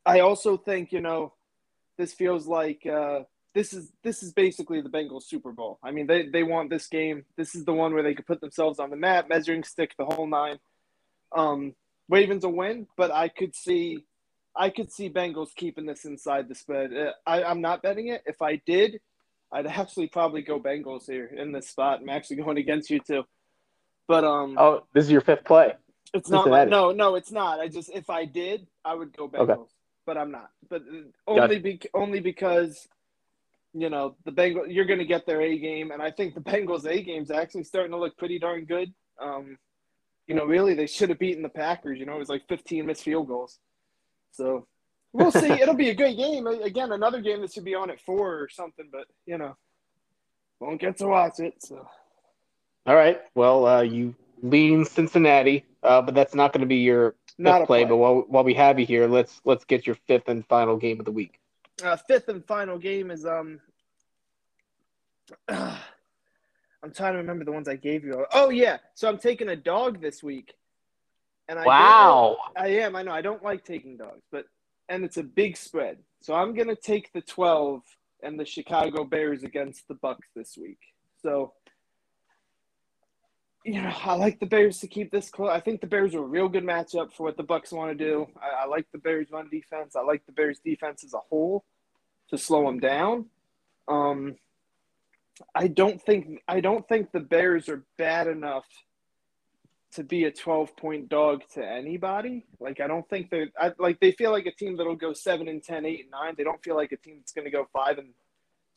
I 0.05 0.19
also 0.19 0.57
think 0.57 0.91
you 0.91 1.01
know, 1.01 1.33
this 1.97 2.13
feels 2.13 2.45
like 2.45 2.85
uh, 2.85 3.21
this 3.53 3.73
is 3.73 3.91
this 4.03 4.21
is 4.21 4.33
basically 4.33 4.81
the 4.81 4.89
Bengals 4.89 5.23
Super 5.23 5.51
Bowl. 5.51 5.79
I 5.81 5.91
mean, 5.91 6.07
they 6.07 6.27
they 6.27 6.43
want 6.43 6.69
this 6.69 6.87
game. 6.87 7.25
This 7.37 7.55
is 7.55 7.63
the 7.63 7.73
one 7.73 7.93
where 7.93 8.03
they 8.03 8.13
could 8.13 8.27
put 8.27 8.41
themselves 8.41 8.79
on 8.79 8.89
the 8.89 8.97
map, 8.97 9.29
measuring 9.29 9.63
stick, 9.63 9.93
the 9.97 10.05
whole 10.05 10.27
nine. 10.27 10.59
Um, 11.35 11.73
Ravens 12.09 12.45
will 12.45 12.53
win, 12.53 12.87
but 12.97 13.11
I 13.11 13.29
could 13.29 13.55
see, 13.55 14.05
I 14.55 14.69
could 14.69 14.91
see 14.91 15.09
Bengals 15.09 15.55
keeping 15.55 15.85
this 15.85 16.05
inside 16.05 16.47
the 16.47 16.55
spread. 16.55 16.93
Uh, 16.93 17.11
I, 17.25 17.43
I'm 17.43 17.61
not 17.61 17.81
betting 17.81 18.09
it. 18.09 18.23
If 18.25 18.41
I 18.41 18.57
did, 18.65 18.99
I'd 19.55 19.67
actually 19.67 20.07
probably 20.07 20.41
go 20.41 20.59
Bengals 20.59 21.05
here 21.05 21.27
in 21.27 21.53
this 21.53 21.69
spot. 21.69 22.01
I'm 22.01 22.09
actually 22.09 22.35
going 22.37 22.57
against 22.57 22.89
you 22.89 22.99
too. 22.99 23.23
But 24.05 24.25
um, 24.25 24.57
oh, 24.59 24.83
this 24.93 25.05
is 25.05 25.11
your 25.11 25.21
fifth 25.21 25.45
play. 25.45 25.73
It's 26.13 26.29
not. 26.29 26.49
My, 26.49 26.65
no, 26.65 26.91
no, 26.91 27.15
it's 27.15 27.31
not. 27.31 27.61
I 27.61 27.69
just 27.69 27.89
if 27.89 28.09
I 28.09 28.25
did, 28.25 28.67
I 28.83 28.93
would 28.93 29.15
go 29.15 29.29
Bengals, 29.29 29.49
okay. 29.49 29.63
but 30.05 30.17
I'm 30.17 30.31
not. 30.31 30.49
But 30.69 30.81
uh, 30.81 31.03
only 31.25 31.59
be 31.59 31.79
only 31.93 32.19
because 32.19 32.85
you 33.73 33.89
know 33.89 34.17
the 34.25 34.31
Bengals. 34.31 34.65
You're 34.67 34.85
going 34.85 34.99
to 34.99 35.05
get 35.05 35.25
their 35.25 35.41
A 35.41 35.57
game, 35.57 35.91
and 35.91 36.01
I 36.01 36.11
think 36.11 36.35
the 36.35 36.41
Bengals 36.41 36.85
A 36.85 37.01
game's 37.01 37.31
actually 37.31 37.63
starting 37.63 37.91
to 37.91 37.97
look 37.97 38.17
pretty 38.17 38.39
darn 38.39 38.65
good. 38.65 38.93
Um, 39.21 39.57
you 40.27 40.35
know, 40.35 40.43
really 40.43 40.73
they 40.73 40.87
should 40.87 41.09
have 41.09 41.19
beaten 41.19 41.43
the 41.43 41.49
Packers. 41.49 41.97
You 41.97 42.05
know, 42.05 42.15
it 42.15 42.19
was 42.19 42.29
like 42.29 42.47
15 42.49 42.85
missed 42.85 43.03
field 43.03 43.27
goals. 43.29 43.57
So 44.31 44.67
we'll 45.15 45.31
see. 45.31 45.51
It'll 45.51 45.75
be 45.75 45.89
a 45.89 45.95
good 45.95 46.15
game. 46.15 46.45
Again, 46.47 46.91
another 46.91 47.21
game 47.21 47.41
that 47.41 47.53
should 47.53 47.65
be 47.65 47.75
on 47.75 47.89
at 47.89 48.01
four 48.01 48.39
or 48.39 48.49
something, 48.49 48.87
but 48.91 49.07
you 49.25 49.37
know, 49.37 49.55
won't 50.59 50.79
get 50.79 50.97
to 50.97 51.07
watch 51.07 51.39
it. 51.39 51.55
So. 51.59 51.87
All 52.85 52.95
right. 52.95 53.21
Well, 53.33 53.65
uh, 53.65 53.81
you 53.81 54.13
lean 54.43 54.85
Cincinnati, 54.85 55.65
uh, 55.81 56.01
but 56.01 56.13
that's 56.13 56.35
not 56.35 56.53
going 56.53 56.61
to 56.61 56.67
be 56.67 56.77
your 56.77 57.15
not 57.37 57.65
play, 57.65 57.83
play. 57.83 57.89
But 57.89 57.97
while 57.97 58.25
while 58.27 58.43
we 58.43 58.53
have 58.55 58.79
you 58.79 58.85
here, 58.85 59.07
let's 59.07 59.41
let's 59.45 59.65
get 59.65 59.87
your 59.87 59.95
fifth 60.07 60.27
and 60.27 60.45
final 60.45 60.77
game 60.77 60.99
of 60.99 61.05
the 61.05 61.11
week. 61.11 61.39
Uh, 61.83 61.95
fifth 61.95 62.29
and 62.29 62.45
final 62.45 62.77
game 62.77 63.11
is 63.11 63.25
um. 63.25 63.59
I'm 65.47 66.91
trying 66.93 67.13
to 67.13 67.17
remember 67.17 67.43
the 67.43 67.51
ones 67.51 67.67
I 67.67 67.77
gave 67.77 68.03
you. 68.03 68.27
Oh 68.31 68.49
yeah, 68.49 68.77
so 68.93 69.09
I'm 69.09 69.17
taking 69.17 69.49
a 69.49 69.55
dog 69.55 69.99
this 70.01 70.21
week, 70.21 70.53
and 71.47 71.57
I 71.57 71.65
wow, 71.65 72.37
I 72.55 72.67
am. 72.67 72.95
I 72.95 73.01
know 73.01 73.11
I 73.11 73.21
don't 73.21 73.41
like 73.41 73.65
taking 73.65 73.97
dogs, 73.97 74.21
but 74.31 74.45
and 74.89 75.03
it's 75.03 75.17
a 75.17 75.23
big 75.23 75.57
spread. 75.57 75.97
So 76.21 76.33
I'm 76.33 76.55
gonna 76.55 76.75
take 76.75 77.11
the 77.13 77.21
12 77.21 77.81
and 78.23 78.39
the 78.39 78.45
Chicago 78.45 79.03
Bears 79.03 79.43
against 79.43 79.87
the 79.87 79.95
Bucks 79.95 80.27
this 80.35 80.57
week. 80.57 80.79
So 81.21 81.53
you 83.65 83.81
know, 83.81 83.91
I 84.03 84.13
like 84.13 84.39
the 84.39 84.45
Bears 84.45 84.77
to 84.79 84.87
keep 84.87 85.11
this 85.11 85.29
close. 85.29 85.49
I 85.49 85.59
think 85.59 85.81
the 85.81 85.87
Bears 85.87 86.13
are 86.13 86.19
a 86.19 86.27
real 86.27 86.47
good 86.47 86.63
matchup 86.63 87.11
for 87.13 87.23
what 87.23 87.35
the 87.35 87.43
Bucks 87.43 87.71
want 87.71 87.97
to 87.97 88.03
do. 88.03 88.27
I, 88.39 88.63
I 88.63 88.67
like 88.67 88.85
the 88.91 88.99
Bears 88.99 89.27
run 89.31 89.49
defense. 89.49 89.95
I 89.95 90.01
like 90.01 90.23
the 90.27 90.31
Bears 90.31 90.59
defense 90.63 91.03
as 91.03 91.15
a 91.15 91.19
whole 91.29 91.65
to 92.29 92.37
slow 92.37 92.65
them 92.65 92.79
down. 92.79 93.25
Um, 93.87 94.35
I 95.53 95.67
don't 95.67 95.99
think 96.01 96.41
I 96.47 96.61
don't 96.61 96.87
think 96.87 97.11
the 97.11 97.19
Bears 97.19 97.67
are 97.67 97.83
bad 97.97 98.27
enough 98.27 98.65
to 99.95 100.03
be 100.03 100.25
a 100.25 100.31
12 100.31 100.75
point 100.75 101.09
dog 101.09 101.41
to 101.53 101.65
anybody. 101.65 102.45
Like 102.59 102.79
I 102.79 102.87
don't 102.87 103.07
think 103.09 103.29
they're 103.29 103.49
I, 103.59 103.71
like 103.79 103.99
they 103.99 104.11
feel 104.11 104.31
like 104.31 104.45
a 104.45 104.51
team 104.51 104.77
that'll 104.77 104.95
go 104.95 105.13
7 105.13 105.47
and 105.47 105.63
10, 105.63 105.85
8 105.85 105.99
and 106.01 106.11
9. 106.11 106.35
They 106.37 106.43
don't 106.43 106.63
feel 106.63 106.75
like 106.75 106.91
a 106.91 106.97
team 106.97 107.17
that's 107.19 107.31
going 107.31 107.45
to 107.45 107.51
go 107.51 107.67
5 107.73 107.97
and 107.97 108.09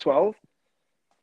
12. 0.01 0.35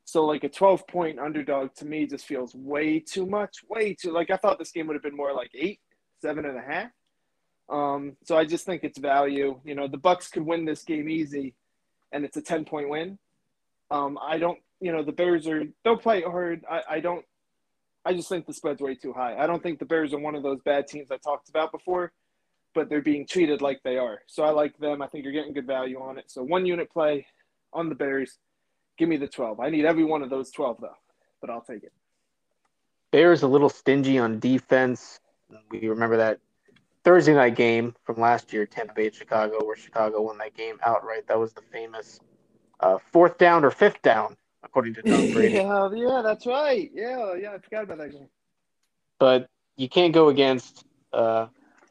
So 0.06 0.26
like 0.26 0.44
a 0.44 0.50
12 0.50 0.88
point 0.88 1.20
underdog 1.20 1.74
to 1.76 1.86
me 1.86 2.06
just 2.06 2.26
feels 2.26 2.54
way 2.54 3.00
too 3.00 3.26
much, 3.26 3.58
way 3.68 3.94
too 3.94 4.12
like 4.12 4.30
I 4.30 4.38
thought 4.38 4.60
this 4.60 4.72
game 4.72 4.88
would 4.88 4.96
have 4.96 5.04
been 5.04 5.16
more 5.16 5.34
like 5.34 5.52
eight, 5.54 5.80
seven 6.22 6.46
and 6.46 6.58
a 6.58 6.62
half. 6.62 6.92
Um, 7.68 8.16
so 8.24 8.38
I 8.38 8.46
just 8.46 8.66
think 8.66 8.84
it's 8.84 9.00
value. 9.00 9.60
You 9.66 9.76
know, 9.76 9.88
the 9.88 9.98
Bucks 9.98 10.28
could 10.28 10.46
win 10.46 10.66
this 10.66 10.84
game 10.84 11.10
easy, 11.10 11.56
and 12.12 12.24
it's 12.24 12.38
a 12.38 12.42
10 12.42 12.66
point 12.66 12.90
win. 12.90 13.18
Um, 13.90 14.20
I 14.22 14.38
don't 14.38 14.60
you 14.80 14.92
know 14.92 15.04
the 15.04 15.12
Bears 15.12 15.48
are 15.48 15.64
they'll 15.84 15.98
play 15.98 16.22
hard. 16.22 16.64
I, 16.70 16.82
I 16.90 17.00
don't. 17.00 17.26
I 18.06 18.14
just 18.14 18.30
think 18.30 18.46
the 18.46 18.54
spread's 18.54 18.82
way 18.82 18.94
too 18.94 19.14
high. 19.14 19.36
I 19.36 19.48
don't 19.48 19.64
think 19.64 19.80
the 19.80 19.86
Bears 19.86 20.14
are 20.14 20.20
one 20.20 20.36
of 20.36 20.44
those 20.44 20.60
bad 20.64 20.88
teams 20.88 21.10
I 21.10 21.18
talked 21.18 21.50
about 21.50 21.72
before, 21.72 22.14
but 22.76 22.88
they're 22.88 23.02
being 23.02 23.26
treated 23.26 23.62
like 23.62 23.82
they 23.84 23.98
are. 23.98 24.20
So 24.28 24.44
I 24.44 24.52
like 24.52 24.78
them. 24.78 25.02
I 25.02 25.08
think 25.08 25.24
you're 25.24 25.34
getting 25.34 25.54
good 25.54 25.66
value 25.66 26.00
on 26.00 26.20
it. 26.20 26.26
So 26.28 26.44
one 26.44 26.68
unit 26.68 26.92
play 26.92 27.26
on 27.74 27.90
the 27.90 27.96
Bears. 27.96 28.38
Give 28.98 29.10
me 29.10 29.18
the 29.18 29.28
12. 29.28 29.60
I 29.60 29.70
need 29.70 29.86
every 29.86 30.04
one 30.04 30.22
of 30.22 30.30
those 30.30 30.52
12 30.52 30.78
though, 30.82 30.98
but 31.42 31.50
I'll 31.50 31.62
take 31.62 31.84
it. 31.84 31.94
Bears 33.12 33.42
a 33.42 33.48
little 33.48 33.70
stingy 33.70 34.20
on 34.20 34.40
defense. 34.40 35.20
We 35.72 35.88
remember 35.88 36.18
that 36.18 36.40
Thursday 37.04 37.34
night 37.34 37.56
game 37.56 37.96
from 38.04 38.20
last 38.20 38.54
year, 38.54 38.66
Tampa 38.66 38.94
Bay 38.94 39.10
Chicago, 39.10 39.66
where 39.66 39.76
Chicago 39.76 40.22
won 40.22 40.38
that 40.38 40.56
game 40.56 40.78
outright. 40.86 41.28
That 41.28 41.40
was 41.40 41.54
the 41.54 41.62
famous 41.72 42.20
uh, 42.80 42.98
fourth 43.12 43.38
down 43.38 43.66
or 43.66 43.72
fifth 43.72 44.02
down 44.02 44.38
according 44.66 44.96
to 44.96 45.04
Tom 45.04 45.32
Brady. 45.34 45.56
yeah, 45.56 45.90
yeah, 45.94 46.22
that's 46.24 46.46
right. 46.46 46.92
Yeah, 46.94 47.36
yeah, 47.36 47.54
I 47.54 47.60
forgot 47.60 47.84
about 47.84 48.00
that 48.00 48.12
game. 48.12 48.28
But 49.20 49.48
you 49.78 49.88
can't 49.88 50.14
go 50.14 50.30
against 50.30 50.86
uh, 51.14 51.48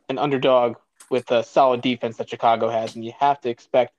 an 0.09 0.19
underdog 0.19 0.77
with 1.11 1.31
a 1.31 1.43
solid 1.43 1.81
defense 1.81 2.17
that 2.19 2.29
Chicago 2.29 2.69
has, 2.69 2.95
and 2.95 3.05
you 3.05 3.13
have 3.19 3.41
to 3.43 3.49
expect 3.49 3.95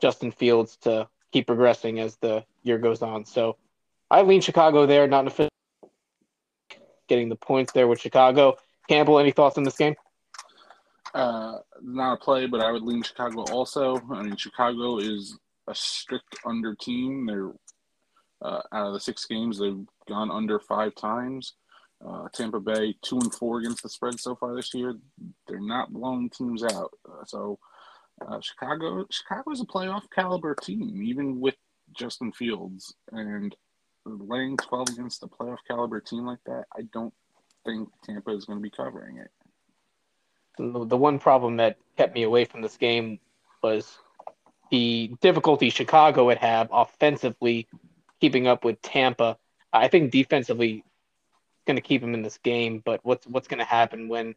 Justin 0.00 0.32
Fields 0.32 0.76
to 0.78 1.08
keep 1.32 1.46
progressing 1.46 1.98
as 1.98 2.16
the 2.16 2.44
year 2.62 2.78
goes 2.78 3.02
on. 3.02 3.24
So 3.24 3.56
I 4.10 4.22
lean 4.22 4.40
Chicago 4.40 4.86
there, 4.86 5.06
not 5.06 5.26
official 5.26 5.50
getting 7.08 7.28
the 7.28 7.36
points 7.36 7.72
there 7.72 7.88
with 7.88 8.00
Chicago. 8.00 8.56
Campbell, 8.88 9.18
any 9.18 9.32
thoughts 9.32 9.58
on 9.58 9.64
this 9.64 9.76
game? 9.76 9.94
Uh, 11.14 11.58
not 11.82 12.14
a 12.14 12.16
play, 12.16 12.46
but 12.46 12.60
I 12.60 12.70
would 12.70 12.82
lean 12.82 13.02
Chicago 13.02 13.42
also. 13.50 14.00
I 14.10 14.22
mean, 14.22 14.36
Chicago 14.36 14.98
is 14.98 15.38
a 15.66 15.74
strict 15.74 16.36
under 16.46 16.74
team. 16.74 17.26
They're 17.26 17.52
out 18.44 18.86
of 18.86 18.92
the 18.92 19.00
six 19.00 19.24
games, 19.26 19.58
they've 19.58 19.86
gone 20.08 20.30
under 20.30 20.58
five 20.58 20.94
times. 20.94 21.54
Uh, 22.04 22.28
Tampa 22.32 22.58
Bay 22.58 22.96
two 23.02 23.18
and 23.18 23.32
four 23.32 23.60
against 23.60 23.82
the 23.82 23.88
spread 23.88 24.18
so 24.18 24.34
far 24.34 24.56
this 24.56 24.74
year. 24.74 24.96
They're 25.46 25.60
not 25.60 25.92
blowing 25.92 26.30
teams 26.30 26.64
out. 26.64 26.90
Uh, 27.08 27.24
so 27.24 27.58
uh, 28.26 28.40
Chicago, 28.40 29.06
Chicago 29.10 29.50
is 29.52 29.60
a 29.60 29.64
playoff 29.64 30.10
caliber 30.12 30.56
team, 30.60 31.02
even 31.02 31.40
with 31.40 31.54
Justin 31.96 32.32
Fields 32.32 32.94
and 33.12 33.54
laying 34.04 34.56
twelve 34.56 34.88
against 34.88 35.22
a 35.22 35.28
playoff 35.28 35.58
caliber 35.68 36.00
team 36.00 36.26
like 36.26 36.42
that. 36.46 36.64
I 36.76 36.82
don't 36.92 37.14
think 37.64 37.88
Tampa 38.04 38.32
is 38.32 38.46
going 38.46 38.58
to 38.58 38.62
be 38.62 38.70
covering 38.70 39.18
it. 39.18 39.30
The 40.58 40.96
one 40.96 41.18
problem 41.18 41.56
that 41.58 41.76
kept 41.96 42.14
me 42.14 42.24
away 42.24 42.44
from 42.44 42.62
this 42.62 42.76
game 42.76 43.20
was 43.62 43.98
the 44.70 45.12
difficulty 45.20 45.70
Chicago 45.70 46.26
would 46.26 46.38
have 46.38 46.68
offensively 46.72 47.68
keeping 48.22 48.46
up 48.46 48.64
with 48.64 48.80
Tampa. 48.82 49.36
I 49.72 49.88
think 49.88 50.12
defensively 50.12 50.84
going 51.66 51.76
to 51.76 51.82
keep 51.82 52.00
him 52.00 52.14
in 52.14 52.22
this 52.22 52.38
game, 52.38 52.80
but 52.84 53.00
what's 53.02 53.26
what's 53.26 53.48
going 53.48 53.58
to 53.58 53.64
happen 53.64 54.08
when 54.08 54.36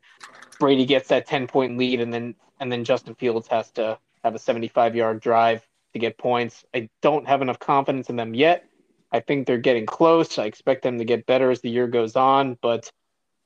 Brady 0.60 0.86
gets 0.86 1.10
that 1.10 1.28
10 1.28 1.46
point 1.46 1.78
lead 1.78 2.02
and 2.02 2.12
then 2.12 2.34
and 2.60 2.72
then 2.72 2.84
Justin 2.84 3.14
Fields 3.14 3.48
has 3.48 3.70
to 3.74 4.00
have 4.24 4.34
a 4.34 4.40
75 4.40 4.96
yard 4.96 5.22
drive 5.22 5.68
to 5.94 6.00
get 6.00 6.18
points. 6.18 6.66
I 6.74 6.90
don't 7.04 7.28
have 7.28 7.44
enough 7.44 7.60
confidence 7.60 8.10
in 8.10 8.16
them 8.16 8.34
yet. 8.34 8.68
I 9.12 9.20
think 9.20 9.46
they're 9.46 9.60
getting 9.60 9.86
close. 9.86 10.40
I 10.40 10.46
expect 10.46 10.82
them 10.82 10.98
to 10.98 11.06
get 11.06 11.28
better 11.28 11.52
as 11.52 11.62
the 11.62 11.70
year 11.70 11.88
goes 11.88 12.16
on, 12.16 12.58
but 12.64 12.92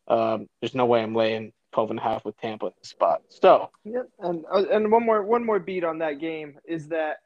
um, 0.07 0.47
there's 0.61 0.73
no 0.73 0.85
way 0.85 1.03
I'm 1.03 1.13
laying 1.13 1.51
12 1.73 1.89
and 1.91 1.99
a 1.99 2.03
half 2.03 2.23
with 2.23 2.37
Tampa 2.37 2.67
in 2.67 2.71
the 2.81 2.87
spot. 2.87 3.23
So, 3.27 3.71
yep. 3.83 4.07
And 4.19 4.45
uh, 4.49 4.63
and 4.71 4.89
one 4.89 5.05
more 5.05 5.21
one 5.21 5.45
more 5.45 5.59
beat 5.59 5.83
on 5.83 5.97
that 5.99 6.19
game 6.19 6.57
is 6.65 6.87
that 6.87 7.17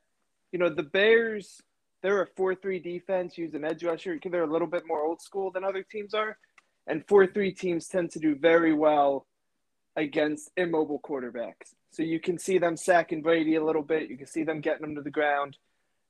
you 0.51 0.57
know 0.57 0.69
the 0.69 0.81
Bears 0.81 1.61
they're 2.03 2.21
a 2.21 2.27
4-3 2.27 2.83
defense 2.83 3.37
using 3.37 3.63
edge 3.63 3.83
rusher. 3.83 4.19
They're 4.23 4.43
a 4.43 4.51
little 4.51 4.67
bit 4.67 4.83
more 4.85 5.03
old 5.03 5.21
school 5.21 5.49
than 5.49 5.63
other 5.63 5.83
teams 5.83 6.13
are, 6.13 6.37
and 6.85 7.07
4-3 7.07 7.57
teams 7.57 7.87
tend 7.87 8.11
to 8.11 8.19
do 8.19 8.35
very 8.35 8.73
well 8.73 9.25
against 9.95 10.51
immobile 10.57 10.99
quarterbacks. 10.99 11.73
So 11.91 12.03
you 12.03 12.19
can 12.19 12.37
see 12.37 12.57
them 12.57 12.75
sacking 12.75 13.21
Brady 13.21 13.55
a 13.55 13.63
little 13.63 13.81
bit. 13.81 14.09
You 14.09 14.17
can 14.17 14.27
see 14.27 14.43
them 14.43 14.59
getting 14.59 14.83
him 14.83 14.95
to 14.95 15.01
the 15.01 15.09
ground. 15.09 15.57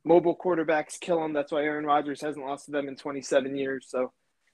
Mobile 0.04 0.36
quarterbacks 0.36 1.00
kill 1.00 1.22
them. 1.22 1.32
That's 1.32 1.52
why 1.52 1.64
Aaron 1.64 1.86
Rodgers 1.86 2.22
hasn't 2.22 2.46
lost 2.46 2.66
to 2.66 2.72
them 2.72 2.88
in 2.88 2.96
27 2.96 3.56
years. 3.56 3.86
So 3.88 4.12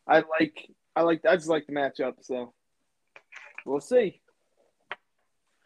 I 0.08 0.24
like 0.40 0.70
I 0.96 1.02
like 1.04 1.22
I 1.26 1.36
just 1.36 1.48
like 1.48 1.68
the 1.68 1.74
matchup. 1.74 2.16
So 2.22 2.54
we'll 3.66 3.80
see. 3.80 4.20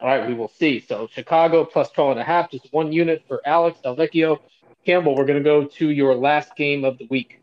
All 0.00 0.08
right, 0.08 0.28
we 0.28 0.34
will 0.34 0.48
see. 0.48 0.80
So 0.80 1.08
Chicago 1.10 1.64
plus 1.64 1.90
12 1.90 2.12
and 2.12 2.20
a 2.20 2.24
half, 2.24 2.50
just 2.50 2.72
one 2.72 2.92
unit 2.92 3.24
for 3.26 3.40
Alex 3.44 3.78
Delvecchio. 3.84 4.38
Campbell, 4.84 5.16
we're 5.16 5.24
going 5.24 5.42
to 5.42 5.44
go 5.44 5.64
to 5.64 5.90
your 5.90 6.14
last 6.14 6.56
game 6.56 6.84
of 6.84 6.98
the 6.98 7.06
week. 7.10 7.40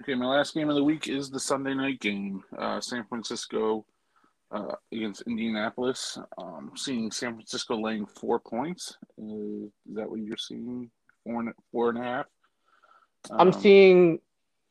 Okay, 0.00 0.14
my 0.14 0.26
last 0.26 0.54
game 0.54 0.68
of 0.68 0.76
the 0.76 0.84
week 0.84 1.08
is 1.08 1.30
the 1.30 1.40
Sunday 1.40 1.74
night 1.74 2.00
game. 2.00 2.44
Uh, 2.56 2.80
San 2.80 3.04
Francisco 3.04 3.84
uh, 4.52 4.74
against 4.92 5.22
Indianapolis. 5.22 6.18
Um, 6.38 6.72
seeing 6.76 7.10
San 7.10 7.34
Francisco 7.34 7.76
laying 7.76 8.06
four 8.06 8.38
points. 8.38 8.96
Uh, 9.20 9.66
is 9.88 9.94
that 9.96 10.08
what 10.08 10.20
you're 10.20 10.36
seeing? 10.36 10.90
Four 11.24 11.40
and 11.40 11.52
four 11.72 11.88
and 11.90 11.98
a 11.98 12.02
half. 12.02 12.26
Um, 13.30 13.40
I'm 13.40 13.52
seeing, 13.52 14.20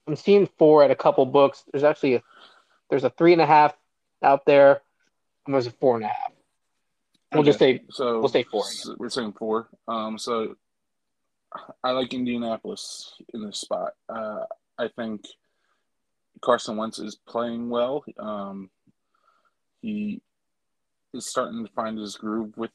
I'm 0.07 0.15
seeing 0.15 0.47
four 0.57 0.83
at 0.83 0.91
a 0.91 0.95
couple 0.95 1.25
books. 1.25 1.65
There's 1.71 1.83
actually 1.83 2.15
a, 2.15 2.23
there's 2.89 3.03
a 3.03 3.09
three 3.09 3.33
and 3.33 3.41
a 3.41 3.45
half 3.45 3.75
out 4.23 4.45
there, 4.45 4.81
and 5.45 5.53
there's 5.53 5.67
a 5.67 5.71
four 5.71 5.97
and 5.97 6.05
a 6.05 6.07
half. 6.07 6.31
We'll 7.33 7.41
okay. 7.41 7.49
just 7.49 7.59
say 7.59 7.83
so. 7.89 8.19
We'll 8.19 8.29
say 8.29 8.43
four. 8.43 8.63
So 8.63 8.95
we're 8.97 9.09
saying 9.09 9.33
four. 9.33 9.67
Um, 9.89 10.17
so 10.17 10.55
I 11.83 11.91
like 11.91 12.13
Indianapolis 12.13 13.13
in 13.33 13.45
this 13.45 13.59
spot. 13.59 13.93
Uh, 14.09 14.43
I 14.77 14.89
think 14.89 15.25
Carson 16.41 16.77
Wentz 16.77 16.99
is 16.99 17.15
playing 17.15 17.69
well. 17.69 18.03
Um, 18.19 18.69
he 19.81 20.21
is 21.13 21.25
starting 21.25 21.65
to 21.65 21.71
find 21.73 21.97
his 21.97 22.15
groove 22.15 22.55
with 22.57 22.71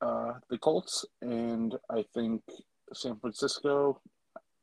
uh, 0.00 0.34
the 0.50 0.58
Colts, 0.58 1.04
and 1.22 1.74
I 1.90 2.04
think 2.14 2.42
San 2.92 3.16
Francisco 3.16 4.00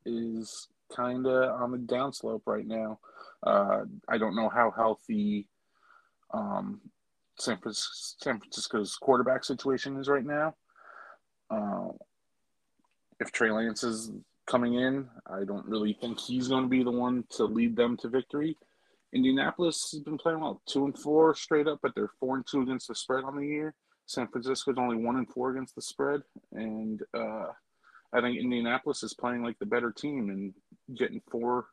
is 0.04 0.68
kind 0.94 1.26
of 1.26 1.60
on 1.60 1.72
the 1.72 1.78
downslope 1.78 2.42
right 2.46 2.66
now. 2.66 2.98
Uh, 3.42 3.84
I 4.08 4.18
don't 4.18 4.36
know 4.36 4.48
how 4.48 4.70
healthy 4.70 5.48
um, 6.32 6.80
San, 7.38 7.58
Francisco's 7.58 8.96
quarterback 8.96 9.44
situation 9.44 9.96
is 9.98 10.08
right 10.08 10.24
now. 10.24 10.54
Uh, 11.50 11.88
if 13.20 13.32
Trey 13.32 13.50
Lance 13.50 13.82
is 13.82 14.10
coming 14.46 14.74
in, 14.74 15.08
I 15.26 15.44
don't 15.44 15.66
really 15.66 15.94
think 15.94 16.20
he's 16.20 16.48
going 16.48 16.64
to 16.64 16.68
be 16.68 16.82
the 16.82 16.90
one 16.90 17.24
to 17.30 17.44
lead 17.44 17.76
them 17.76 17.96
to 17.98 18.08
victory. 18.08 18.56
Indianapolis 19.12 19.90
has 19.92 20.00
been 20.00 20.18
playing 20.18 20.40
well, 20.40 20.60
two 20.66 20.84
and 20.84 20.98
four 20.98 21.34
straight 21.34 21.68
up, 21.68 21.78
but 21.82 21.94
they're 21.94 22.10
four 22.20 22.36
and 22.36 22.46
two 22.46 22.62
against 22.62 22.88
the 22.88 22.94
spread 22.94 23.24
on 23.24 23.36
the 23.36 23.46
year. 23.46 23.74
San 24.06 24.26
Francisco 24.28 24.72
is 24.72 24.78
only 24.78 24.96
one 24.96 25.16
and 25.16 25.28
four 25.28 25.50
against 25.50 25.74
the 25.74 25.82
spread, 25.82 26.22
and 26.52 27.00
uh, 27.14 27.46
I 28.12 28.20
think 28.20 28.38
Indianapolis 28.38 29.02
is 29.02 29.14
playing 29.14 29.42
like 29.42 29.58
the 29.58 29.66
better 29.66 29.90
team 29.90 30.28
and 30.28 30.52
getting 30.98 31.22
four, 31.30 31.66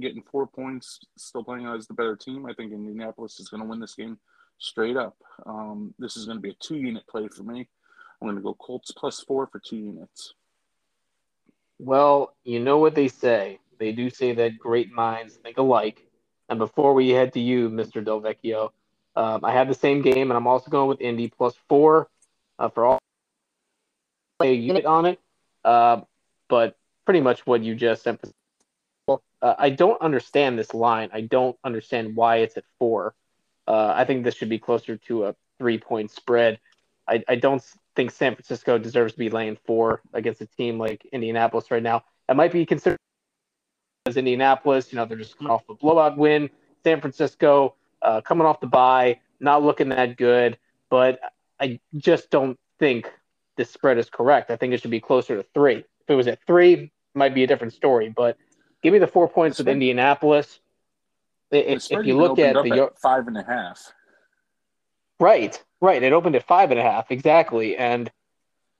getting 0.00 0.22
four 0.22 0.46
points, 0.46 1.00
still 1.18 1.44
playing 1.44 1.66
as 1.66 1.86
the 1.86 1.94
better 1.94 2.16
team. 2.16 2.46
I 2.46 2.54
think 2.54 2.72
Indianapolis 2.72 3.38
is 3.38 3.48
going 3.48 3.62
to 3.62 3.68
win 3.68 3.80
this 3.80 3.94
game 3.94 4.18
straight 4.58 4.96
up. 4.96 5.16
Um, 5.44 5.94
this 5.98 6.16
is 6.16 6.24
going 6.24 6.38
to 6.38 6.42
be 6.42 6.50
a 6.50 6.56
two-unit 6.60 7.06
play 7.06 7.28
for 7.28 7.42
me. 7.42 7.68
I'm 8.20 8.26
going 8.26 8.36
to 8.36 8.42
go 8.42 8.54
Colts 8.54 8.92
plus 8.92 9.20
four 9.20 9.46
for 9.46 9.60
two 9.60 9.76
units. 9.76 10.32
Well, 11.78 12.34
you 12.44 12.60
know 12.60 12.78
what 12.78 12.94
they 12.94 13.08
say. 13.08 13.58
They 13.78 13.92
do 13.92 14.10
say 14.10 14.32
that 14.34 14.58
great 14.58 14.92
minds 14.92 15.34
think 15.34 15.58
alike. 15.58 16.06
And 16.48 16.58
before 16.58 16.94
we 16.94 17.10
head 17.10 17.32
to 17.34 17.40
you, 17.40 17.68
Mr. 17.68 18.04
Delvecchio, 18.04 18.70
um, 19.16 19.44
I 19.44 19.52
have 19.52 19.68
the 19.68 19.74
same 19.74 20.02
game, 20.02 20.30
and 20.30 20.36
I'm 20.36 20.46
also 20.46 20.70
going 20.70 20.88
with 20.88 21.00
Indy 21.00 21.28
plus 21.28 21.54
four 21.68 22.08
uh, 22.58 22.68
for 22.68 22.84
all 22.84 22.98
a 24.40 24.52
unit 24.52 24.84
on 24.84 25.06
it. 25.06 25.20
Uh, 25.64 26.02
but 26.48 26.76
pretty 27.04 27.20
much 27.20 27.46
what 27.46 27.62
you 27.62 27.74
just 27.74 28.06
emphasized. 28.06 28.34
Uh, 29.08 29.18
I 29.58 29.70
don't 29.70 30.00
understand 30.00 30.58
this 30.58 30.72
line. 30.72 31.10
I 31.12 31.22
don't 31.22 31.56
understand 31.64 32.16
why 32.16 32.36
it's 32.36 32.56
at 32.56 32.64
four. 32.78 33.14
Uh, 33.66 33.92
I 33.94 34.04
think 34.04 34.24
this 34.24 34.34
should 34.34 34.48
be 34.48 34.58
closer 34.58 34.96
to 34.96 35.24
a 35.24 35.36
three 35.58 35.78
point 35.78 36.10
spread. 36.10 36.58
I, 37.06 37.22
I 37.28 37.36
don't 37.36 37.62
think 37.94 38.10
San 38.10 38.34
Francisco 38.34 38.78
deserves 38.78 39.12
to 39.12 39.18
be 39.18 39.30
laying 39.30 39.56
four 39.66 40.02
against 40.12 40.40
a 40.40 40.46
team 40.46 40.78
like 40.78 41.06
Indianapolis 41.12 41.70
right 41.70 41.82
now. 41.82 42.04
It 42.28 42.34
might 42.34 42.52
be 42.52 42.66
considered 42.66 42.98
as 44.06 44.16
Indianapolis, 44.16 44.92
you 44.92 44.96
know, 44.96 45.06
they're 45.06 45.16
just 45.16 45.38
coming 45.38 45.50
off 45.50 45.62
a 45.70 45.74
blowout 45.74 46.18
win. 46.18 46.50
San 46.82 47.00
Francisco 47.00 47.74
uh, 48.02 48.20
coming 48.20 48.46
off 48.46 48.60
the 48.60 48.66
bye, 48.66 49.18
not 49.40 49.62
looking 49.62 49.88
that 49.88 50.16
good. 50.16 50.58
But 50.90 51.20
I 51.58 51.80
just 51.96 52.30
don't 52.30 52.58
think 52.78 53.10
this 53.56 53.70
spread 53.70 53.98
is 53.98 54.10
correct. 54.10 54.50
I 54.50 54.56
think 54.56 54.74
it 54.74 54.82
should 54.82 54.90
be 54.90 55.00
closer 55.00 55.36
to 55.36 55.46
three. 55.54 55.76
If 55.76 56.08
it 56.08 56.14
was 56.14 56.26
at 56.26 56.44
three, 56.46 56.74
it 56.74 56.90
might 57.14 57.34
be 57.34 57.44
a 57.44 57.46
different 57.46 57.72
story. 57.72 58.12
But 58.14 58.36
give 58.82 58.92
me 58.92 58.98
the 58.98 59.06
four 59.06 59.28
points 59.28 59.58
with 59.58 59.68
Indianapolis. 59.68 60.60
If, 61.50 61.90
if 61.90 62.04
you 62.04 62.16
look 62.18 62.38
at 62.38 62.54
the 62.62 62.84
at 62.84 62.98
five 62.98 63.26
and 63.28 63.38
a 63.38 63.44
half, 63.44 63.92
right, 65.20 65.62
right, 65.84 66.02
it 66.02 66.12
opened 66.12 66.36
at 66.36 66.46
five 66.46 66.70
and 66.70 66.80
a 66.80 66.82
half 66.82 67.10
exactly, 67.10 67.76
and 67.76 68.10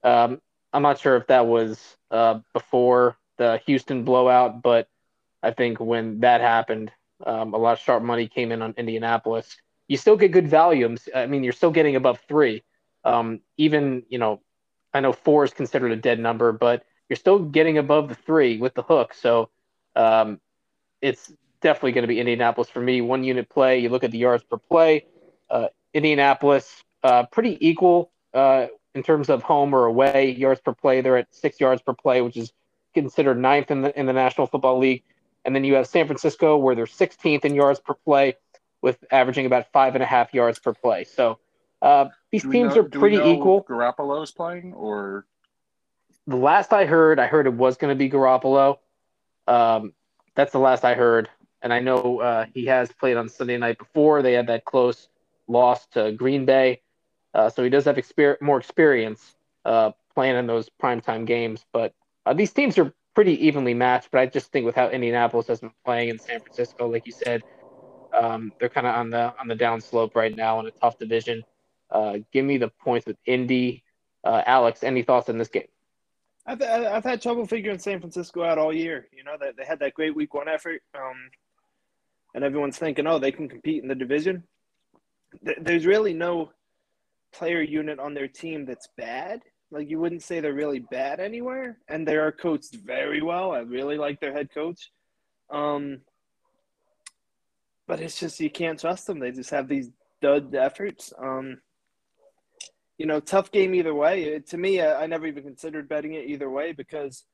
um, 0.03 0.41
I'm 0.73 0.81
not 0.81 0.99
sure 0.99 1.15
if 1.17 1.27
that 1.27 1.47
was 1.47 1.97
uh, 2.11 2.39
before 2.53 3.17
the 3.37 3.61
Houston 3.65 4.03
blowout, 4.03 4.61
but 4.61 4.87
I 5.41 5.51
think 5.51 5.79
when 5.79 6.21
that 6.21 6.41
happened, 6.41 6.91
um, 7.25 7.53
a 7.53 7.57
lot 7.57 7.73
of 7.73 7.79
sharp 7.79 8.03
money 8.03 8.27
came 8.27 8.51
in 8.51 8.61
on 8.61 8.73
Indianapolis. 8.77 9.57
You 9.87 9.97
still 9.97 10.17
get 10.17 10.31
good 10.31 10.49
volumes. 10.49 11.07
I 11.13 11.27
mean, 11.27 11.43
you're 11.43 11.53
still 11.53 11.71
getting 11.71 11.95
above 11.95 12.19
three. 12.27 12.63
Um, 13.03 13.41
even 13.57 14.03
you 14.09 14.17
know, 14.17 14.41
I 14.93 14.99
know 14.99 15.13
four 15.13 15.43
is 15.43 15.53
considered 15.53 15.91
a 15.91 15.95
dead 15.95 16.19
number, 16.19 16.51
but 16.51 16.83
you're 17.09 17.17
still 17.17 17.39
getting 17.39 17.77
above 17.77 18.09
the 18.09 18.15
three 18.15 18.57
with 18.57 18.73
the 18.73 18.81
hook. 18.81 19.13
So 19.13 19.49
um, 19.95 20.39
it's 21.01 21.31
definitely 21.61 21.91
going 21.93 22.03
to 22.03 22.07
be 22.07 22.19
Indianapolis 22.19 22.69
for 22.69 22.81
me. 22.81 23.01
One 23.01 23.23
unit 23.23 23.49
play. 23.49 23.79
You 23.79 23.89
look 23.89 24.03
at 24.03 24.11
the 24.11 24.17
yards 24.17 24.43
per 24.43 24.57
play. 24.57 25.05
Uh, 25.49 25.67
Indianapolis, 25.93 26.83
uh, 27.05 27.23
pretty 27.27 27.55
equal 27.65 28.11
uh, 28.33 28.65
in 28.95 29.03
terms 29.03 29.29
of 29.29 29.43
home 29.43 29.75
or 29.75 29.85
away 29.85 30.31
yards 30.31 30.59
per 30.59 30.73
play. 30.73 31.01
They're 31.01 31.17
at 31.17 31.33
six 31.33 31.59
yards 31.59 31.81
per 31.83 31.93
play, 31.93 32.21
which 32.21 32.35
is 32.35 32.51
considered 32.95 33.37
ninth 33.37 33.69
in 33.69 33.83
the 33.83 33.97
in 33.97 34.07
the 34.07 34.13
National 34.13 34.47
Football 34.47 34.79
League, 34.79 35.03
and 35.45 35.55
then 35.55 35.63
you 35.63 35.75
have 35.75 35.87
San 35.87 36.07
Francisco, 36.07 36.57
where 36.57 36.73
they're 36.73 36.85
16th 36.85 37.45
in 37.45 37.53
yards 37.53 37.79
per 37.79 37.93
play, 37.93 38.37
with 38.81 38.97
averaging 39.11 39.45
about 39.45 39.71
five 39.71 39.93
and 39.93 40.03
a 40.03 40.07
half 40.07 40.33
yards 40.33 40.57
per 40.57 40.73
play. 40.73 41.03
So 41.03 41.37
uh, 41.83 42.05
these 42.31 42.41
teams 42.41 42.73
know, 42.73 42.81
are 42.81 42.89
pretty 42.89 43.17
equal. 43.17 43.63
Garoppolo 43.63 44.23
is 44.23 44.31
playing, 44.31 44.73
or 44.73 45.27
the 46.25 46.37
last 46.37 46.73
I 46.73 46.85
heard, 46.85 47.19
I 47.19 47.27
heard 47.27 47.45
it 47.45 47.53
was 47.53 47.77
going 47.77 47.95
to 47.95 47.95
be 47.95 48.09
Garoppolo. 48.09 48.79
Um, 49.47 49.93
that's 50.33 50.51
the 50.51 50.59
last 50.59 50.83
I 50.83 50.95
heard, 50.95 51.29
and 51.61 51.71
I 51.71 51.81
know 51.81 52.19
uh, 52.19 52.45
he 52.51 52.65
has 52.65 52.91
played 52.91 53.15
on 53.15 53.29
Sunday 53.29 53.57
night 53.57 53.77
before. 53.77 54.23
They 54.23 54.33
had 54.33 54.47
that 54.47 54.65
close 54.65 55.07
loss 55.47 55.85
to 55.87 56.11
Green 56.11 56.45
Bay, 56.45 56.81
uh, 57.35 57.49
so 57.49 57.63
he 57.63 57.69
does 57.69 57.85
have 57.85 57.97
exper- 57.97 58.41
more 58.41 58.57
experience 58.57 59.35
uh, 59.65 59.91
playing 60.15 60.37
in 60.37 60.47
those 60.47 60.69
primetime 60.81 61.25
games. 61.25 61.65
But 61.73 61.93
uh, 62.25 62.33
these 62.33 62.53
teams 62.53 62.77
are 62.77 62.93
pretty 63.13 63.45
evenly 63.45 63.73
matched. 63.73 64.09
But 64.11 64.21
I 64.21 64.25
just 64.27 64.51
think 64.51 64.65
with 64.65 64.75
how 64.75 64.89
Indianapolis 64.89 65.47
has 65.47 65.59
been 65.59 65.73
playing 65.83 66.09
in 66.09 66.17
San 66.17 66.39
Francisco, 66.39 66.87
like 66.87 67.05
you 67.05 67.11
said, 67.11 67.43
um, 68.17 68.53
they're 68.59 68.69
kind 68.69 68.87
of 68.87 68.95
on 68.95 69.09
the 69.09 69.33
on 69.37 69.49
the 69.49 69.55
down 69.55 69.81
slope 69.81 70.15
right 70.15 70.33
now 70.33 70.61
in 70.61 70.65
a 70.65 70.71
tough 70.71 70.97
division. 70.97 71.43
Uh, 71.91 72.19
give 72.31 72.45
me 72.45 72.57
the 72.57 72.69
points 72.69 73.05
with 73.05 73.17
Indy. 73.25 73.83
Uh, 74.23 74.41
Alex, 74.45 74.83
any 74.83 75.03
thoughts 75.03 75.29
on 75.29 75.37
this 75.37 75.49
game? 75.49 75.67
I've, 76.47 76.61
I've 76.61 77.03
had 77.03 77.21
trouble 77.21 77.45
figuring 77.45 77.79
San 77.79 77.99
Francisco 77.99 78.43
out 78.43 78.57
all 78.57 78.73
year. 78.73 79.07
You 79.11 79.23
know, 79.25 79.35
that 79.39 79.57
they 79.57 79.65
had 79.65 79.79
that 79.79 79.93
great 79.93 80.15
week 80.15 80.33
one 80.33 80.47
effort, 80.47 80.81
um, 80.97 81.29
and 82.33 82.45
everyone's 82.45 82.77
thinking, 82.77 83.05
oh, 83.07 83.19
they 83.19 83.31
can 83.33 83.49
compete 83.49 83.83
in 83.83 83.89
the 83.89 83.95
division. 83.95 84.43
There's 85.59 85.85
really 85.85 86.13
no 86.13 86.51
player 87.37 87.61
unit 87.61 87.99
on 87.99 88.13
their 88.13 88.27
team 88.27 88.65
that's 88.65 88.87
bad. 88.97 89.41
Like 89.71 89.89
you 89.89 89.99
wouldn't 89.99 90.23
say 90.23 90.39
they're 90.39 90.53
really 90.53 90.79
bad 90.79 91.19
anywhere, 91.19 91.79
and 91.87 92.07
they 92.07 92.15
are 92.15 92.31
coached 92.31 92.75
very 92.75 93.21
well. 93.21 93.51
I 93.51 93.59
really 93.59 93.97
like 93.97 94.19
their 94.19 94.33
head 94.33 94.49
coach. 94.53 94.91
Um, 95.49 96.01
but 97.87 97.99
it's 97.99 98.19
just 98.19 98.39
you 98.39 98.49
can't 98.49 98.79
trust 98.79 99.07
them. 99.07 99.19
They 99.19 99.31
just 99.31 99.49
have 99.49 99.67
these 99.67 99.89
dud 100.21 100.55
efforts. 100.55 101.13
Um, 101.17 101.57
you 102.97 103.05
know, 103.05 103.19
tough 103.19 103.51
game 103.51 103.75
either 103.75 103.93
way. 103.93 104.23
It, 104.23 104.47
to 104.47 104.57
me, 104.57 104.81
I, 104.81 105.03
I, 105.03 105.05
never 105.05 105.27
even 105.27 105.43
considered 105.43 105.89
betting 105.89 106.13
it 106.13 106.27
either 106.27 106.49
way 106.49 106.71
because, 106.71 107.25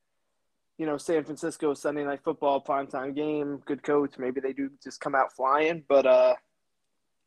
you 0.77 0.85
know, 0.85 0.97
San 0.97 1.23
Francisco 1.23 1.73
Sunday 1.73 2.03
night 2.03 2.21
football 2.23 2.63
primetime 2.63 3.15
game, 3.15 3.61
good 3.65 3.83
coach. 3.83 4.15
Maybe 4.17 4.41
they 4.41 4.53
do 4.53 4.71
just 4.83 4.99
come 4.99 5.13
out 5.13 5.33
flying, 5.35 5.83
but 5.87 6.07
uh, 6.07 6.33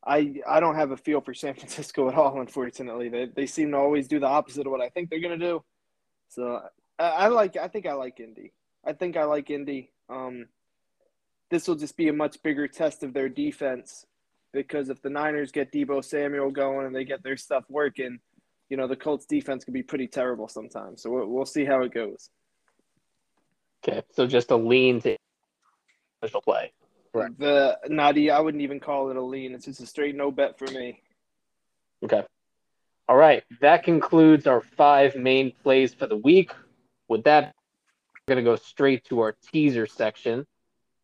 I 0.07 0.35
I 0.47 0.61
don't 0.61 0.77
have 0.77 0.91
a 0.91 0.97
feel 0.97 1.21
for 1.21 1.35
San 1.35 1.55
Francisco 1.59 2.09
at 2.09 2.15
all. 2.15 2.41
Unfortunately, 2.41 3.09
they 3.09 3.27
they 3.27 3.47
seem 3.47 3.71
to 3.73 3.79
always 3.79 4.09
do 4.09 4.21
the 4.21 4.27
opposite 4.27 4.67
of 4.67 4.73
what 4.73 4.81
I 4.81 4.89
think 4.89 5.11
they're 5.11 5.21
gonna 5.21 5.39
do. 5.39 5.65
So 6.29 6.63
I, 6.99 7.05
I 7.05 7.29
like. 7.29 7.57
I 7.57 7.69
think 7.69 7.87
I 7.87 7.95
like 7.95 8.21
Indy. 8.21 8.53
I 8.85 8.93
think 8.93 9.17
I 9.17 9.25
like 9.25 9.51
Indy. 9.51 9.91
Um, 10.09 10.47
this 11.51 11.69
will 11.69 11.77
just 11.77 11.97
be 11.97 12.09
a 12.09 12.13
much 12.13 12.43
bigger 12.43 12.67
test 12.67 13.03
of 13.03 13.13
their 13.13 13.29
defense 13.29 14.07
because 14.53 14.89
if 14.89 15.03
the 15.03 15.11
Niners 15.11 15.53
get 15.53 15.73
Deebo 15.73 16.05
Samuel 16.05 16.51
going 16.51 16.87
and 16.87 16.95
they 16.95 17.05
get 17.05 17.23
their 17.23 17.37
stuff 17.37 17.65
working, 17.69 18.19
you 18.69 18.77
know, 18.77 18.87
the 18.87 18.97
Colts 18.97 19.27
defense 19.27 19.65
can 19.65 19.75
be 19.75 19.83
pretty 19.83 20.07
terrible 20.07 20.49
sometimes. 20.49 21.03
So 21.03 21.11
we'll, 21.11 21.27
we'll 21.27 21.47
see 21.47 21.65
how 21.65 21.83
it 21.83 21.93
goes. 21.93 22.31
Okay. 23.87 24.03
So 24.13 24.27
just 24.27 24.51
a 24.51 24.57
lean 24.57 25.01
to 25.03 25.17
official 26.23 26.41
play. 26.41 26.73
Correct. 27.15 27.39
The 27.39 27.79
Nadi, 27.89 28.33
I 28.33 28.41
wouldn't 28.41 28.63
even 28.63 28.81
call 28.81 29.09
it 29.11 29.17
a 29.17 29.23
lean. 29.23 29.55
It's 29.55 29.67
just 29.67 29.81
a 29.81 29.87
straight 29.87 30.17
no 30.17 30.33
bet 30.33 30.59
for 30.59 30.67
me. 30.73 31.01
Okay. 32.03 32.25
All 33.09 33.17
right. 33.17 33.45
That 33.61 33.85
concludes 33.85 34.49
our 34.49 34.61
five 34.61 35.15
main 35.15 35.53
plays 35.63 35.95
for 35.95 36.09
the 36.09 36.17
week. 36.17 36.51
With 37.09 37.23
that, 37.25 37.55
we're 38.27 38.35
going 38.35 38.45
to 38.45 38.51
go 38.51 38.57
straight 38.57 39.05
to 39.05 39.21
our 39.21 39.37
teaser 39.53 39.87
section. 39.87 40.45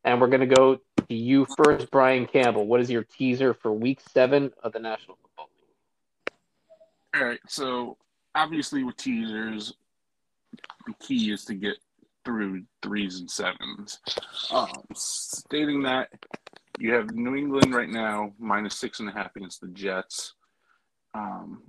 And 0.03 0.21
we're 0.21 0.27
going 0.27 0.49
to 0.49 0.53
go 0.53 0.81
to 1.09 1.15
you 1.15 1.47
first, 1.63 1.89
Brian 1.93 2.27
Campbell. 2.27 2.67
What 2.67 2.81
is 2.81 2.91
your 2.91 3.05
teaser 3.05 3.55
for 3.55 3.71
week 3.71 4.01
seven 4.13 4.51
of 4.65 4.73
the 4.73 4.81
National 4.81 5.17
Football 5.23 5.49
League? 7.15 7.23
All 7.23 7.29
right. 7.29 7.41
So, 7.47 7.99
obviously, 8.35 8.83
with 8.83 8.97
teasers, 8.97 9.75
the 10.87 10.95
key 10.99 11.31
is 11.31 11.45
to 11.45 11.55
get 11.55 11.77
through 12.25 12.63
threes 12.83 13.21
and 13.21 13.31
sevens. 13.31 14.01
Um, 14.51 14.83
stating 14.95 15.83
that 15.83 16.09
you 16.79 16.93
have 16.95 17.15
New 17.15 17.37
England 17.37 17.75
right 17.75 17.89
now 17.89 18.33
minus 18.39 18.79
six 18.79 19.01
and 19.01 19.09
a 19.09 19.13
half 19.13 19.35
against 19.37 19.61
the 19.61 19.69
Jets. 19.69 20.35
Um, 21.15 21.63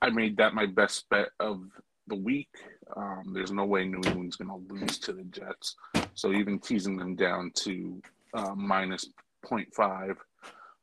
I 0.00 0.10
made 0.10 0.36
that 0.36 0.54
my 0.54 0.66
best 0.66 1.08
bet 1.08 1.28
of 1.40 1.62
the 2.06 2.16
week. 2.16 2.48
Um, 2.96 3.32
there's 3.32 3.52
no 3.52 3.64
way 3.64 3.84
New 3.84 4.00
England's 4.06 4.36
going 4.36 4.48
to 4.48 4.74
lose 4.74 4.98
to 5.00 5.12
the 5.12 5.24
Jets. 5.24 5.76
So 6.14 6.32
even 6.32 6.58
teasing 6.58 6.96
them 6.96 7.14
down 7.14 7.52
to 7.56 8.00
uh, 8.34 8.54
minus 8.54 9.10
0.5, 9.44 10.16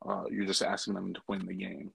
uh, 0.07 0.23
you're 0.29 0.45
just 0.45 0.61
asking 0.61 0.93
them 0.93 1.13
to 1.13 1.21
win 1.27 1.45
the 1.45 1.53
game. 1.53 1.91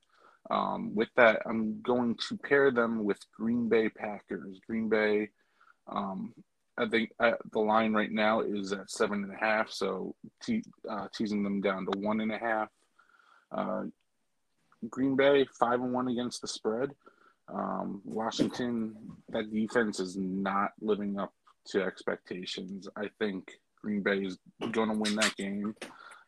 Um, 0.51 0.95
with 0.95 1.11
that, 1.16 1.43
I'm 1.47 1.81
going 1.83 2.16
to 2.28 2.37
pair 2.37 2.70
them 2.70 3.05
with 3.05 3.18
Green 3.37 3.68
Bay 3.68 3.89
Packers. 3.89 4.59
Green 4.66 4.89
Bay, 4.89 5.31
um, 5.87 6.35
I 6.81 6.89
think 6.89 7.12
uh, 7.20 7.33
the 7.53 7.61
line 7.61 7.93
right 7.93 8.11
now 8.11 8.41
is 8.41 8.72
at 8.72 8.91
seven 8.91 9.22
and 9.24 9.33
a 9.33 9.37
half, 9.37 9.70
so 9.70 10.14
te- 10.43 10.64
uh, 10.89 11.09
teasing 11.14 11.43
them 11.43 11.61
down 11.61 11.87
to 11.87 11.99
one 11.99 12.20
and 12.20 12.33
a 12.33 12.39
half. 12.39 12.68
Uh, 13.53 13.83
Green 14.89 15.14
Bay 15.14 15.47
five 15.59 15.81
and 15.81 15.93
one 15.93 16.09
against 16.09 16.41
the 16.41 16.49
spread. 16.49 16.93
Um, 17.53 18.01
Washington, 18.05 18.97
that 19.28 19.53
defense 19.53 20.01
is 20.01 20.16
not 20.16 20.70
living 20.81 21.18
up 21.18 21.35
to 21.66 21.83
expectations. 21.83 22.89
I 22.97 23.11
think 23.18 23.51
Green 23.83 24.03
Bay 24.03 24.18
is 24.18 24.39
going 24.72 24.89
to 24.89 24.97
win 24.97 25.16
that 25.16 25.37
game. 25.37 25.74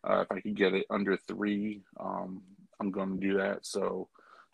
Uh, 0.04 0.20
if 0.20 0.32
I 0.32 0.40
could 0.40 0.56
get 0.56 0.74
it 0.74 0.84
under 0.90 1.16
three, 1.16 1.80
um, 1.98 2.42
I'm 2.78 2.90
going 2.90 3.18
to 3.18 3.26
do 3.26 3.38
that. 3.38 3.64
So 3.64 4.08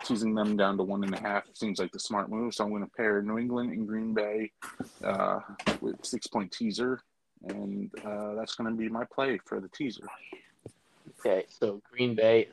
teasing 0.05 0.35
them 0.35 0.57
down 0.57 0.77
to 0.77 0.83
one 0.83 1.05
and 1.05 1.15
a 1.15 1.21
half 1.21 1.45
seems 1.55 1.79
like 1.79 1.93
the 1.93 1.99
smart 1.99 2.31
move. 2.31 2.55
So 2.55 2.65
I'm 2.65 2.71
going 2.71 2.85
to 2.85 2.91
pair 2.91 3.21
New 3.23 3.39
England 3.39 3.73
and 3.73 3.87
Green 3.87 4.15
Bay 4.15 4.53
uh, 5.05 5.41
with 5.81 6.05
six 6.05 6.27
point 6.27 6.53
teaser, 6.53 7.01
and 7.47 7.91
uh, 8.05 8.35
that's 8.35 8.55
going 8.55 8.71
to 8.71 8.77
be 8.77 8.89
my 8.89 9.05
play 9.05 9.39
for 9.45 9.61
the 9.61 9.69
teaser. 9.69 10.07
Okay, 11.21 11.47
so 11.49 11.83
Green 11.91 12.15
Bay, 12.15 12.49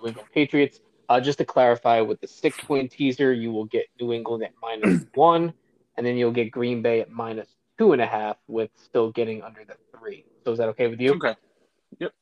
New 0.00 0.08
England 0.08 0.28
Patriots. 0.32 0.80
Uh, 1.08 1.20
just 1.20 1.38
to 1.38 1.44
clarify, 1.44 2.00
with 2.00 2.20
the 2.20 2.26
six 2.26 2.58
point 2.58 2.90
teaser, 2.90 3.32
you 3.32 3.52
will 3.52 3.66
get 3.66 3.86
New 4.00 4.12
England 4.12 4.42
at 4.42 4.52
minus 4.60 5.04
one, 5.14 5.52
and 5.96 6.04
then 6.04 6.16
you'll 6.16 6.32
get 6.32 6.50
Green 6.50 6.82
Bay 6.82 7.00
at 7.00 7.10
minus 7.10 7.48
two 7.78 7.92
and 7.92 8.02
a 8.02 8.06
half, 8.06 8.36
with 8.48 8.70
still 8.76 9.12
getting 9.12 9.42
under 9.42 9.64
the 9.64 9.76
three. 9.96 10.24
So 10.44 10.52
is 10.52 10.58
that 10.58 10.68
okay 10.70 10.88
with 10.88 11.00
you? 11.00 11.14
Okay. 11.14 11.36
Yep. 11.98 12.12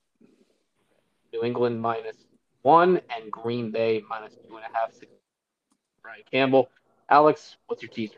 New 1.33 1.43
England 1.43 1.81
minus 1.81 2.17
one 2.65 3.01
and 3.15 3.31
Green 3.31 3.71
Bay 3.71 4.03
minus 4.09 4.35
two 4.35 4.57
and 4.57 4.65
a 4.65 4.77
half. 4.77 4.91
Brian 6.03 6.23
Campbell. 6.31 6.71
Alex, 7.11 7.57
what's 7.67 7.83
your 7.83 7.91
teaser? 7.91 8.17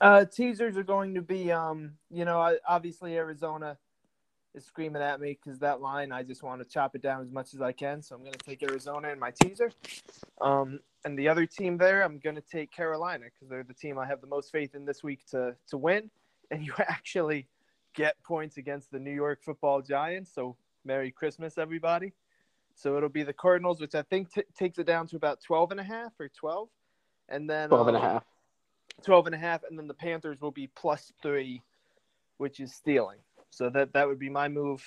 Uh, 0.00 0.24
teasers 0.24 0.76
are 0.76 0.82
going 0.82 1.14
to 1.14 1.22
be, 1.22 1.52
um, 1.52 1.92
you 2.10 2.24
know, 2.24 2.56
obviously 2.66 3.14
Arizona 3.16 3.76
is 4.54 4.64
screaming 4.64 5.02
at 5.02 5.20
me 5.20 5.38
because 5.42 5.58
that 5.58 5.82
line, 5.82 6.12
I 6.12 6.22
just 6.22 6.42
want 6.42 6.62
to 6.62 6.68
chop 6.68 6.94
it 6.94 7.02
down 7.02 7.20
as 7.22 7.30
much 7.30 7.52
as 7.52 7.60
I 7.60 7.72
can. 7.72 8.02
So 8.02 8.14
I'm 8.14 8.22
going 8.22 8.32
to 8.32 8.38
take 8.38 8.62
Arizona 8.62 9.08
in 9.10 9.18
my 9.18 9.30
teaser. 9.30 9.70
Um, 10.40 10.80
and 11.04 11.18
the 11.18 11.28
other 11.28 11.44
team 11.44 11.76
there, 11.76 12.02
I'm 12.02 12.18
going 12.18 12.36
to 12.36 12.42
take 12.42 12.72
Carolina 12.72 13.26
because 13.26 13.50
they're 13.50 13.64
the 13.64 13.74
team 13.74 13.98
I 13.98 14.06
have 14.06 14.22
the 14.22 14.26
most 14.26 14.50
faith 14.50 14.74
in 14.74 14.86
this 14.86 15.02
week 15.02 15.26
to, 15.30 15.54
to 15.68 15.76
win. 15.76 16.10
And 16.48 16.64
you 16.64 16.72
actually 16.78 17.48
get 17.92 18.22
points 18.22 18.56
against 18.56 18.92
the 18.92 19.00
New 19.00 19.10
York 19.10 19.42
football 19.42 19.82
giants. 19.82 20.32
So 20.32 20.56
Merry 20.84 21.10
Christmas, 21.10 21.58
everybody. 21.58 22.12
So 22.76 22.96
it'll 22.96 23.08
be 23.08 23.22
the 23.22 23.32
Cardinals, 23.32 23.80
which 23.80 23.94
I 23.94 24.02
think 24.02 24.32
t- 24.32 24.42
takes 24.56 24.78
it 24.78 24.86
down 24.86 25.06
to 25.08 25.16
about 25.16 25.40
12 25.40 25.72
and 25.72 25.80
a 25.80 25.84
half 25.84 26.12
or 26.20 26.28
12. 26.28 26.68
And 27.28 27.50
then 27.50 27.70
12 27.70 27.88
and 27.88 27.96
um, 27.96 28.02
a 28.02 28.06
half. 28.06 28.24
12 29.02 29.26
and 29.26 29.34
a 29.34 29.38
half. 29.38 29.62
And 29.68 29.78
then 29.78 29.88
the 29.88 29.94
Panthers 29.94 30.40
will 30.40 30.50
be 30.50 30.68
plus 30.68 31.12
three, 31.22 31.62
which 32.36 32.60
is 32.60 32.72
stealing. 32.74 33.18
So 33.50 33.70
that 33.70 33.94
that 33.94 34.06
would 34.06 34.18
be 34.18 34.28
my 34.28 34.48
move. 34.48 34.84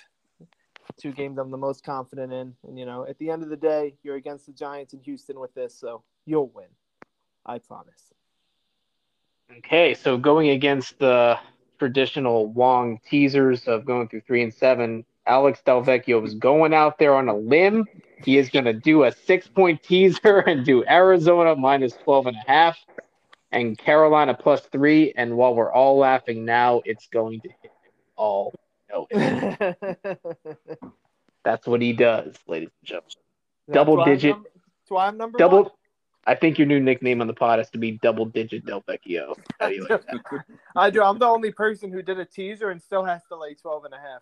Two 0.97 1.11
games 1.11 1.37
I'm 1.37 1.51
the 1.51 1.57
most 1.57 1.83
confident 1.83 2.33
in, 2.33 2.55
and 2.67 2.77
you 2.77 2.85
know, 2.85 3.05
at 3.07 3.17
the 3.19 3.29
end 3.29 3.43
of 3.43 3.49
the 3.49 3.57
day, 3.57 3.95
you're 4.03 4.15
against 4.15 4.47
the 4.47 4.51
Giants 4.51 4.93
in 4.93 4.99
Houston 5.01 5.39
with 5.39 5.53
this, 5.53 5.75
so 5.75 6.03
you'll 6.25 6.49
win. 6.49 6.67
I 7.45 7.59
promise. 7.59 8.13
Okay, 9.57 9.93
so 9.93 10.17
going 10.17 10.49
against 10.49 10.99
the 10.99 11.37
traditional 11.79 12.47
Wong 12.47 12.99
teasers 13.07 13.67
of 13.67 13.85
going 13.85 14.07
through 14.07 14.21
three 14.21 14.43
and 14.43 14.53
seven, 14.53 15.05
Alex 15.29 15.61
Delvecchio 15.65 16.25
is 16.25 16.33
going 16.33 16.73
out 16.73 16.97
there 16.97 17.13
on 17.13 17.29
a 17.29 17.37
limb. 17.37 17.85
He 18.25 18.37
is 18.37 18.49
going 18.49 18.65
to 18.65 18.73
do 18.73 19.03
a 19.03 19.11
six 19.11 19.47
point 19.47 19.81
teaser 19.83 20.39
and 20.47 20.65
do 20.65 20.83
Arizona 20.85 21.55
minus 21.55 21.93
12 22.03 22.27
and 22.27 22.35
a 22.37 22.51
half 22.51 22.77
and 23.51 23.77
Carolina 23.77 24.33
plus 24.33 24.61
three. 24.71 25.13
And 25.15 25.37
while 25.37 25.53
we're 25.55 25.71
all 25.71 25.97
laughing 25.97 26.45
now, 26.45 26.81
it's 26.83 27.07
going 27.07 27.41
to 27.41 27.49
hit 27.61 27.71
all 28.15 28.53
That's 31.45 31.67
what 31.67 31.81
he 31.81 31.93
does, 31.93 32.35
ladies 32.47 32.69
and 32.81 32.87
gentlemen. 32.87 33.11
Double 33.71 34.03
digit. 34.03 34.35
Why 34.87 35.07
I'm 35.07 35.17
number 35.17 35.37
double. 35.37 35.63
one. 35.63 35.71
I 36.29 36.35
think 36.35 36.59
your 36.59 36.67
new 36.67 36.79
nickname 36.79 37.21
on 37.21 37.27
the 37.27 37.33
pod 37.33 37.57
has 37.57 37.71
to 37.71 37.79
be 37.79 37.93
Double 37.93 38.23
Digit 38.23 38.63
Del 38.63 38.83
Vecchio. 38.83 39.35
How 39.59 39.69
do 39.69 39.73
you 39.73 39.87
like 39.89 40.03
I 40.75 40.91
do. 40.91 41.01
I'm 41.01 41.17
the 41.17 41.25
only 41.25 41.51
person 41.51 41.91
who 41.91 42.03
did 42.03 42.19
a 42.19 42.25
teaser 42.25 42.69
and 42.69 42.79
still 42.79 43.03
has 43.03 43.23
to 43.29 43.35
lay 43.35 43.55
12 43.55 43.85
and 43.85 43.93
a 43.95 43.97
half. 43.97 44.21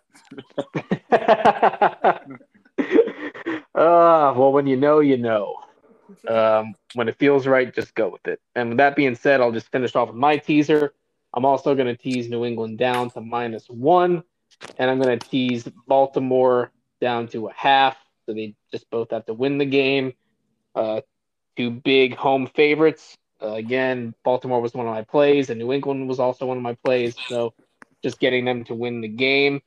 that? 1.10 2.22
uh, 3.74 4.32
well, 4.34 4.52
when 4.52 4.66
you 4.66 4.78
know, 4.78 5.00
you 5.00 5.18
know. 5.18 5.56
Um, 6.26 6.74
when 6.94 7.10
it 7.10 7.18
feels 7.18 7.46
right, 7.46 7.74
just 7.74 7.94
go 7.94 8.08
with 8.08 8.26
it. 8.26 8.40
And 8.54 8.70
with 8.70 8.78
that 8.78 8.96
being 8.96 9.14
said, 9.14 9.42
I'll 9.42 9.52
just 9.52 9.70
finish 9.70 9.94
off 9.94 10.08
with 10.08 10.16
my 10.16 10.38
teaser. 10.38 10.94
I'm 11.34 11.44
also 11.44 11.74
going 11.74 11.94
to 11.94 11.96
tease 12.02 12.30
New 12.30 12.46
England 12.46 12.78
down 12.78 13.10
to 13.10 13.20
minus 13.20 13.66
one, 13.68 14.22
and 14.78 14.90
I'm 14.90 14.98
going 14.98 15.18
to 15.18 15.28
tease 15.28 15.68
Baltimore 15.86 16.70
down 17.02 17.28
to 17.28 17.48
a 17.48 17.52
half. 17.52 17.98
So 18.24 18.32
they 18.32 18.54
just 18.70 18.88
both 18.88 19.10
have 19.10 19.26
to 19.26 19.34
win 19.34 19.58
the 19.58 19.66
game. 19.66 20.14
Uh, 20.74 21.02
two 21.58 21.70
big 21.70 22.14
home 22.14 22.46
favorites. 22.46 23.16
Uh, 23.42 23.54
again, 23.54 24.14
Baltimore 24.24 24.60
was 24.60 24.74
one 24.74 24.86
of 24.86 24.94
my 24.94 25.02
plays, 25.02 25.50
and 25.50 25.58
New 25.58 25.72
England 25.72 26.08
was 26.08 26.20
also 26.20 26.46
one 26.46 26.56
of 26.56 26.62
my 26.62 26.74
plays. 26.84 27.16
So 27.28 27.52
just 28.02 28.20
getting 28.20 28.44
them 28.44 28.64
to 28.64 28.74
win 28.74 29.00
the 29.00 29.08
game 29.08 29.60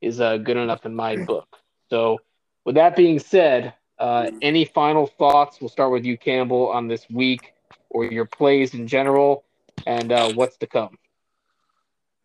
is 0.00 0.20
uh, 0.20 0.36
good 0.36 0.58
enough 0.58 0.84
in 0.84 0.94
my 0.94 1.16
book. 1.16 1.48
So, 1.90 2.18
with 2.64 2.74
that 2.74 2.96
being 2.96 3.18
said, 3.18 3.72
uh, 3.98 4.30
any 4.42 4.66
final 4.66 5.06
thoughts? 5.06 5.58
We'll 5.60 5.70
start 5.70 5.90
with 5.90 6.04
you, 6.04 6.18
Campbell, 6.18 6.68
on 6.68 6.86
this 6.86 7.08
week 7.08 7.54
or 7.88 8.04
your 8.04 8.26
plays 8.26 8.74
in 8.74 8.86
general, 8.86 9.44
and 9.86 10.12
uh, 10.12 10.32
what's 10.34 10.58
to 10.58 10.66
come. 10.66 10.98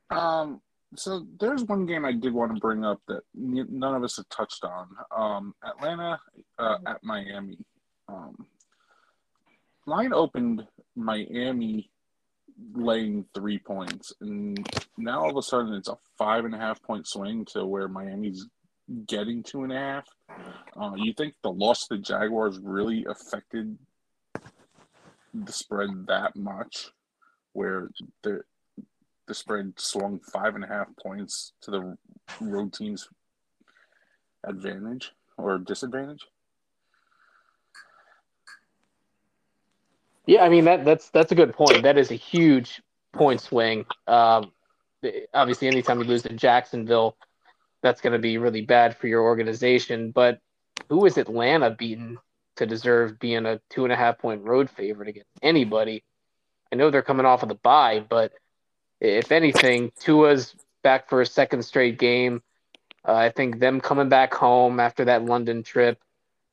Um, 0.10 0.62
so 0.96 1.26
there's 1.40 1.64
one 1.64 1.86
game 1.86 2.04
I 2.04 2.12
did 2.12 2.34
want 2.34 2.54
to 2.54 2.60
bring 2.60 2.84
up 2.84 3.02
that 3.08 3.22
none 3.34 3.96
of 3.96 4.04
us 4.04 4.18
have 4.18 4.28
touched 4.30 4.66
on. 4.66 4.90
Um, 5.16 5.56
Atlanta 5.64 6.20
uh, 6.60 6.78
at 6.86 7.04
Miami. 7.04 7.58
Um, 8.10 8.46
line 9.86 10.14
opened 10.14 10.66
Miami 10.96 11.90
laying 12.74 13.26
three 13.34 13.60
points, 13.60 14.14
and 14.22 14.68
now 14.98 15.24
all 15.24 15.32
of 15.32 15.38
a 15.38 15.42
sudden 15.42 15.74
it's 15.74 15.90
a 15.90 15.98
five 16.18 16.46
and 16.46 16.54
a 16.54 16.58
half 16.58 16.82
point 16.84 17.08
swing 17.08 17.46
to 17.46 17.66
where 17.66 17.88
Miami's 17.88 18.48
getting 19.08 19.44
two 19.44 19.64
and 19.64 19.72
a 19.72 19.78
half. 19.78 20.06
Uh, 20.80 20.92
you 20.96 21.14
think 21.14 21.34
the 21.42 21.52
loss 21.52 21.88
to 21.88 21.96
the 21.96 22.02
Jaguars 22.02 22.60
really 22.60 23.06
affected 23.10 23.78
the 25.34 25.52
spread 25.52 25.90
that 26.08 26.36
much, 26.36 26.92
where 27.54 27.90
the 28.22 28.42
the 29.28 29.34
spread 29.34 29.74
swung 29.78 30.20
five 30.20 30.56
and 30.56 30.64
a 30.64 30.68
half 30.68 30.88
points 31.02 31.54
to 31.62 31.72
the 31.72 31.98
road 32.42 32.74
team's 32.74 33.08
advantage 34.44 35.14
or 35.38 35.58
disadvantage? 35.58 36.28
Yeah, 40.26 40.44
I 40.44 40.50
mean 40.50 40.66
that 40.66 40.86
that's 40.86 41.10
that's 41.10 41.32
a 41.32 41.36
good 41.36 41.54
point. 41.54 41.84
That 41.84 41.98
is 41.98 42.12
a 42.12 42.16
huge 42.16 42.82
point 43.12 43.42
swing. 43.42 43.86
Um, 44.08 44.52
obviously, 45.34 45.68
anytime 45.68 46.00
you 46.00 46.06
lose 46.06 46.24
to 46.24 46.34
Jacksonville, 46.34 47.18
that's 47.82 48.02
going 48.02 48.14
to 48.14 48.20
be 48.20 48.38
really 48.38 48.62
bad 48.62 48.98
for 48.98 49.08
your 49.08 49.22
organization. 49.22 50.12
But 50.12 50.40
who 50.90 51.06
is 51.06 51.18
Atlanta 51.18 51.72
beaten 51.72 52.18
to 52.56 52.66
deserve 52.66 53.20
being 53.20 53.46
a 53.46 53.60
two 53.70 53.84
and 53.84 53.92
a 53.94 53.96
half 53.96 54.18
point 54.18 54.44
road 54.44 54.70
favorite 54.70 55.10
against 55.10 55.30
anybody? 55.42 56.04
I 56.72 56.76
know 56.76 56.90
they're 56.90 57.02
coming 57.02 57.26
off 57.26 57.44
of 57.44 57.50
the 57.50 57.56
bye, 57.56 58.04
but 58.08 58.32
if 59.00 59.32
anything, 59.32 59.92
Tua's 60.00 60.56
back 60.82 61.10
for 61.10 61.22
a 61.22 61.26
second 61.26 61.64
straight 61.64 62.00
game. 62.00 62.42
Uh, 63.06 63.14
I 63.14 63.30
think 63.30 63.60
them 63.60 63.82
coming 63.82 64.10
back 64.10 64.34
home 64.34 64.80
after 64.80 65.06
that 65.06 65.26
London 65.26 65.64
trip. 65.64 66.00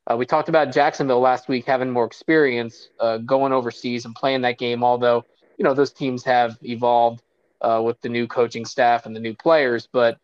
Uh, 0.09 0.17
we 0.17 0.27
talked 0.27 0.49
about 0.49 0.73
Jacksonville 0.73 1.21
last 1.21 1.49
week 1.49 1.67
having 1.67 1.91
more 1.91 2.05
experience 2.05 2.89
uh, 3.01 3.19
going 3.19 3.53
overseas 3.53 4.05
and 4.05 4.15
playing 4.15 4.41
that 4.43 4.59
game, 4.59 4.83
although, 4.83 5.25
you 5.59 5.65
know, 5.65 5.75
those 5.75 5.93
teams 5.93 6.25
have 6.25 6.59
evolved 6.63 7.23
uh, 7.61 7.81
with 7.85 8.01
the 8.01 8.09
new 8.09 8.27
coaching 8.27 8.65
staff 8.65 9.07
and 9.07 9.15
the 9.15 9.21
new 9.21 9.35
players. 9.35 9.89
But 9.93 10.19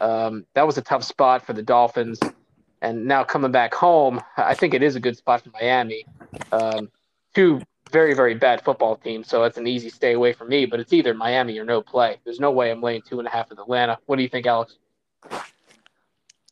um, 0.00 0.46
that 0.54 0.66
was 0.66 0.78
a 0.78 0.82
tough 0.82 1.02
spot 1.02 1.44
for 1.44 1.52
the 1.52 1.62
Dolphins. 1.62 2.20
And 2.80 3.06
now 3.06 3.24
coming 3.24 3.50
back 3.50 3.74
home, 3.74 4.22
I 4.36 4.54
think 4.54 4.72
it 4.72 4.82
is 4.82 4.94
a 4.94 5.00
good 5.00 5.16
spot 5.16 5.42
for 5.42 5.50
Miami. 5.50 6.06
Um, 6.52 6.90
two 7.34 7.60
very, 7.90 8.14
very 8.14 8.34
bad 8.34 8.62
football 8.62 8.96
teams, 8.96 9.28
so 9.28 9.44
it's 9.44 9.56
an 9.56 9.66
easy 9.66 9.88
stay 9.88 10.12
away 10.12 10.32
from 10.32 10.48
me. 10.48 10.64
But 10.66 10.78
it's 10.78 10.92
either 10.92 11.12
Miami 11.12 11.58
or 11.58 11.64
no 11.64 11.82
play. 11.82 12.18
There's 12.24 12.38
no 12.38 12.52
way 12.52 12.70
I'm 12.70 12.80
laying 12.80 13.02
two 13.02 13.18
and 13.18 13.26
a 13.26 13.30
half 13.30 13.50
with 13.50 13.58
Atlanta. 13.58 13.98
What 14.06 14.16
do 14.16 14.22
you 14.22 14.28
think, 14.28 14.46
Alex? 14.46 14.78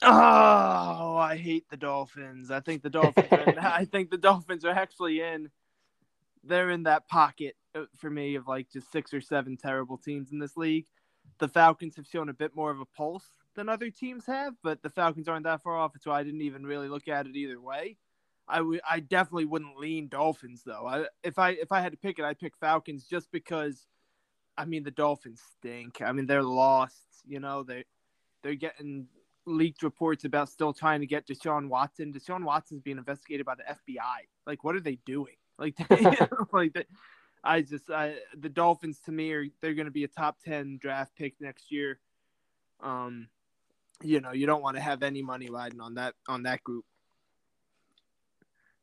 Oh, 0.03 1.17
I 1.17 1.37
hate 1.37 1.69
the 1.71 1.77
Dolphins. 1.77 2.51
I 2.51 2.61
think 2.61 2.83
the 2.83 2.91
Dolphins. 2.91 3.29
are, 3.31 3.55
I 3.61 3.85
think 3.85 4.11
the 4.11 4.19
Dolphins 4.19 4.65
are 4.65 4.71
actually 4.71 5.21
in. 5.21 5.51
They're 6.45 6.71
in 6.71 6.85
that 6.85 7.09
pocket 7.09 7.57
uh, 7.75 7.85
for 7.97 8.11
me 8.11 8.37
of 8.37 8.47
like 8.47 8.71
just 8.71 8.93
six 8.93 9.13
or 9.13 9.21
seven 9.21 9.57
terrible 9.57 9.97
teams 9.97 10.33
in 10.33 10.39
this 10.39 10.57
league. 10.57 10.87
The 11.39 11.49
Falcons 11.49 11.97
have 11.97 12.07
shown 12.07 12.29
a 12.29 12.35
bit 12.35 12.55
more 12.55 12.71
of 12.71 12.81
a 12.81 12.85
pulse 12.85 13.27
than 13.57 13.69
other 13.69 13.91
teams 13.91 14.27
have, 14.27 14.55
but 14.63 14.83
the 14.83 14.91
Falcons 14.91 15.29
aren't 15.29 15.45
that 15.45 15.63
far 15.63 15.77
off, 15.77 15.93
so 16.01 16.13
I 16.13 16.23
didn't 16.23 16.43
even 16.43 16.65
really 16.65 16.89
look 16.89 17.09
at 17.09 17.27
it 17.27 17.35
either 17.35 17.61
way. 17.61 17.97
I 18.49 18.63
I 18.89 19.01
definitely 19.01 19.47
wouldn't 19.47 19.79
lean 19.79 20.09
Dolphins 20.09 20.63
though. 20.65 20.87
I, 20.87 21.07
if 21.25 21.39
I 21.39 21.51
if 21.51 21.73
I 21.73 21.81
had 21.81 21.93
to 21.93 21.99
pick 21.99 22.19
it, 22.19 22.25
I'd 22.25 22.39
pick 22.39 22.57
Falcons 22.57 23.05
just 23.05 23.31
because. 23.33 23.87
I 24.59 24.65
mean, 24.65 24.85
the 24.85 24.91
Dolphins 24.91 25.43
stink. 25.59 26.01
I 26.01 26.13
mean, 26.13 26.25
they're 26.25 26.43
lost. 26.43 27.05
You 27.27 27.41
know, 27.41 27.63
they 27.63 27.85
they're 28.43 28.55
getting 28.55 29.07
leaked 29.47 29.83
reports 29.83 30.25
about 30.25 30.49
still 30.49 30.73
trying 30.73 31.01
to 31.01 31.07
get 31.07 31.27
Deshaun 31.27 31.69
Watson. 31.69 32.13
Deshaun 32.13 32.45
Watson's 32.45 32.83
being 32.83 32.99
investigated 32.99 33.47
by 33.47 33.55
the 33.55 33.63
FBI. 33.63 34.27
Like, 34.47 34.65
what 34.65 34.75
are 34.75 34.81
they 34.81 34.99
doing? 35.07 35.35
Like, 35.59 35.75
like 36.53 36.75
they, 36.75 36.85
I 37.43 37.63
just 37.63 37.91
I, 37.91 38.17
the 38.37 38.51
Dolphins 38.51 39.01
to 39.07 39.11
me 39.11 39.33
are 39.33 39.47
they're 39.63 39.73
going 39.73 39.87
to 39.87 39.91
be 39.91 40.05
a 40.05 40.09
top 40.09 40.37
ten 40.45 40.77
draft 40.79 41.17
pick 41.17 41.33
next 41.41 41.73
year. 41.73 41.99
Um, 42.83 43.29
you 44.03 44.21
know, 44.21 44.33
you 44.33 44.45
don't 44.45 44.61
want 44.61 44.77
to 44.77 44.83
have 44.83 45.03
any 45.03 45.23
money 45.23 45.49
riding 45.49 45.81
on 45.81 45.95
that 45.95 46.13
on 46.29 46.43
that 46.43 46.63
group. 46.63 46.85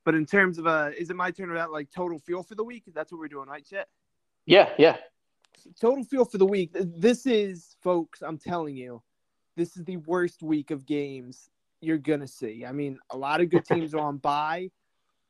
But 0.03 0.15
in 0.15 0.25
terms 0.25 0.57
of 0.57 0.65
uh, 0.65 0.89
is 0.97 1.11
it 1.11 1.15
my 1.15 1.29
turn 1.29 1.51
about 1.51 1.71
like 1.71 1.91
total 1.91 2.17
feel 2.17 2.41
for 2.41 2.55
the 2.55 2.63
week? 2.63 2.83
That's 2.91 3.11
what 3.11 3.19
we're 3.19 3.27
doing, 3.27 3.47
right, 3.47 3.63
Chet? 3.63 3.87
Yeah, 4.47 4.69
yeah. 4.79 4.97
Total 5.79 6.03
feel 6.03 6.25
for 6.25 6.37
the 6.37 6.45
week. 6.45 6.71
This 6.73 7.25
is, 7.25 7.75
folks. 7.81 8.21
I'm 8.21 8.37
telling 8.37 8.75
you, 8.75 9.01
this 9.55 9.77
is 9.77 9.83
the 9.85 9.97
worst 9.97 10.41
week 10.41 10.71
of 10.71 10.85
games 10.85 11.49
you're 11.81 11.97
gonna 11.97 12.27
see. 12.27 12.65
I 12.65 12.71
mean, 12.71 12.99
a 13.09 13.17
lot 13.17 13.41
of 13.41 13.49
good 13.49 13.65
teams 13.65 13.93
are 13.93 13.99
on 13.99 14.17
bye. 14.17 14.71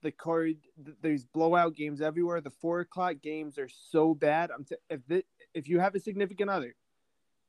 The 0.01 0.11
card, 0.11 0.57
there's 1.01 1.25
blowout 1.25 1.75
games 1.75 2.01
everywhere. 2.01 2.41
The 2.41 2.49
four 2.49 2.81
o'clock 2.81 3.15
games 3.21 3.57
are 3.57 3.69
so 3.69 4.13
bad. 4.13 4.51
I'm 4.51 4.65
t- 4.65 4.75
if 4.89 5.23
if 5.53 5.67
you 5.69 5.79
have 5.79 5.95
a 5.95 5.99
significant 5.99 6.49
other, 6.49 6.75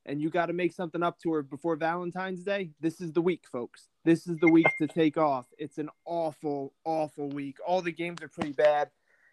and 0.07 0.21
you 0.21 0.31
got 0.31 0.47
to 0.47 0.53
make 0.53 0.73
something 0.73 1.03
up 1.03 1.19
to 1.21 1.33
her 1.33 1.43
before 1.43 1.77
Valentine's 1.77 2.45
Day, 2.45 2.71
this 2.81 3.01
is 3.01 3.13
the 3.13 3.23
week, 3.23 3.45
folks. 3.51 3.89
This 4.05 4.27
is 4.27 4.37
the 4.39 4.51
week 4.51 4.67
to 4.79 4.87
take 4.87 5.17
off. 5.17 5.47
It's 5.59 5.79
an 5.79 5.89
awful, 6.05 6.75
awful 6.85 7.29
week. 7.31 7.57
All 7.67 7.81
the 7.81 7.93
games 7.93 8.23
are 8.23 8.29
pretty 8.29 8.53
bad. 8.53 8.91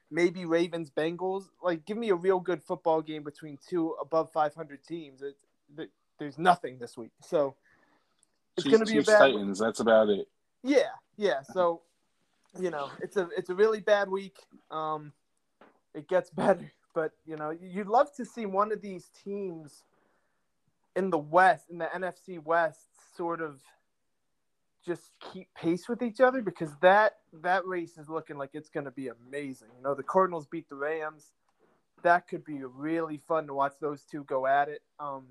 Maybe 0.10 0.46
Ravens, 0.46 0.89
Bengals. 0.89 1.46
Like, 1.62 1.86
give 1.86 1.98
me 1.98 2.10
a 2.10 2.16
real 2.16 2.39
good 2.39 2.64
football 2.64 3.02
game 3.02 3.24
between 3.24 3.58
two 3.68 3.96
above 4.02 4.32
500 4.32 4.84
teams. 4.84 5.22
It, 5.22 5.89
there's 6.20 6.38
nothing 6.38 6.78
this 6.80 6.97
week. 6.97 7.12
So 7.22 7.55
it's 8.57 8.68
going 8.68 8.86
to 8.86 8.91
be 8.91 8.99
a 8.99 9.03
bad 9.03 9.20
Titans. 9.20 9.59
Week. 9.59 9.68
That's 9.68 9.80
about 9.80 10.09
it. 10.09 10.28
Yeah, 10.64 10.89
yeah. 11.18 11.41
So 11.53 11.82
you 12.59 12.70
know, 12.70 12.89
it's 13.01 13.18
a 13.18 13.30
it's 13.38 13.49
a 13.49 13.55
really 13.55 13.80
bad 13.80 14.09
week. 14.09 14.38
Um, 14.70 15.14
it 15.93 16.07
gets 16.07 16.30
better, 16.36 16.72
but 16.93 17.12
you 17.26 17.36
know, 17.36 17.51
you'd 17.51 17.88
love 17.88 18.14
to 18.16 18.26
see 18.26 18.45
one 18.45 18.72
of 18.72 18.82
these 18.82 19.09
teams 19.24 19.84
in 20.95 21.09
the 21.09 21.18
West, 21.18 21.70
in 21.70 21.78
the 21.78 21.86
NFC 21.86 22.43
West, 22.43 22.88
sort 23.16 23.41
of 23.41 23.62
just 24.86 25.12
keep 25.32 25.47
pace 25.53 25.88
with 25.88 26.01
each 26.01 26.20
other 26.20 26.41
because 26.41 26.72
that 26.82 27.18
that 27.41 27.66
race 27.66 27.97
is 27.97 28.09
looking 28.09 28.38
like 28.38 28.49
it's 28.53 28.70
going 28.70 28.86
to 28.86 28.91
be 28.91 29.09
amazing. 29.09 29.68
You 29.78 29.84
know, 29.84 29.95
the 29.95 30.03
Cardinals 30.03 30.47
beat 30.47 30.68
the 30.70 30.76
Rams. 30.76 31.32
That 32.03 32.28
could 32.28 32.43
be 32.43 32.64
really 32.64 33.18
fun 33.18 33.45
to 33.47 33.53
watch 33.53 33.74
those 33.80 34.03
two 34.03 34.24
go 34.24 34.47
at 34.47 34.70
it. 34.70 34.82
Um, 34.99 35.28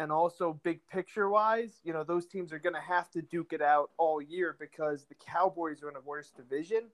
and 0.00 0.10
also 0.10 0.58
big 0.62 0.80
picture 0.90 1.28
wise, 1.28 1.78
you 1.84 1.92
know, 1.92 2.02
those 2.02 2.26
teams 2.26 2.54
are 2.54 2.58
going 2.58 2.74
to 2.74 2.80
have 2.80 3.10
to 3.10 3.20
duke 3.20 3.52
it 3.52 3.60
out 3.60 3.90
all 3.98 4.22
year 4.22 4.56
because 4.58 5.04
the 5.04 5.14
Cowboys 5.14 5.82
are 5.82 5.90
in 5.90 5.96
a 5.96 6.00
worse 6.00 6.30
division. 6.30 6.84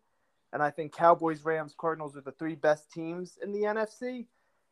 And 0.52 0.60
I 0.60 0.70
think 0.70 0.92
Cowboys, 0.92 1.44
Rams, 1.44 1.72
Cardinals 1.78 2.16
are 2.16 2.20
the 2.20 2.32
three 2.32 2.56
best 2.56 2.90
teams 2.90 3.38
in 3.40 3.52
the 3.52 3.60
NFC. 3.60 4.26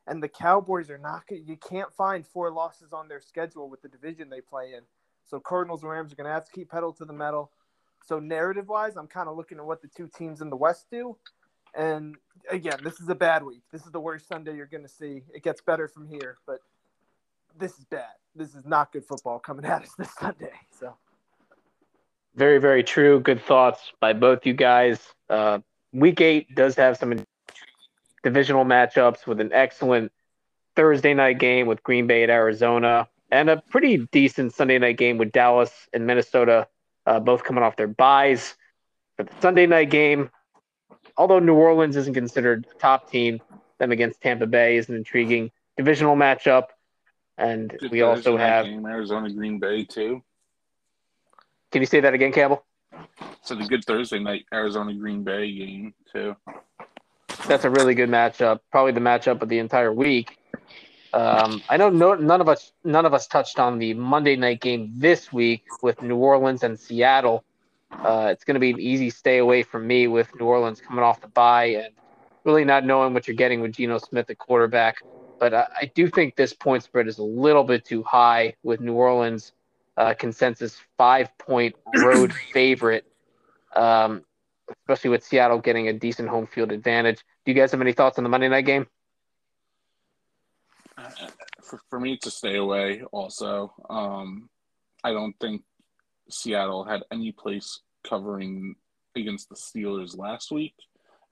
And 0.09 0.21
the 0.21 0.29
Cowboys 0.29 0.91
are 0.91 0.99
not, 0.99 1.29
going 1.29 1.45
you 1.47 1.57
can't 1.57 1.93
find 1.93 2.27
four 2.27 2.51
losses 2.51 2.93
on 2.93 3.07
their 3.07 3.21
schedule 3.21 3.71
with 3.71 3.83
the 3.83 3.89
division 3.89 4.29
they 4.29 4.41
play 4.41 4.73
in. 4.77 4.81
So 5.25 5.39
Cardinals 5.39 5.83
and 5.83 5.93
Rams 5.93 6.13
are 6.13 6.17
going 6.17 6.27
to 6.27 6.33
have 6.33 6.45
to 6.47 6.53
keep 6.53 6.73
pedal 6.73 6.93
to 6.95 7.05
the 7.05 7.13
metal. 7.13 7.53
So 8.05 8.19
narrative 8.19 8.67
wise, 8.67 8.97
I'm 8.97 9.07
kind 9.07 9.29
of 9.29 9.37
looking 9.37 9.59
at 9.59 9.65
what 9.65 9.81
the 9.81 9.89
two 9.97 10.09
teams 10.09 10.41
in 10.41 10.51
the 10.51 10.57
West 10.57 10.87
do. 10.91 11.17
And 11.73 12.17
again, 12.51 12.79
this 12.83 13.01
is 13.01 13.09
a 13.09 13.15
bad 13.15 13.45
week. 13.45 13.63
This 13.71 13.87
is 13.87 13.93
the 13.93 14.01
worst 14.01 14.27
Sunday 14.27 14.57
you're 14.57 14.67
going 14.67 14.83
to 14.83 14.89
see. 14.89 15.23
It 15.33 15.45
gets 15.45 15.61
better 15.61 15.87
from 15.87 16.09
here, 16.09 16.39
but 16.49 16.59
this 17.57 17.79
is 17.79 17.85
bad. 17.85 18.11
This 18.37 18.55
is 18.55 18.65
not 18.65 18.93
good 18.93 19.05
football 19.05 19.39
coming 19.39 19.65
at 19.67 19.83
us 19.83 19.95
this 19.97 20.13
Sunday. 20.19 20.53
So 20.79 20.95
very, 22.35 22.59
very 22.59 22.83
true. 22.83 23.21
Good 23.21 23.43
thoughts 23.43 23.93
by 24.01 24.13
both 24.13 24.45
you 24.45 24.55
guys. 24.55 25.01
Uh, 25.31 25.61
week 25.93 26.21
eight 26.21 26.55
does 26.55 26.75
have 26.77 26.97
some 26.97 27.25
divisional 28.23 28.65
matchups 28.65 29.27
with 29.27 29.41
an 29.41 29.53
excellent 29.53 30.11
Thursday 30.75 31.15
night 31.15 31.39
game 31.39 31.67
with 31.67 31.83
Green 31.83 32.07
Bay 32.07 32.25
at 32.25 32.31
Arizona 32.31 33.09
and 33.31 33.51
a 33.51 33.63
pretty 33.71 33.99
decent 34.13 34.53
Sunday 34.53 34.79
night 34.79 34.97
game 34.97 35.19
with 35.19 35.33
Dallas 35.33 35.89
and 35.93 36.07
Minnesota, 36.07 36.67
uh, 37.07 37.21
both 37.21 37.45
coming 37.45 37.63
off 37.63 37.77
their 37.77 37.89
byes. 37.89 38.55
For 39.17 39.25
the 39.25 39.33
Sunday 39.41 39.67
night 39.67 39.91
game, 39.91 40.31
although 41.17 41.39
New 41.39 41.55
Orleans 41.55 41.97
isn't 41.97 42.15
considered 42.15 42.67
a 42.75 42.79
top 42.79 43.11
team, 43.11 43.41
them 43.79 43.93
against 43.93 44.21
Tampa 44.21 44.47
Bay 44.47 44.77
is 44.77 44.89
an 44.89 44.97
intriguing 44.97 45.51
divisional 45.77 46.17
matchup. 46.17 46.69
And 47.37 47.77
we 47.91 48.03
also 48.03 48.37
have. 48.37 48.67
game, 48.67 48.87
Arizona 48.87 49.31
Green 49.31 49.59
Bay 49.59 49.85
too. 49.85 50.23
Can 51.73 51.83
you 51.83 51.87
say 51.87 52.01
that 52.01 52.15
again, 52.15 52.33
Campbell? 52.33 52.65
So 53.43 53.55
the 53.55 53.65
good 53.65 53.85
Thursday 53.85 54.21
night 54.21 54.47
Arizona 54.53 54.95
Green 54.95 55.25
Bay 55.25 55.53
game 55.53 55.95
too. 56.13 56.37
That's 57.49 57.65
a 57.65 57.71
really 57.71 57.95
good 57.95 58.09
matchup. 58.09 58.61
Probably 58.71 58.93
the 58.93 59.01
matchup 59.01 59.43
of 59.43 59.49
the 59.49 59.59
entire 59.59 59.93
week. 59.93 60.39
Um, 61.13 61.63
I 61.69 61.77
know 61.77 61.91
no, 61.91 62.15
none 62.15 62.41
of 62.41 62.49
us 62.49 62.73
none 62.83 63.07
of 63.07 63.15
us 63.15 63.27
touched 63.27 63.59
on 63.59 63.79
the 63.79 63.95
Monday 63.95 64.35
night 64.37 64.61
game 64.61 64.93
this 64.97 65.33
week 65.33 65.65
with 65.83 66.03
New 66.03 66.17
Orleans 66.17 66.63
and 66.63 66.79
Seattle. 66.79 67.45
Uh, 67.93 68.29
it's 68.33 68.45
going 68.45 68.55
to 68.55 68.61
be 68.61 68.71
an 68.71 68.81
easy 68.81 69.11
stay 69.11 69.39
away 69.39 69.63
from 69.63 69.87
me 69.87 70.09
with 70.09 70.29
New 70.39 70.47
Orleans 70.47 70.81
coming 70.81 71.05
off 71.05 71.21
the 71.21 71.29
bye 71.29 71.67
and 71.67 71.95
really 72.45 72.65
not 72.65 72.85
knowing 72.85 73.15
what 73.15 73.29
you're 73.29 73.37
getting 73.37 73.61
with 73.61 73.73
Geno 73.73 73.99
Smith 73.99 74.29
at 74.31 74.39
quarterback. 74.39 75.03
But 75.39 75.55
I, 75.55 75.67
I 75.83 75.91
do 75.95 76.09
think 76.09 76.37
this 76.37 76.53
point 76.53 76.83
spread 76.83 77.09
is 77.09 77.19
a 77.19 77.25
little 77.25 77.65
bit 77.65 77.85
too 77.85 78.03
high 78.03 78.55
with 78.63 78.81
New 78.81 78.95
Orleans 78.95 79.53
uh, 79.97 80.15
consensus 80.15 80.81
five 80.97 81.37
point 81.39 81.75
road 81.97 82.33
favorite, 82.53 83.07
um, 83.77 84.25
especially 84.81 85.11
with 85.11 85.25
Seattle 85.25 85.59
getting 85.59 85.89
a 85.89 85.93
decent 85.93 86.29
home 86.29 86.47
field 86.47 86.73
advantage. 86.73 87.19
Do 87.45 87.53
you 87.53 87.55
guys 87.55 87.71
have 87.73 87.81
any 87.81 87.93
thoughts 87.93 88.19
on 88.19 88.25
the 88.25 88.31
Monday 88.31 88.49
night 88.49 88.67
game? 88.67 88.87
Uh, 90.97 91.11
For, 91.63 91.81
for 91.91 92.01
me, 92.01 92.17
to 92.19 92.31
stay 92.31 92.57
away. 92.57 93.03
Also, 93.13 93.73
um, 93.91 94.49
I 95.03 95.13
don't 95.13 95.35
think 95.41 95.63
Seattle 96.31 96.85
had 96.85 97.03
any 97.13 97.33
place 97.33 97.81
covering 98.09 98.77
against 99.17 99.49
the 99.49 99.57
Steelers 99.57 100.17
last 100.17 100.51
week. 100.51 100.75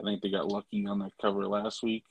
I 0.00 0.04
think 0.04 0.22
they 0.22 0.30
got 0.30 0.48
lucky 0.48 0.86
on 0.86 0.98
that 1.00 1.12
cover 1.20 1.46
last 1.46 1.82
week. 1.82 2.04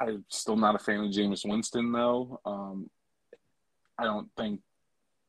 I'm 0.00 0.24
still 0.28 0.56
not 0.56 0.74
a 0.74 0.78
fan 0.78 1.00
of 1.00 1.10
Jameis 1.10 1.48
Winston, 1.48 1.92
though. 1.92 2.40
Um, 2.44 2.90
I 3.98 4.04
don't 4.04 4.28
think 4.36 4.60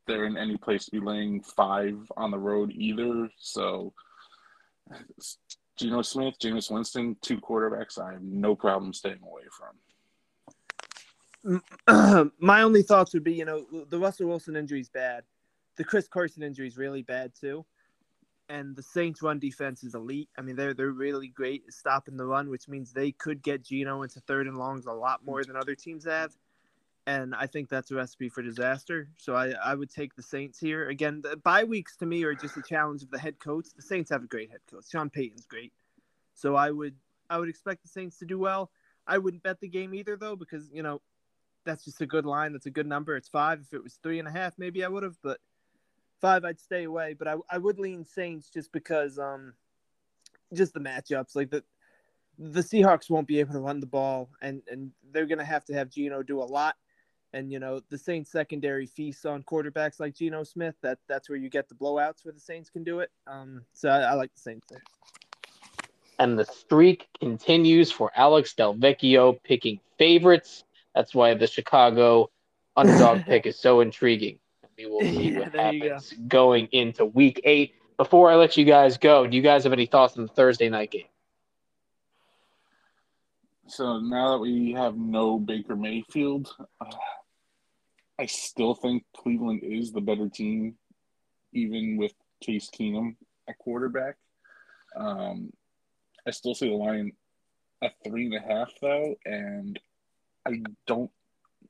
they're 0.08 0.26
in 0.26 0.38
any 0.38 0.58
place 0.58 0.86
to 0.86 0.92
be 0.92 1.00
laying 1.00 1.42
five 1.42 2.12
on 2.18 2.32
the 2.32 2.38
road 2.38 2.72
either. 2.72 3.30
So, 3.38 3.94
Geno 5.78 6.02
Smith, 6.02 6.36
Jameis 6.40 6.72
Winston, 6.72 7.16
two 7.22 7.38
quarterbacks, 7.40 8.00
I 8.00 8.14
have 8.14 8.22
no 8.22 8.56
problem 8.56 8.94
staying 8.94 9.20
away 9.24 9.44
from. 9.52 9.76
my 12.40 12.64
only 12.64 12.82
thoughts 12.82 13.14
would 13.14 13.24
be, 13.24 13.34
you 13.34 13.46
know, 13.46 13.66
the 13.90 14.00
Russell 14.00 14.28
Wilson 14.28 14.56
injury 14.56 14.80
is 14.80 14.90
bad. 14.90 15.24
The 15.78 15.84
Chris 15.84 16.08
Carson 16.08 16.42
injury 16.42 16.68
is 16.68 16.78
really 16.78 17.04
bad 17.04 17.34
too. 17.40 17.66
And 18.48 18.76
the 18.76 18.84
Saints 18.84 19.24
run 19.24 19.40
defense 19.40 19.84
is 19.84 19.96
elite. 19.96 20.30
I 20.38 20.42
mean, 20.42 20.56
they're 20.56 20.76
they're 20.76 20.92
really 20.92 21.30
great 21.30 21.64
at 21.68 21.74
stopping 21.74 22.16
the 22.16 22.26
run, 22.26 22.50
which 22.50 22.68
means 22.68 22.94
they 22.94 23.12
could 23.12 23.42
get 23.42 23.64
Geno 23.64 24.04
into 24.04 24.20
third 24.20 24.46
and 24.48 24.58
longs 24.58 24.86
a 24.86 24.92
lot 24.92 25.26
more 25.26 25.44
than 25.44 25.56
other 25.56 25.74
teams 25.74 26.06
have. 26.06 26.32
And 27.08 27.36
I 27.36 27.48
think 27.48 27.70
that's 27.70 27.92
a 27.92 27.96
recipe 27.96 28.30
for 28.30 28.42
disaster. 28.42 29.10
So 29.18 29.36
I, 29.36 29.54
I 29.64 29.76
would 29.76 29.92
take 29.92 30.16
the 30.16 30.24
Saints 30.24 30.60
here. 30.60 30.90
Again, 30.90 31.22
the 31.22 31.38
bye 31.38 31.64
weeks 31.64 31.98
to 31.98 32.06
me 32.06 32.24
are 32.24 32.34
just 32.34 32.58
a 32.58 32.62
challenge 32.62 33.04
of 33.04 33.12
the 33.12 33.20
head 33.20 33.40
coach. 33.40 33.68
The 33.76 33.82
Saints 33.82 34.10
have 34.10 34.24
a 34.24 34.28
great 34.28 34.52
head 34.52 34.62
coach. 34.70 34.86
Sean 34.90 35.10
Payton's 35.10 35.46
great. 35.46 35.74
So 36.34 36.56
I 36.56 36.72
would 36.72 36.96
I 37.30 37.40
would 37.40 37.50
expect 37.50 37.82
the 37.82 37.90
Saints 37.90 38.18
to 38.20 38.26
do 38.26 38.38
well. 38.38 38.70
I 39.08 39.18
wouldn't 39.18 39.44
bet 39.44 39.60
the 39.60 39.68
game 39.68 39.94
either 39.94 40.18
though, 40.18 40.36
because, 40.36 40.70
you 40.72 40.84
know, 40.84 41.02
that's 41.64 41.86
just 41.86 42.02
a 42.02 42.06
good 42.06 42.26
line. 42.26 42.54
That's 42.54 42.68
a 42.68 42.72
good 42.72 42.88
number. 42.88 43.16
It's 43.16 43.30
five. 43.30 43.62
If 43.62 43.74
it 43.74 43.84
was 43.84 43.96
three 44.02 44.20
and 44.20 44.28
a 44.28 44.32
half, 44.32 44.54
maybe 44.58 44.84
I 44.84 44.88
would 44.88 45.04
have, 45.04 45.18
but 45.24 45.40
five, 46.26 46.44
I'd 46.44 46.60
stay 46.60 46.86
away. 46.86 47.14
But 47.14 47.28
I, 47.28 47.36
I 47.52 47.60
would 47.60 47.78
lean 47.78 48.04
Saints 48.04 48.50
just 48.50 48.72
because, 48.72 49.20
um, 49.20 49.54
just 50.54 50.74
the 50.74 50.80
matchups. 50.80 51.36
Like 51.36 51.52
the 51.52 51.64
the 52.40 52.62
Seahawks 52.62 53.10
won't 53.10 53.28
be 53.28 53.40
able 53.40 53.54
to 53.54 53.60
run 53.60 53.80
the 53.80 53.86
ball, 53.86 54.30
and 54.42 54.64
and 54.70 54.92
they're 55.12 55.28
gonna 55.28 55.46
have 55.46 55.66
to 55.66 55.74
have 55.74 55.90
Geno 55.90 56.24
do 56.24 56.42
a 56.42 56.44
lot. 56.44 56.76
And 57.34 57.52
you 57.52 57.60
know 57.60 57.82
the 57.90 57.98
Saints 57.98 58.32
secondary 58.32 58.88
feasts 58.88 59.26
on 59.26 59.44
quarterbacks 59.44 60.00
like 60.00 60.16
Geno 60.16 60.44
Smith. 60.44 60.76
That 60.82 60.98
that's 61.08 61.30
where 61.30 61.38
you 61.38 61.50
get 61.50 61.70
the 61.70 61.76
blowouts 61.76 62.26
where 62.26 62.34
the 62.34 62.40
Saints 62.40 62.70
can 62.70 62.84
do 62.84 63.02
it. 63.02 63.12
Um, 63.28 63.64
so 63.74 63.90
I, 63.90 64.00
I 64.02 64.14
like 64.14 64.34
the 64.34 64.42
Saints 64.42 64.66
there. 64.70 64.82
And 66.18 66.40
the 66.40 66.46
streak 66.46 67.08
continues 67.20 67.92
for 67.92 68.10
Alex 68.16 68.56
Delvecchio 68.58 69.38
picking 69.44 69.80
favorites. 69.98 70.64
That's 70.96 71.14
why 71.14 71.34
the 71.36 71.46
Chicago 71.46 72.32
underdog 72.76 73.26
pick 73.26 73.46
is 73.46 73.60
so 73.60 73.82
intriguing. 73.82 74.40
We 74.78 74.86
will 74.88 75.00
see 75.02 75.32
Yeah, 75.32 75.40
what 75.40 75.52
there 75.54 75.74
you 75.74 75.80
go. 75.82 75.90
happens 75.94 76.14
going 76.28 76.68
into 76.72 77.06
week 77.06 77.42
eight. 77.44 77.76
Before 77.98 78.30
I 78.30 78.36
let 78.36 78.58
you 78.58 78.66
guys 78.66 78.98
go, 78.98 79.26
do 79.26 79.36
you 79.38 79.42
guys 79.44 79.64
have 79.64 79.72
any 79.74 79.86
thoughts 79.86 80.18
on 80.18 80.24
the 80.24 80.34
Thursday 80.34 80.68
night 80.70 80.92
game? 80.92 81.06
So 83.68 84.00
now 84.00 84.34
that 84.34 84.40
we 84.40 84.74
have 84.74 84.96
no 84.98 85.40
Baker 85.40 85.76
Mayfield, 85.76 86.54
uh, 86.82 86.86
I 88.20 88.26
still 88.28 88.76
think 88.76 89.04
Cleveland 89.16 89.62
is 89.64 89.92
the 89.92 90.02
better 90.02 90.30
team, 90.30 90.76
even 91.54 91.98
with 91.98 92.14
Case 92.42 92.70
Keenum 92.70 93.16
at 93.50 93.58
quarterback. 93.58 94.18
Um, 94.96 95.52
I 96.28 96.32
still 96.32 96.54
see 96.54 96.70
the 96.70 96.76
line 96.76 97.14
at 97.82 97.94
three 98.04 98.26
and 98.26 98.36
a 98.36 98.40
half, 98.40 98.72
though, 98.82 99.16
and 99.26 99.80
I 100.46 100.62
don't 100.86 101.12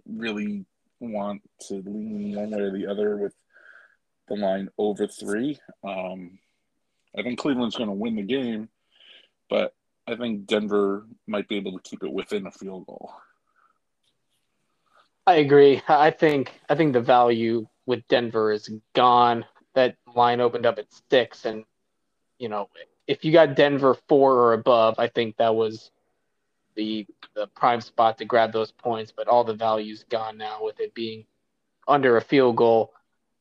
really 0.07 0.65
want 0.99 1.41
to 1.67 1.75
lean 1.85 2.35
one 2.35 2.51
way 2.51 2.59
or 2.59 2.71
the 2.71 2.87
other 2.87 3.17
with 3.17 3.33
the 4.27 4.35
line 4.35 4.69
over 4.77 5.07
three. 5.07 5.59
Um, 5.83 6.39
I 7.17 7.23
think 7.23 7.39
Cleveland's 7.39 7.75
going 7.75 7.89
to 7.89 7.95
win 7.95 8.15
the 8.15 8.23
game, 8.23 8.69
but 9.49 9.73
I 10.07 10.15
think 10.15 10.45
Denver 10.45 11.05
might 11.27 11.47
be 11.47 11.57
able 11.57 11.73
to 11.73 11.81
keep 11.81 12.03
it 12.03 12.11
within 12.11 12.45
a 12.47 12.51
field 12.51 12.85
goal. 12.85 13.13
I 15.27 15.35
agree. 15.35 15.81
I 15.87 16.11
think 16.11 16.53
I 16.69 16.75
think 16.75 16.93
the 16.93 17.01
value 17.01 17.67
with 17.85 18.07
Denver 18.07 18.51
is 18.51 18.69
gone. 18.93 19.45
That 19.73 19.95
line 20.15 20.39
opened 20.39 20.65
up 20.65 20.77
at 20.77 20.85
six, 21.09 21.45
and 21.45 21.65
you 22.37 22.49
know, 22.49 22.69
if 23.07 23.25
you 23.25 23.31
got 23.31 23.55
Denver 23.55 23.95
four 24.07 24.33
or 24.33 24.53
above, 24.53 24.99
I 24.99 25.07
think 25.07 25.37
that 25.37 25.55
was 25.55 25.89
the 26.75 27.05
the 27.35 27.47
prime 27.47 27.81
spot 27.81 28.17
to 28.17 28.25
grab 28.25 28.51
those 28.51 28.71
points. 28.71 29.11
But 29.15 29.27
all 29.27 29.43
the 29.43 29.53
value's 29.53 30.05
gone 30.09 30.37
now 30.37 30.63
with 30.63 30.79
it 30.79 30.93
being 30.93 31.25
under 31.87 32.17
a 32.17 32.21
field 32.21 32.57
goal. 32.57 32.93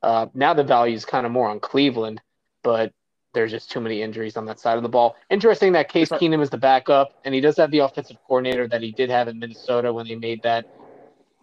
Uh, 0.02 0.26
now 0.34 0.52
the 0.54 0.64
value 0.64 0.94
is 0.94 1.04
kind 1.04 1.24
of 1.24 1.32
more 1.32 1.48
on 1.48 1.60
Cleveland, 1.60 2.20
but 2.62 2.92
there's 3.32 3.50
just 3.50 3.70
too 3.70 3.80
many 3.80 4.00
injuries 4.02 4.36
on 4.36 4.46
that 4.46 4.60
side 4.60 4.76
of 4.76 4.82
the 4.82 4.88
ball. 4.88 5.16
Interesting 5.30 5.72
that 5.72 5.88
Case 5.88 6.10
If 6.10 6.20
Keenum 6.20 6.40
is 6.40 6.50
the 6.50 6.58
backup, 6.58 7.12
and 7.24 7.34
he 7.34 7.40
does 7.40 7.56
have 7.56 7.70
the 7.70 7.80
offensive 7.80 8.16
coordinator 8.26 8.68
that 8.68 8.82
he 8.82 8.92
did 8.92 9.10
have 9.10 9.28
in 9.28 9.38
Minnesota 9.38 9.92
when 9.92 10.06
they 10.06 10.14
made 10.14 10.42
that 10.42 10.66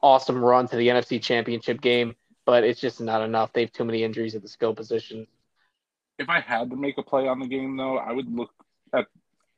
awesome 0.01 0.43
run 0.43 0.67
to 0.67 0.75
the 0.75 0.87
NFC 0.87 1.21
Championship 1.21 1.81
game, 1.81 2.15
but 2.45 2.63
it's 2.63 2.79
just 2.79 3.01
not 3.01 3.21
enough. 3.21 3.53
They 3.53 3.61
have 3.61 3.71
too 3.71 3.83
many 3.83 4.03
injuries 4.03 4.35
at 4.35 4.41
the 4.41 4.47
skill 4.47 4.73
position. 4.73 5.27
If 6.17 6.29
I 6.29 6.39
had 6.39 6.69
to 6.69 6.75
make 6.75 6.97
a 6.97 7.03
play 7.03 7.27
on 7.27 7.39
the 7.39 7.47
game, 7.47 7.75
though, 7.77 7.97
I 7.97 8.11
would 8.11 8.33
look 8.33 8.51
at 8.93 9.07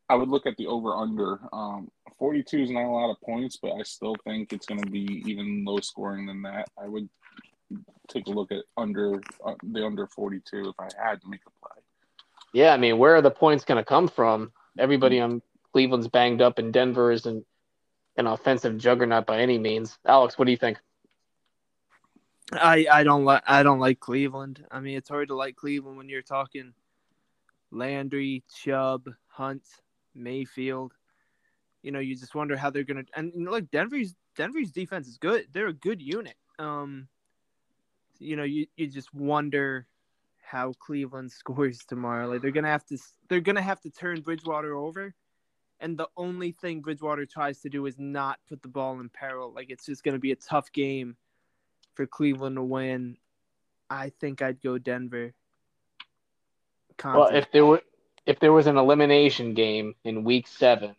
I 0.09 0.15
would 0.15 0.29
look 0.29 0.45
at 0.45 0.57
the 0.57 0.67
over 0.67 0.95
under. 0.95 1.39
Um, 1.51 1.89
42 2.19 2.59
is 2.59 2.71
not 2.71 2.83
a 2.83 2.89
lot 2.89 3.11
of 3.11 3.21
points, 3.21 3.57
but 3.61 3.71
I 3.71 3.83
still 3.83 4.15
think 4.23 4.53
it's 4.53 4.65
going 4.65 4.81
to 4.81 4.89
be 4.89 5.23
even 5.25 5.63
low 5.65 5.79
scoring 5.79 6.25
than 6.25 6.41
that. 6.43 6.69
I 6.81 6.87
would 6.87 7.09
take 8.07 8.27
a 8.27 8.31
look 8.31 8.51
at 8.51 8.63
under 8.77 9.21
uh, 9.45 9.53
the 9.63 9.85
under 9.85 10.07
42 10.07 10.69
if 10.69 10.75
I 10.79 10.89
had 11.01 11.21
to 11.21 11.29
make 11.29 11.41
a 11.47 11.65
play. 11.65 11.81
Yeah, 12.53 12.73
I 12.73 12.77
mean, 12.77 12.97
where 12.97 13.15
are 13.15 13.21
the 13.21 13.31
points 13.31 13.65
going 13.65 13.79
to 13.79 13.85
come 13.85 14.07
from? 14.07 14.51
Everybody 14.77 15.19
on 15.19 15.41
Cleveland's 15.71 16.07
banged 16.07 16.41
up, 16.41 16.59
and 16.59 16.71
Denver 16.71 17.11
isn't 17.11 17.45
an 18.17 18.27
offensive 18.27 18.77
juggernaut 18.77 19.25
by 19.25 19.39
any 19.39 19.57
means. 19.57 19.97
Alex, 20.05 20.37
what 20.37 20.45
do 20.45 20.51
you 20.51 20.57
think? 20.57 20.77
I 22.51 22.85
I 22.91 23.03
don't 23.03 23.25
like 23.25 23.43
I 23.47 23.63
don't 23.63 23.79
like 23.79 23.99
Cleveland. 23.99 24.65
I 24.69 24.79
mean, 24.79 24.97
it's 24.97 25.09
hard 25.09 25.29
to 25.29 25.35
like 25.35 25.55
Cleveland 25.55 25.97
when 25.97 26.09
you're 26.09 26.21
talking 26.21 26.73
Landry, 27.71 28.43
Chubb, 28.53 29.09
Hunt, 29.27 29.63
Mayfield. 30.15 30.93
You 31.81 31.91
know, 31.91 31.99
you 31.99 32.15
just 32.15 32.35
wonder 32.35 32.55
how 32.55 32.69
they're 32.69 32.83
gonna. 32.83 33.03
And 33.15 33.31
look, 33.35 33.69
Denver's 33.71 34.15
Denver's 34.35 34.71
defense 34.71 35.07
is 35.07 35.17
good. 35.17 35.47
They're 35.51 35.67
a 35.67 35.73
good 35.73 36.01
unit. 36.01 36.35
Um, 36.59 37.07
you 38.19 38.35
know, 38.35 38.43
you 38.43 38.67
you 38.77 38.87
just 38.87 39.13
wonder 39.13 39.87
how 40.41 40.73
Cleveland 40.73 41.31
scores 41.39 41.79
tomorrow. 41.79 42.27
Like 42.27 42.41
they're 42.41 42.51
gonna 42.51 42.67
have 42.67 42.85
to 42.85 42.97
they're 43.29 43.41
gonna 43.41 43.61
have 43.61 43.81
to 43.81 43.89
turn 43.89 44.21
Bridgewater 44.21 44.75
over. 44.75 45.13
And 45.79 45.97
the 45.97 46.07
only 46.15 46.53
thing 46.53 46.79
Bridgewater 46.79 47.25
tries 47.25 47.59
to 47.61 47.69
do 47.69 47.85
is 47.87 47.99
not 47.99 48.39
put 48.47 48.61
the 48.61 48.69
ball 48.69 49.01
in 49.01 49.09
peril. 49.09 49.51
Like 49.53 49.69
it's 49.69 49.85
just 49.85 50.03
to 50.05 50.17
be 50.17 50.31
a 50.31 50.35
tough 50.37 50.71
game 50.71 51.17
for 51.93 52.05
Cleveland 52.05 52.55
to 52.55 52.63
win. 52.63 53.17
I 53.89 54.09
think 54.21 54.41
I'd 54.41 54.61
go 54.61 54.77
Denver. 54.77 55.33
Well, 57.03 57.27
if 57.35 57.51
they 57.51 57.61
were 57.61 57.81
if 58.25 58.39
there 58.39 58.53
was 58.53 58.67
an 58.67 58.77
elimination 58.77 59.53
game 59.53 59.95
in 60.03 60.23
week 60.23 60.47
seven, 60.47 60.95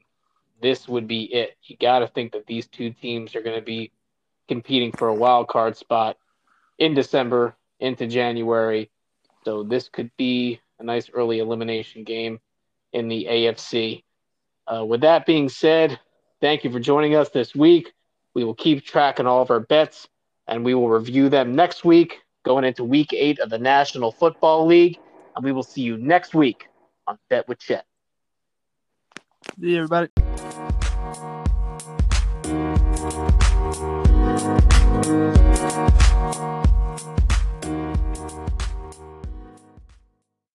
this 0.61 0.89
would 0.89 1.07
be 1.07 1.25
it. 1.25 1.57
You 1.65 1.77
got 1.77 2.01
to 2.01 2.09
think 2.09 2.33
that 2.33 2.47
these 2.47 2.67
two 2.67 2.91
teams 2.91 3.35
are 3.35 3.43
going 3.43 3.59
to 3.59 3.65
be 3.65 3.93
competing 4.49 4.93
for 4.93 5.09
a 5.09 5.15
wild 5.15 5.49
card 5.49 5.77
spot 5.77 6.17
in 6.79 6.95
December 6.95 7.57
into 7.81 8.07
January. 8.07 8.91
So 9.45 9.63
this 9.63 9.89
could 9.89 10.11
be 10.17 10.61
a 10.79 10.85
nice 10.85 11.11
early 11.13 11.39
elimination 11.39 12.05
game 12.05 12.41
in 12.93 13.09
the 13.09 13.27
AFC. 13.29 14.03
Uh, 14.67 14.85
with 14.85 15.03
that 15.03 15.27
being 15.27 15.49
said, 15.49 15.99
thank 16.41 16.65
you 16.65 16.71
for 16.71 16.81
joining 16.81 17.15
us 17.15 17.31
this 17.31 17.55
week. 17.55 17.93
We 18.35 18.45
will 18.45 18.55
keep 18.55 18.85
track 18.85 19.21
on 19.21 19.27
all 19.27 19.43
of 19.43 19.51
our 19.51 19.61
bets 19.61 20.09
and 20.47 20.65
we 20.65 20.75
will 20.75 20.89
review 20.89 21.29
them 21.29 21.55
next 21.55 21.85
week 21.85 22.19
going 22.45 22.65
into 22.65 22.85
week 22.85 23.13
eight 23.13 23.39
of 23.39 23.51
the 23.51 23.59
National 23.59 24.13
Football 24.13 24.67
League. 24.67 24.99
And 25.37 25.45
we 25.45 25.53
will 25.53 25.63
see 25.63 25.83
you 25.83 25.97
next 25.97 26.35
week 26.35 26.69
on 27.07 27.19
Bet 27.29 27.49
with 27.49 27.59
Chet. 27.59 27.87
See 29.61 29.77
everybody. 29.77 30.09
Thank 35.05 36.39
you. 36.39 36.64